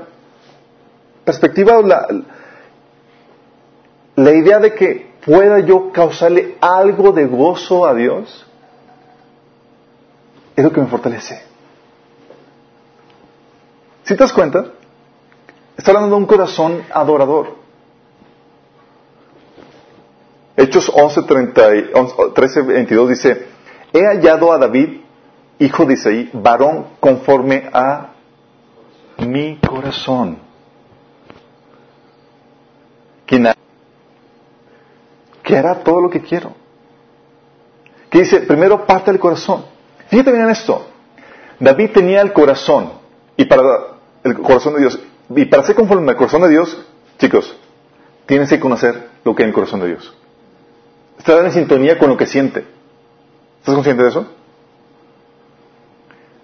perspectiva, 1.23 1.81
la, 1.81 2.05
la 4.17 4.31
idea 4.33 4.59
de 4.59 4.73
que 4.73 5.13
pueda 5.25 5.59
yo 5.59 5.93
causarle 5.93 6.57
algo 6.59 7.13
de 7.13 7.25
gozo 7.25 7.85
a 7.85 7.93
Dios, 7.93 8.45
es 10.57 10.61
lo 10.61 10.73
que 10.73 10.81
me 10.81 10.87
fortalece. 10.87 11.52
Si 14.03 14.15
te 14.15 14.23
das 14.23 14.33
cuenta, 14.33 14.65
está 15.77 15.91
hablando 15.91 16.15
de 16.15 16.21
un 16.21 16.25
corazón 16.25 16.83
adorador. 16.91 17.55
Hechos 20.55 20.91
11, 20.93 21.21
13, 21.23 22.61
22 22.61 23.09
dice, 23.09 23.47
he 23.91 24.05
hallado 24.05 24.51
a 24.51 24.57
David, 24.57 25.01
hijo 25.59 25.85
de 25.85 25.93
Isaí, 25.93 26.29
varón 26.33 26.87
conforme 26.99 27.69
a 27.73 28.09
mi 29.19 29.57
corazón. 29.57 30.37
Quien 33.25 33.47
que 35.43 35.57
hará 35.57 35.83
todo 35.83 36.01
lo 36.01 36.09
que 36.09 36.21
quiero. 36.21 36.53
Que 38.09 38.19
dice, 38.19 38.41
primero 38.41 38.85
parte 38.85 39.11
del 39.11 39.19
corazón. 39.19 39.65
Fíjate 40.07 40.31
bien 40.31 40.43
en 40.43 40.51
esto. 40.51 40.87
David 41.59 41.91
tenía 41.91 42.21
el 42.21 42.31
corazón 42.31 42.91
y 43.35 43.45
para 43.45 43.92
el 44.23 44.39
corazón 44.39 44.73
de 44.75 44.81
Dios. 44.81 44.99
Y 45.29 45.45
para 45.45 45.63
ser 45.63 45.75
conforme 45.75 46.11
al 46.11 46.17
corazón 46.17 46.41
de 46.41 46.49
Dios, 46.49 46.77
chicos, 47.17 47.55
tienes 48.25 48.49
que 48.49 48.59
conocer 48.59 49.09
lo 49.23 49.35
que 49.35 49.43
hay 49.43 49.45
en 49.45 49.49
el 49.49 49.55
corazón 49.55 49.79
de 49.79 49.87
Dios. 49.87 50.13
Estar 51.17 51.43
en 51.45 51.51
sintonía 51.51 51.97
con 51.97 52.09
lo 52.09 52.17
que 52.17 52.25
siente. 52.25 52.65
¿Estás 53.59 53.75
consciente 53.75 54.03
de 54.03 54.09
eso? 54.09 54.27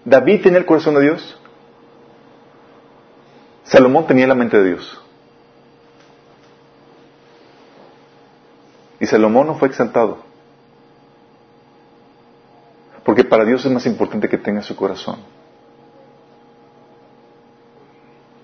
David 0.06 0.42
tenía 0.42 0.60
el 0.60 0.66
corazón 0.66 0.96
de 0.96 1.02
Dios. 1.02 1.38
Salomón 3.64 4.08
tenía 4.08 4.26
la 4.28 4.36
mente 4.36 4.58
de 4.58 4.70
Dios. 4.70 5.02
Y 9.00 9.06
Salomón 9.06 9.48
no 9.48 9.56
fue 9.56 9.68
exaltado. 9.68 10.18
Porque 13.04 13.24
para 13.24 13.46
Dios 13.46 13.66
es 13.66 13.72
más 13.72 13.86
importante 13.86 14.28
que 14.28 14.38
tenga 14.38 14.62
su 14.62 14.76
corazón. 14.76 15.20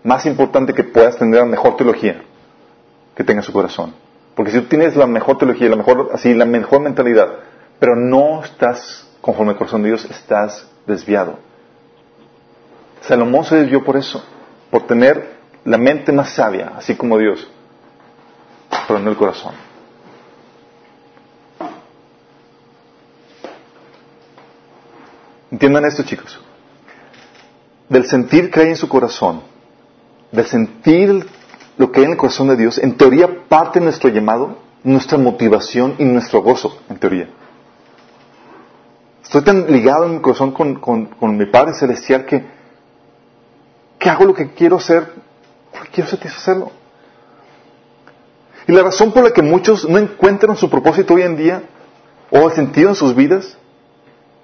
Más 0.06 0.28
importante 0.28 0.72
que 0.76 0.84
puedas 0.84 1.18
tener 1.18 1.40
la 1.40 1.48
mejor 1.48 1.78
teología 1.78 2.22
que 3.16 3.24
tenga 3.24 3.42
su 3.42 3.52
corazón. 3.52 3.96
Porque 4.36 4.52
si 4.52 4.62
tú 4.62 4.68
tienes 4.68 4.96
la 4.96 5.08
mejor 5.08 5.40
teología, 5.40 5.68
la 5.68 5.78
mejor, 5.78 6.12
así, 6.14 6.32
la 6.36 6.46
mejor 6.46 6.82
mentalidad, 6.82 7.40
pero 7.80 7.96
no 7.96 8.44
estás 8.44 9.10
conforme 9.20 9.54
al 9.54 9.58
corazón 9.58 9.82
de 9.82 9.88
Dios, 9.88 10.06
estás 10.06 10.70
desviado. 10.86 11.40
Salomón 13.02 13.46
se 13.46 13.56
desvió 13.56 13.84
por 13.84 13.98
eso, 13.98 14.24
por 14.70 14.86
tener 14.86 15.38
la 15.64 15.80
mente 15.80 16.12
más 16.12 16.30
sabia, 16.30 16.74
así 16.78 16.94
como 16.96 17.18
Dios, 17.18 17.50
pero 18.88 19.00
no 19.00 19.10
el 19.10 19.18
corazón. 19.18 19.56
Entiendan 25.50 25.86
esto, 25.86 26.04
chicos. 26.04 26.40
Del 27.90 28.06
sentir 28.06 28.52
que 28.52 28.60
hay 28.60 28.68
en 28.68 28.76
su 28.76 28.88
corazón, 28.88 29.55
del 30.36 30.46
sentir 30.48 31.26
lo 31.78 31.92
que 31.92 32.00
hay 32.00 32.06
en 32.06 32.12
el 32.12 32.18
corazón 32.18 32.48
de 32.48 32.58
Dios, 32.58 32.78
en 32.78 32.98
teoría 32.98 33.48
parte 33.48 33.80
de 33.80 33.86
nuestro 33.86 34.10
llamado, 34.10 34.58
nuestra 34.84 35.18
motivación 35.18 35.96
y 35.98 36.06
nuestro 36.06 36.42
gozo, 36.42 36.78
en 36.90 36.98
teoría. 36.98 37.30
Estoy 39.24 39.42
tan 39.42 39.72
ligado 39.72 40.06
en 40.06 40.16
mi 40.16 40.22
corazón 40.22 40.52
con, 40.52 40.76
con 40.76 41.38
mi 41.38 41.46
Padre 41.48 41.74
Celestial 41.74 42.26
que, 42.26 42.46
que 43.98 44.10
hago 44.10 44.26
lo 44.26 44.34
que 44.34 44.52
quiero 44.52 44.78
hacer 44.78 45.12
porque 45.72 45.90
quiero 45.90 46.10
satisfacerlo. 46.10 46.72
Y 48.68 48.72
la 48.72 48.84
razón 48.84 49.12
por 49.12 49.24
la 49.24 49.32
que 49.32 49.42
muchos 49.42 49.88
no 49.88 49.98
encuentran 49.98 50.56
su 50.58 50.70
propósito 50.70 51.14
hoy 51.14 51.22
en 51.22 51.36
día 51.36 51.64
o 52.32 52.48
el 52.48 52.56
sentido 52.56 52.90
en 52.90 52.96
sus 52.96 53.16
vidas, 53.16 53.58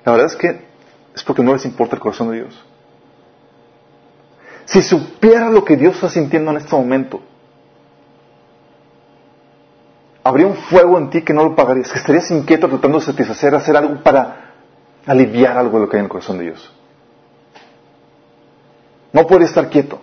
la 0.06 0.12
verdad 0.12 0.28
es 0.28 0.36
que 0.36 0.66
es 1.16 1.24
porque 1.24 1.42
no 1.42 1.54
les 1.54 1.66
importa 1.66 1.96
el 1.96 2.02
corazón 2.02 2.32
de 2.32 2.38
Dios. 2.38 2.64
Si 4.66 4.82
supiera 4.82 5.50
lo 5.50 5.66
que 5.66 5.78
Dios 5.78 5.96
está 5.96 6.10
sintiendo 6.10 6.52
en 6.52 6.58
este 6.58 6.76
momento, 6.76 7.22
habría 10.24 10.48
un 10.48 10.56
fuego 10.56 10.98
en 10.98 11.10
ti 11.10 11.22
que 11.24 11.34
no 11.34 11.44
lo 11.44 11.56
pagarías, 11.56 11.92
que 11.92 12.00
estarías 12.00 12.30
inquieto 12.32 12.68
tratando 12.68 13.00
de 13.00 13.06
satisfacer, 13.06 13.56
hacer 13.56 13.76
algo 13.76 14.02
para 14.04 14.54
aliviar 15.06 15.58
algo 15.58 15.80
de 15.80 15.86
lo 15.86 15.90
que 15.90 15.98
hay 15.98 16.00
en 16.00 16.06
el 16.06 16.12
corazón 16.12 16.38
de 16.38 16.46
Dios. 16.46 16.72
No 19.14 19.28
puede 19.28 19.46
estar 19.46 19.70
quieto. 19.70 20.00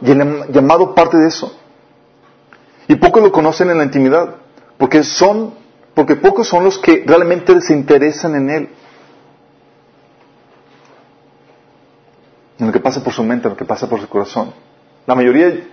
Y 0.00 0.10
el 0.10 0.52
llamado 0.52 0.94
parte 0.94 1.16
de 1.16 1.28
eso. 1.28 1.58
Y 2.88 2.94
pocos 2.96 3.22
lo 3.22 3.32
conocen 3.32 3.70
en 3.70 3.78
la 3.78 3.84
intimidad, 3.84 4.36
porque 4.78 5.02
son, 5.02 5.54
porque 5.94 6.16
pocos 6.16 6.48
son 6.48 6.64
los 6.64 6.78
que 6.78 7.04
realmente 7.06 7.60
se 7.60 7.72
interesan 7.72 8.34
en 8.36 8.50
Él. 8.50 8.68
En 12.58 12.66
lo 12.66 12.72
que 12.72 12.80
pasa 12.80 13.02
por 13.02 13.12
su 13.12 13.22
mente, 13.22 13.48
en 13.48 13.50
lo 13.54 13.56
que 13.56 13.64
pasa 13.64 13.88
por 13.88 14.00
su 14.00 14.08
corazón. 14.08 14.52
La 15.06 15.14
mayoría 15.14 15.66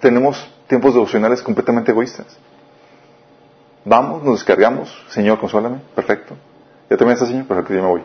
tenemos 0.00 0.48
tiempos 0.66 0.94
devocionales 0.94 1.42
completamente 1.42 1.90
egoístas. 1.90 2.26
Vamos, 3.84 4.22
nos 4.22 4.34
descargamos, 4.34 4.90
Señor, 5.08 5.38
consuélame, 5.40 5.78
perfecto. 5.94 6.36
¿Ya 6.88 6.96
terminaste, 6.96 7.26
Señor? 7.26 7.46
Perfecto, 7.46 7.74
yo 7.74 7.82
me 7.82 7.88
voy. 7.88 8.02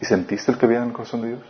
¿Y 0.00 0.04
sentiste 0.04 0.52
el 0.52 0.58
que 0.58 0.66
había 0.66 0.78
en 0.78 0.88
el 0.88 0.92
corazón 0.92 1.22
de 1.22 1.28
Dios? 1.28 1.40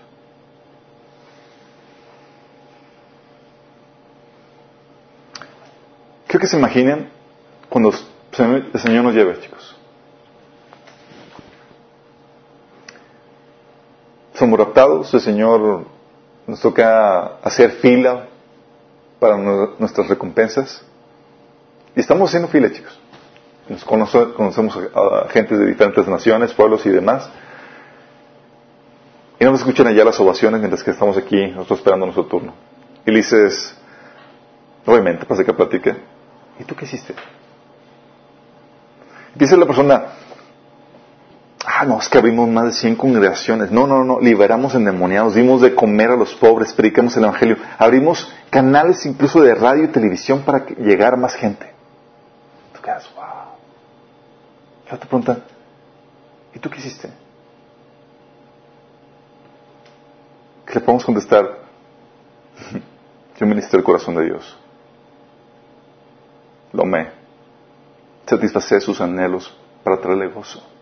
Quiero 6.26 6.40
que 6.40 6.46
se 6.46 6.56
imaginen 6.56 7.10
cuando 7.68 7.90
el 7.90 8.80
Señor 8.80 9.04
nos 9.04 9.14
lleve, 9.14 9.40
chicos. 9.40 9.73
Somos 14.34 14.58
raptados, 14.58 15.14
el 15.14 15.20
Señor 15.20 15.86
nos 16.46 16.60
toca 16.60 17.36
hacer 17.42 17.70
fila 17.72 18.26
para 19.20 19.36
nuestras 19.36 20.08
recompensas. 20.08 20.84
Y 21.94 22.00
estamos 22.00 22.28
haciendo 22.28 22.48
fila, 22.48 22.70
chicos. 22.72 22.98
Nos 23.68 23.84
conocemos 23.84 24.78
a 24.94 25.28
gente 25.28 25.56
de 25.56 25.66
diferentes 25.66 26.06
naciones, 26.08 26.52
pueblos 26.52 26.84
y 26.84 26.90
demás. 26.90 27.30
Y 29.38 29.44
no 29.44 29.52
nos 29.52 29.60
escuchan 29.60 29.86
allá 29.86 30.04
las 30.04 30.18
ovaciones 30.18 30.60
mientras 30.60 30.82
que 30.82 30.90
estamos 30.90 31.16
aquí, 31.16 31.46
nosotros 31.52 31.78
esperando 31.78 32.06
nuestro 32.06 32.26
turno. 32.26 32.54
Y 33.06 33.12
le 33.12 33.18
dices, 33.18 33.76
obviamente, 34.84 35.26
para 35.26 35.44
que 35.44 35.52
platique, 35.52 35.94
¿y 36.58 36.64
tú 36.64 36.74
qué 36.74 36.84
hiciste? 36.86 37.14
dice 39.34 39.56
la 39.56 39.66
persona, 39.66 40.04
ah, 41.74 41.84
no, 41.84 41.98
es 41.98 42.08
que 42.08 42.18
abrimos 42.18 42.48
más 42.48 42.66
de 42.66 42.72
100 42.72 42.96
congregaciones. 42.96 43.70
No, 43.70 43.86
no, 43.86 44.04
no, 44.04 44.20
liberamos 44.20 44.74
endemoniados, 44.74 45.34
dimos 45.34 45.60
de 45.60 45.74
comer 45.74 46.10
a 46.10 46.16
los 46.16 46.34
pobres, 46.34 46.72
predicamos 46.72 47.16
el 47.16 47.24
Evangelio. 47.24 47.56
Abrimos 47.78 48.32
canales 48.50 49.04
incluso 49.06 49.40
de 49.40 49.54
radio 49.54 49.84
y 49.84 49.88
televisión 49.88 50.42
para 50.42 50.64
llegar 50.66 51.14
a 51.14 51.16
más 51.16 51.34
gente. 51.34 51.72
Tú 52.74 52.80
quedas, 52.80 53.10
wow. 53.14 53.24
Y 54.86 54.98
te 54.98 55.06
preguntan, 55.06 55.42
¿y 56.54 56.58
tú 56.58 56.70
qué 56.70 56.78
hiciste? 56.78 57.10
¿Qué 60.66 60.74
le 60.74 60.80
podemos 60.80 61.04
contestar? 61.04 61.58
Yo 63.36 63.46
ministré 63.46 63.78
el 63.78 63.84
corazón 63.84 64.14
de 64.14 64.26
Dios. 64.26 64.56
Lo 66.72 66.84
amé. 66.84 67.10
Satisfacé 68.26 68.80
sus 68.80 69.00
anhelos 69.00 69.56
para 69.82 70.00
traerle 70.00 70.28
gozo. 70.28 70.73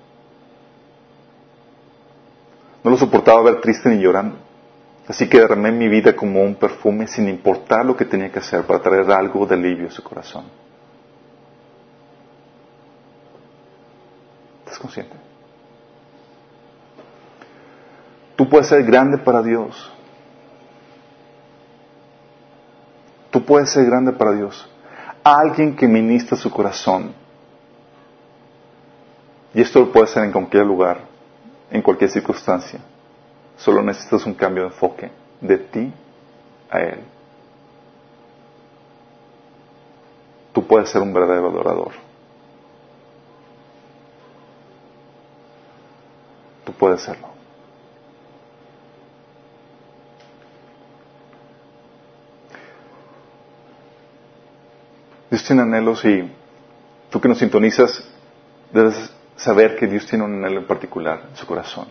No 2.83 2.91
lo 2.91 2.97
soportaba 2.97 3.43
ver 3.43 3.61
triste 3.61 3.89
ni 3.89 4.03
llorando. 4.03 4.37
Así 5.07 5.29
que 5.29 5.41
derramé 5.41 5.73
mi 5.73 5.89
vida 5.89 6.15
como 6.15 6.43
un 6.43 6.55
perfume 6.55 7.07
sin 7.07 7.29
importar 7.29 7.85
lo 7.85 7.97
que 7.97 8.05
tenía 8.05 8.31
que 8.31 8.39
hacer 8.39 8.65
para 8.65 8.81
traer 8.81 9.11
algo 9.11 9.47
de 9.47 9.55
alivio 9.55 9.89
a 9.89 9.91
su 9.91 10.03
corazón. 10.03 10.45
¿Estás 14.65 14.79
consciente? 14.79 15.17
Tú 18.37 18.49
puedes 18.49 18.69
ser 18.69 18.85
grande 18.85 19.19
para 19.19 19.43
Dios. 19.43 19.93
Tú 23.31 23.45
puedes 23.45 23.71
ser 23.71 23.85
grande 23.87 24.13
para 24.13 24.33
Dios. 24.33 24.69
Alguien 25.25 25.77
que 25.77 25.87
ministra 25.87 26.37
su 26.37 26.51
corazón. 26.51 27.13
Y 29.55 29.61
esto 29.61 29.81
lo 29.81 29.93
puede 29.93 30.07
hacer 30.07 30.25
en 30.25 30.33
cualquier 30.33 30.65
lugar 30.65 31.12
en 31.73 31.81
cualquier 31.81 32.11
circunstancia. 32.11 32.79
Solo 33.57 33.83
necesitas 33.83 34.27
un 34.27 34.35
cambio 34.35 34.65
de 34.65 34.69
enfoque 34.69 35.11
de 35.41 35.59
ti 35.59 35.93
a 36.71 36.81
Él. 36.81 37.01
Tú 40.53 40.67
puedes 40.67 40.91
ser 40.91 41.01
un 41.01 41.15
verdadero 41.15 41.49
adorador. 41.49 41.93
Tú 46.65 46.73
puedes 46.75 47.01
serlo. 47.01 47.29
Dios 55.31 55.43
tiene 55.47 55.63
anhelos 55.63 56.05
y 56.05 56.31
tú 57.09 57.19
que 57.19 57.29
nos 57.29 57.39
sintonizas 57.39 58.05
debes 58.71 59.11
saber 59.43 59.77
que 59.77 59.87
Dios 59.87 60.07
tiene 60.07 60.25
un 60.25 60.35
anhelo 60.35 60.61
en 60.61 60.67
particular 60.67 61.23
en 61.31 61.37
su 61.37 61.47
corazón. 61.47 61.89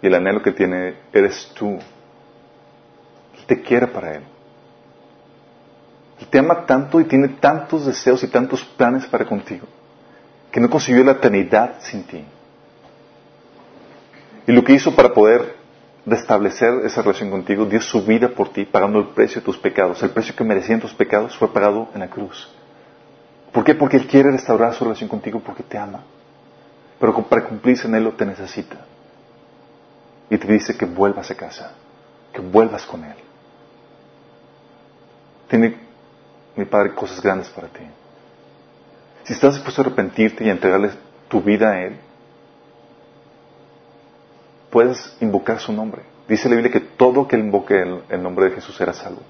Y 0.00 0.06
el 0.06 0.14
anhelo 0.14 0.42
que 0.42 0.52
tiene 0.52 0.96
eres 1.12 1.52
tú. 1.54 1.78
Él 3.36 3.46
te 3.46 3.62
quiere 3.62 3.86
para 3.86 4.16
Él. 4.16 4.22
Él 6.20 6.26
te 6.26 6.38
ama 6.38 6.64
tanto 6.66 7.00
y 7.00 7.04
tiene 7.04 7.28
tantos 7.28 7.86
deseos 7.86 8.22
y 8.22 8.28
tantos 8.28 8.64
planes 8.64 9.06
para 9.06 9.24
contigo 9.24 9.66
que 10.52 10.60
no 10.60 10.68
consiguió 10.68 11.02
la 11.02 11.12
eternidad 11.12 11.76
sin 11.80 12.04
ti. 12.04 12.22
Y 14.46 14.52
lo 14.52 14.62
que 14.62 14.74
hizo 14.74 14.94
para 14.94 15.14
poder 15.14 15.56
restablecer 16.04 16.84
esa 16.84 17.00
relación 17.00 17.30
contigo, 17.30 17.64
dio 17.64 17.80
su 17.80 18.04
vida 18.04 18.28
por 18.28 18.52
ti, 18.52 18.66
pagando 18.66 18.98
el 18.98 19.08
precio 19.08 19.40
de 19.40 19.44
tus 19.46 19.56
pecados. 19.56 20.02
El 20.02 20.10
precio 20.10 20.36
que 20.36 20.44
merecían 20.44 20.80
tus 20.80 20.92
pecados 20.92 21.36
fue 21.36 21.52
pagado 21.52 21.88
en 21.94 22.00
la 22.00 22.10
cruz. 22.10 22.52
¿Por 23.52 23.64
qué? 23.64 23.74
Porque 23.74 23.98
Él 23.98 24.06
quiere 24.06 24.30
restaurar 24.30 24.74
su 24.74 24.84
relación 24.84 25.08
contigo 25.08 25.40
porque 25.40 25.62
te 25.62 25.76
ama. 25.76 26.00
Pero 26.98 27.14
para 27.24 27.44
cumplirse 27.44 27.86
en 27.86 27.94
Él 27.94 28.04
lo 28.04 28.12
te 28.12 28.24
necesita. 28.24 28.76
Y 30.30 30.38
te 30.38 30.50
dice 30.50 30.76
que 30.76 30.86
vuelvas 30.86 31.30
a 31.30 31.34
casa, 31.34 31.72
que 32.32 32.40
vuelvas 32.40 32.86
con 32.86 33.04
Él. 33.04 33.16
Tiene, 35.48 35.76
mi 36.56 36.64
Padre, 36.64 36.94
cosas 36.94 37.20
grandes 37.20 37.48
para 37.50 37.68
ti. 37.68 37.82
Si 39.24 39.34
estás 39.34 39.54
dispuesto 39.54 39.82
a 39.82 39.84
arrepentirte 39.84 40.44
y 40.44 40.48
a 40.48 40.52
entregarle 40.52 40.90
tu 41.28 41.42
vida 41.42 41.72
a 41.72 41.82
Él, 41.82 41.98
puedes 44.70 45.14
invocar 45.20 45.60
su 45.60 45.72
nombre. 45.72 46.02
Dice 46.26 46.48
la 46.48 46.54
Biblia 46.54 46.72
que 46.72 46.80
todo 46.80 47.28
que 47.28 47.36
invoque 47.36 47.82
el, 47.82 48.02
el 48.08 48.22
nombre 48.22 48.46
de 48.46 48.52
Jesús 48.52 48.74
será 48.74 48.94
salvo. 48.94 49.20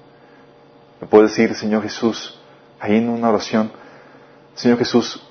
Me 1.01 1.07
puedes 1.07 1.31
decir, 1.31 1.53
Señor 1.55 1.83
Jesús, 1.83 2.39
ahí 2.79 2.95
en 2.95 3.09
una 3.09 3.29
oración, 3.29 3.71
Señor 4.55 4.77
Jesús, 4.77 5.21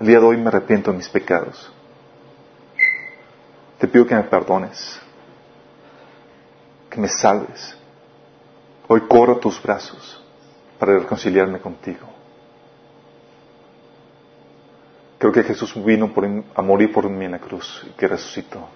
el 0.00 0.06
día 0.06 0.20
de 0.20 0.26
hoy 0.26 0.36
me 0.36 0.48
arrepiento 0.48 0.90
de 0.90 0.98
mis 0.98 1.08
pecados. 1.08 1.72
Te 3.78 3.88
pido 3.88 4.06
que 4.06 4.14
me 4.14 4.22
perdones, 4.24 5.00
que 6.90 7.00
me 7.00 7.08
salves. 7.08 7.76
Hoy 8.86 9.00
corro 9.02 9.34
a 9.34 9.40
tus 9.40 9.62
brazos 9.62 10.22
para 10.78 10.98
reconciliarme 10.98 11.58
contigo. 11.58 12.06
Creo 15.18 15.32
que 15.32 15.42
Jesús 15.42 15.72
vino 15.82 16.12
por, 16.12 16.26
a 16.54 16.62
morir 16.62 16.92
por 16.92 17.08
mí 17.08 17.24
en 17.24 17.32
la 17.32 17.38
cruz 17.38 17.82
y 17.86 17.90
que 17.92 18.06
resucitó. 18.06 18.68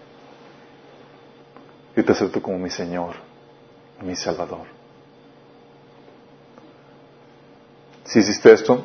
Yo 1.95 2.05
te 2.05 2.13
acepto 2.13 2.41
como 2.41 2.59
mi 2.59 2.71
Señor, 2.71 3.17
mi 4.01 4.17
Salvador. 4.17 4.67
Si 8.05 8.21
hiciste 8.21 8.51
esto, 8.51 8.83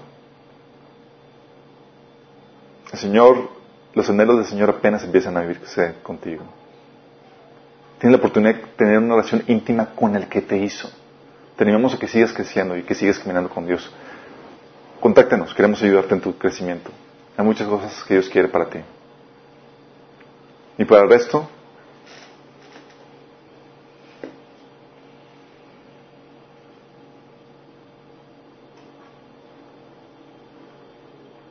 el 2.94 3.00
Señor, 3.00 3.50
los 3.96 4.08
anhelos 4.08 4.38
del 4.38 4.46
Señor 4.46 4.70
apenas 4.70 5.04
empiezan 5.04 5.36
a 5.36 5.42
vivirse 5.42 5.96
contigo. 6.04 6.44
Tienes 8.00 8.12
la 8.12 8.20
oportunidad 8.20 8.54
de 8.54 8.62
tener 8.78 9.00
una 9.00 9.16
relación 9.16 9.44
íntima 9.48 9.88
con 9.96 10.16
el 10.16 10.28
que 10.28 10.42
te 10.42 10.58
hizo. 10.58 10.92
Te 11.58 11.64
animamos 11.64 11.96
a 11.96 11.98
que 11.98 12.08
sigas 12.08 12.32
creciendo 12.32 12.78
y 12.78 12.84
que 12.84 12.94
sigas 12.94 13.18
caminando 13.18 13.50
con 13.50 13.66
Dios. 13.66 13.92
Contáctanos, 15.00 15.56
queremos 15.56 15.82
ayudarte 15.82 16.14
en 16.14 16.22
tu 16.22 16.38
crecimiento. 16.38 16.92
Hay 17.36 17.44
muchas 17.44 17.68
cosas 17.68 18.04
que 18.04 18.14
Dios 18.14 18.30
quiere 18.30 18.48
para 18.48 18.70
ti. 18.70 18.80
Y 20.78 20.86
para 20.86 21.02
el 21.02 21.10
resto, 21.10 21.50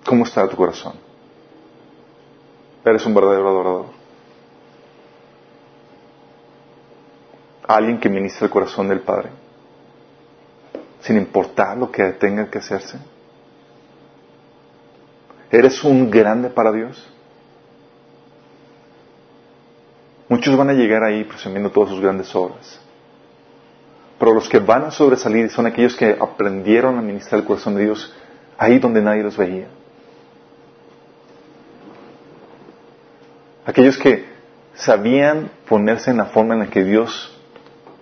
¿cómo 0.05 0.24
está 0.24 0.47
tu 0.47 0.57
corazón? 0.57 1.11
Eres 2.85 3.07
un 3.07 3.14
verdadero 3.14 3.49
adorador. 3.49 3.87
Alguien 7.66 8.01
que 8.01 8.09
ministra 8.09 8.47
el 8.47 8.51
corazón 8.51 8.89
del 8.89 9.01
Padre, 9.01 9.30
sin 11.01 11.16
importar 11.16 11.76
lo 11.76 11.91
que 11.91 12.03
tenga 12.12 12.51
que 12.51 12.59
hacerse. 12.59 12.99
¿Eres 15.51 15.85
un 15.85 16.11
grande 16.11 16.51
para 16.51 16.72
Dios? 16.72 17.09
Muchos 20.28 20.57
van 20.57 20.70
a 20.70 20.72
llegar 20.72 21.05
ahí 21.05 21.24
presumiendo 21.24 21.70
todas 21.70 21.91
sus 21.91 22.01
grandes 22.01 22.35
obras. 22.35 22.80
Pero 24.18 24.35
los 24.35 24.49
que 24.49 24.59
van 24.59 24.85
a 24.85 24.91
sobresalir 24.91 25.51
son 25.51 25.66
aquellos 25.66 25.95
que 25.95 26.16
aprendieron 26.18 26.99
a 26.99 27.03
ministrar 27.03 27.41
el 27.41 27.47
corazón 27.47 27.74
de 27.74 27.85
Dios 27.85 28.14
ahí 28.57 28.78
donde 28.78 29.03
nadie 29.03 29.22
los 29.22 29.37
veía. 29.37 29.68
Aquellos 33.64 33.96
que 33.96 34.26
sabían 34.74 35.50
ponerse 35.68 36.10
en 36.10 36.16
la 36.16 36.26
forma 36.26 36.54
en 36.54 36.60
la 36.60 36.70
que 36.70 36.82
Dios 36.82 37.36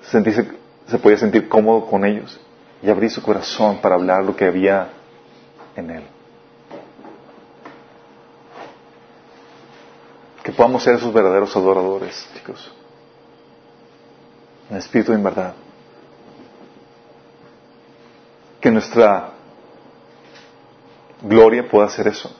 se 0.02 0.98
podía 0.98 1.18
sentir 1.18 1.48
cómodo 1.48 1.86
con 1.86 2.04
ellos 2.04 2.40
y 2.82 2.88
abrir 2.88 3.10
su 3.10 3.22
corazón 3.22 3.80
para 3.80 3.96
hablar 3.96 4.24
lo 4.24 4.34
que 4.34 4.46
había 4.46 4.88
en 5.76 5.90
él. 5.90 6.02
Que 10.42 10.52
podamos 10.52 10.82
ser 10.82 10.94
esos 10.94 11.12
verdaderos 11.12 11.54
adoradores, 11.54 12.28
chicos. 12.34 12.72
En 14.70 14.78
espíritu 14.78 15.12
y 15.12 15.16
en 15.16 15.22
verdad. 15.22 15.54
Que 18.60 18.70
nuestra 18.70 19.32
gloria 21.22 21.68
pueda 21.68 21.88
ser 21.90 22.08
eso. 22.08 22.34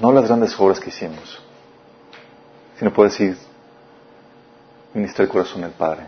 No 0.00 0.12
las 0.12 0.24
grandes 0.24 0.58
obras 0.58 0.80
que 0.80 0.88
hicimos, 0.88 1.40
sino 2.84 2.92
puede 2.92 3.08
decir, 3.08 3.38
ministrar 4.92 5.24
el 5.24 5.32
corazón 5.32 5.62
del 5.62 5.70
Padre. 5.70 6.02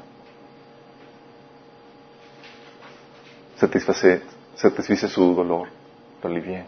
Satisface, 3.56 4.20
satisfice 4.56 5.08
su 5.08 5.34
dolor, 5.34 5.68
lo 6.22 6.28
alivié. 6.28 6.66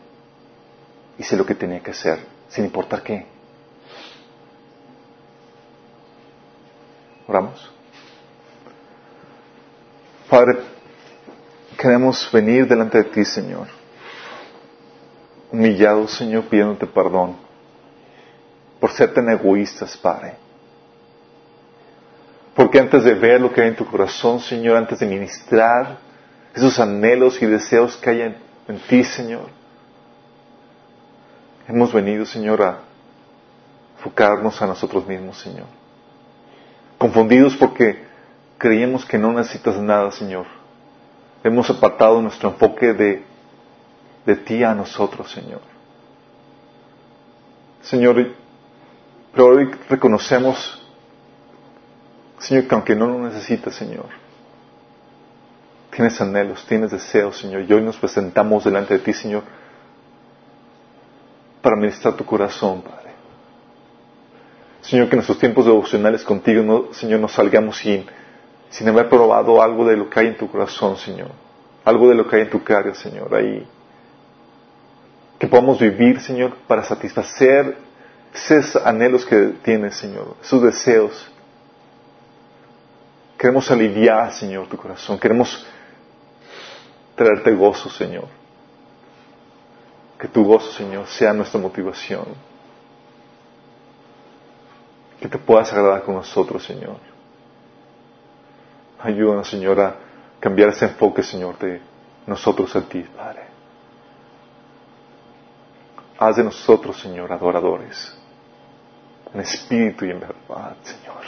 Hice 1.18 1.36
lo 1.36 1.44
que 1.44 1.54
tenía 1.54 1.80
que 1.80 1.90
hacer, 1.90 2.20
sin 2.48 2.64
importar 2.64 3.02
qué. 3.02 3.26
Oramos. 7.26 7.70
Padre, 10.30 10.61
queremos 11.76 12.30
venir 12.32 12.66
delante 12.66 12.96
de 12.96 13.04
ti, 13.04 13.26
Señor. 13.26 13.66
Humillados, 15.52 16.12
Señor, 16.12 16.44
pidiéndote 16.44 16.86
perdón 16.86 17.47
por 18.81 18.93
ser 18.93 19.12
tan 19.12 19.29
egoístas, 19.29 19.97
Padre. 19.97 20.35
Porque 22.55 22.81
antes 22.81 23.05
de 23.05 23.14
ver 23.14 23.41
lo 23.41 23.53
que 23.53 23.61
hay 23.61 23.68
en 23.68 23.76
tu 23.76 23.87
corazón, 23.87 24.41
Señor, 24.41 24.76
antes 24.76 24.99
de 24.99 25.07
ministrar 25.07 25.99
esos 26.55 26.79
anhelos 26.81 27.41
y 27.41 27.47
deseos 27.47 27.97
que 27.97 28.11
hay 28.11 28.20
en, 28.22 28.79
ti, 28.89 29.05
Señor, 29.05 29.49
hemos 31.68 31.93
venido, 31.93 32.26
Señor, 32.26 32.62
a 32.62 32.79
enfocarnos 33.97 34.61
a 34.61 34.66
nosotros 34.66 35.07
mismos, 35.07 35.39
Señor. 35.39 35.66
Confundidos 36.99 37.57
porque 37.57 38.05
creíamos 38.59 39.05
que 39.05 39.18
no 39.18 39.33
necesitas 39.33 39.76
nada, 39.76 40.11
Señor. 40.11 40.47
Hemos 41.45 41.70
apartado 41.70 42.20
nuestro 42.20 42.51
enfoque 42.51 42.93
de, 42.93 43.22
de 44.26 44.37
ti 44.37 44.64
a 44.64 44.74
nosotros, 44.74 45.31
Señor. 45.31 45.61
Señor, 47.83 48.35
pero 49.33 49.47
hoy 49.47 49.70
reconocemos, 49.89 50.83
Señor, 52.39 52.66
que 52.66 52.74
aunque 52.74 52.97
no 52.97 53.07
lo 53.07 53.18
necesitas, 53.18 53.74
Señor, 53.74 54.07
tienes 55.91 56.20
anhelos, 56.20 56.64
tienes 56.66 56.91
deseos, 56.91 57.39
Señor, 57.39 57.62
y 57.62 57.72
hoy 57.72 57.83
nos 57.83 57.97
presentamos 57.97 58.64
delante 58.64 58.95
de 58.95 59.01
ti, 59.01 59.12
Señor, 59.12 59.43
para 61.61 61.76
ministrar 61.76 62.14
tu 62.14 62.24
corazón, 62.24 62.83
Padre. 62.83 63.09
Señor, 64.81 65.09
que 65.09 65.14
en 65.14 65.18
nuestros 65.18 65.39
tiempos 65.39 65.66
devocionales 65.66 66.24
contigo, 66.24 66.62
no, 66.62 66.93
Señor, 66.95 67.20
nos 67.20 67.33
salgamos 67.33 67.76
sin, 67.79 68.07
sin 68.70 68.89
haber 68.89 69.09
probado 69.09 69.61
algo 69.61 69.85
de 69.85 69.97
lo 69.97 70.09
que 70.09 70.20
hay 70.20 70.26
en 70.29 70.37
tu 70.37 70.51
corazón, 70.51 70.97
Señor. 70.97 71.31
Algo 71.85 72.09
de 72.09 72.14
lo 72.14 72.26
que 72.26 72.37
hay 72.37 72.43
en 72.43 72.51
tu 72.51 72.62
cara, 72.62 72.95
Señor, 72.95 73.35
ahí. 73.35 73.66
Que 75.39 75.47
podamos 75.47 75.79
vivir, 75.79 76.20
Señor, 76.20 76.55
para 76.66 76.85
satisfacer 76.85 77.76
esos 78.33 78.76
anhelos 78.76 79.24
que 79.24 79.55
tienes, 79.62 79.97
Señor, 79.97 80.37
esos 80.43 80.62
deseos. 80.62 81.31
Queremos 83.37 83.70
aliviar, 83.70 84.33
Señor, 84.33 84.68
tu 84.68 84.76
corazón. 84.76 85.18
Queremos 85.18 85.66
traerte 87.14 87.53
gozo, 87.55 87.89
Señor. 87.89 88.26
Que 90.18 90.26
tu 90.29 90.45
gozo, 90.45 90.72
Señor, 90.72 91.07
sea 91.07 91.33
nuestra 91.33 91.61
motivación. 91.61 92.26
Que 95.20 95.29
te 95.29 95.39
puedas 95.39 95.72
agradar 95.72 96.03
con 96.03 96.16
nosotros, 96.16 96.64
Señor. 96.64 96.97
Ayúdanos, 99.01 99.49
Señor, 99.49 99.81
a 99.81 99.97
cambiar 100.41 100.70
ese 100.70 100.87
enfoque, 100.87 101.22
Señor, 101.22 101.59
de 101.59 101.81
nosotros 102.26 102.74
a 102.74 102.83
ti, 102.83 103.03
Padre. 103.03 103.43
Haz 106.18 106.37
de 106.37 106.45
nosotros, 106.45 107.01
Señor, 107.01 107.33
adoradores, 107.33 108.17
en 109.35 109.41
espíritu 109.41 110.05
y 110.05 110.11
en 110.11 110.20
verdad, 110.20 110.76
Señor. 110.83 111.22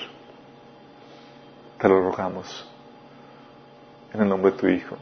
Te 1.78 1.88
lo 1.88 2.02
rogamos, 2.02 2.68
en 4.12 4.20
el 4.22 4.28
nombre 4.28 4.52
de 4.52 4.58
tu 4.58 4.68
Hijo. 4.68 4.96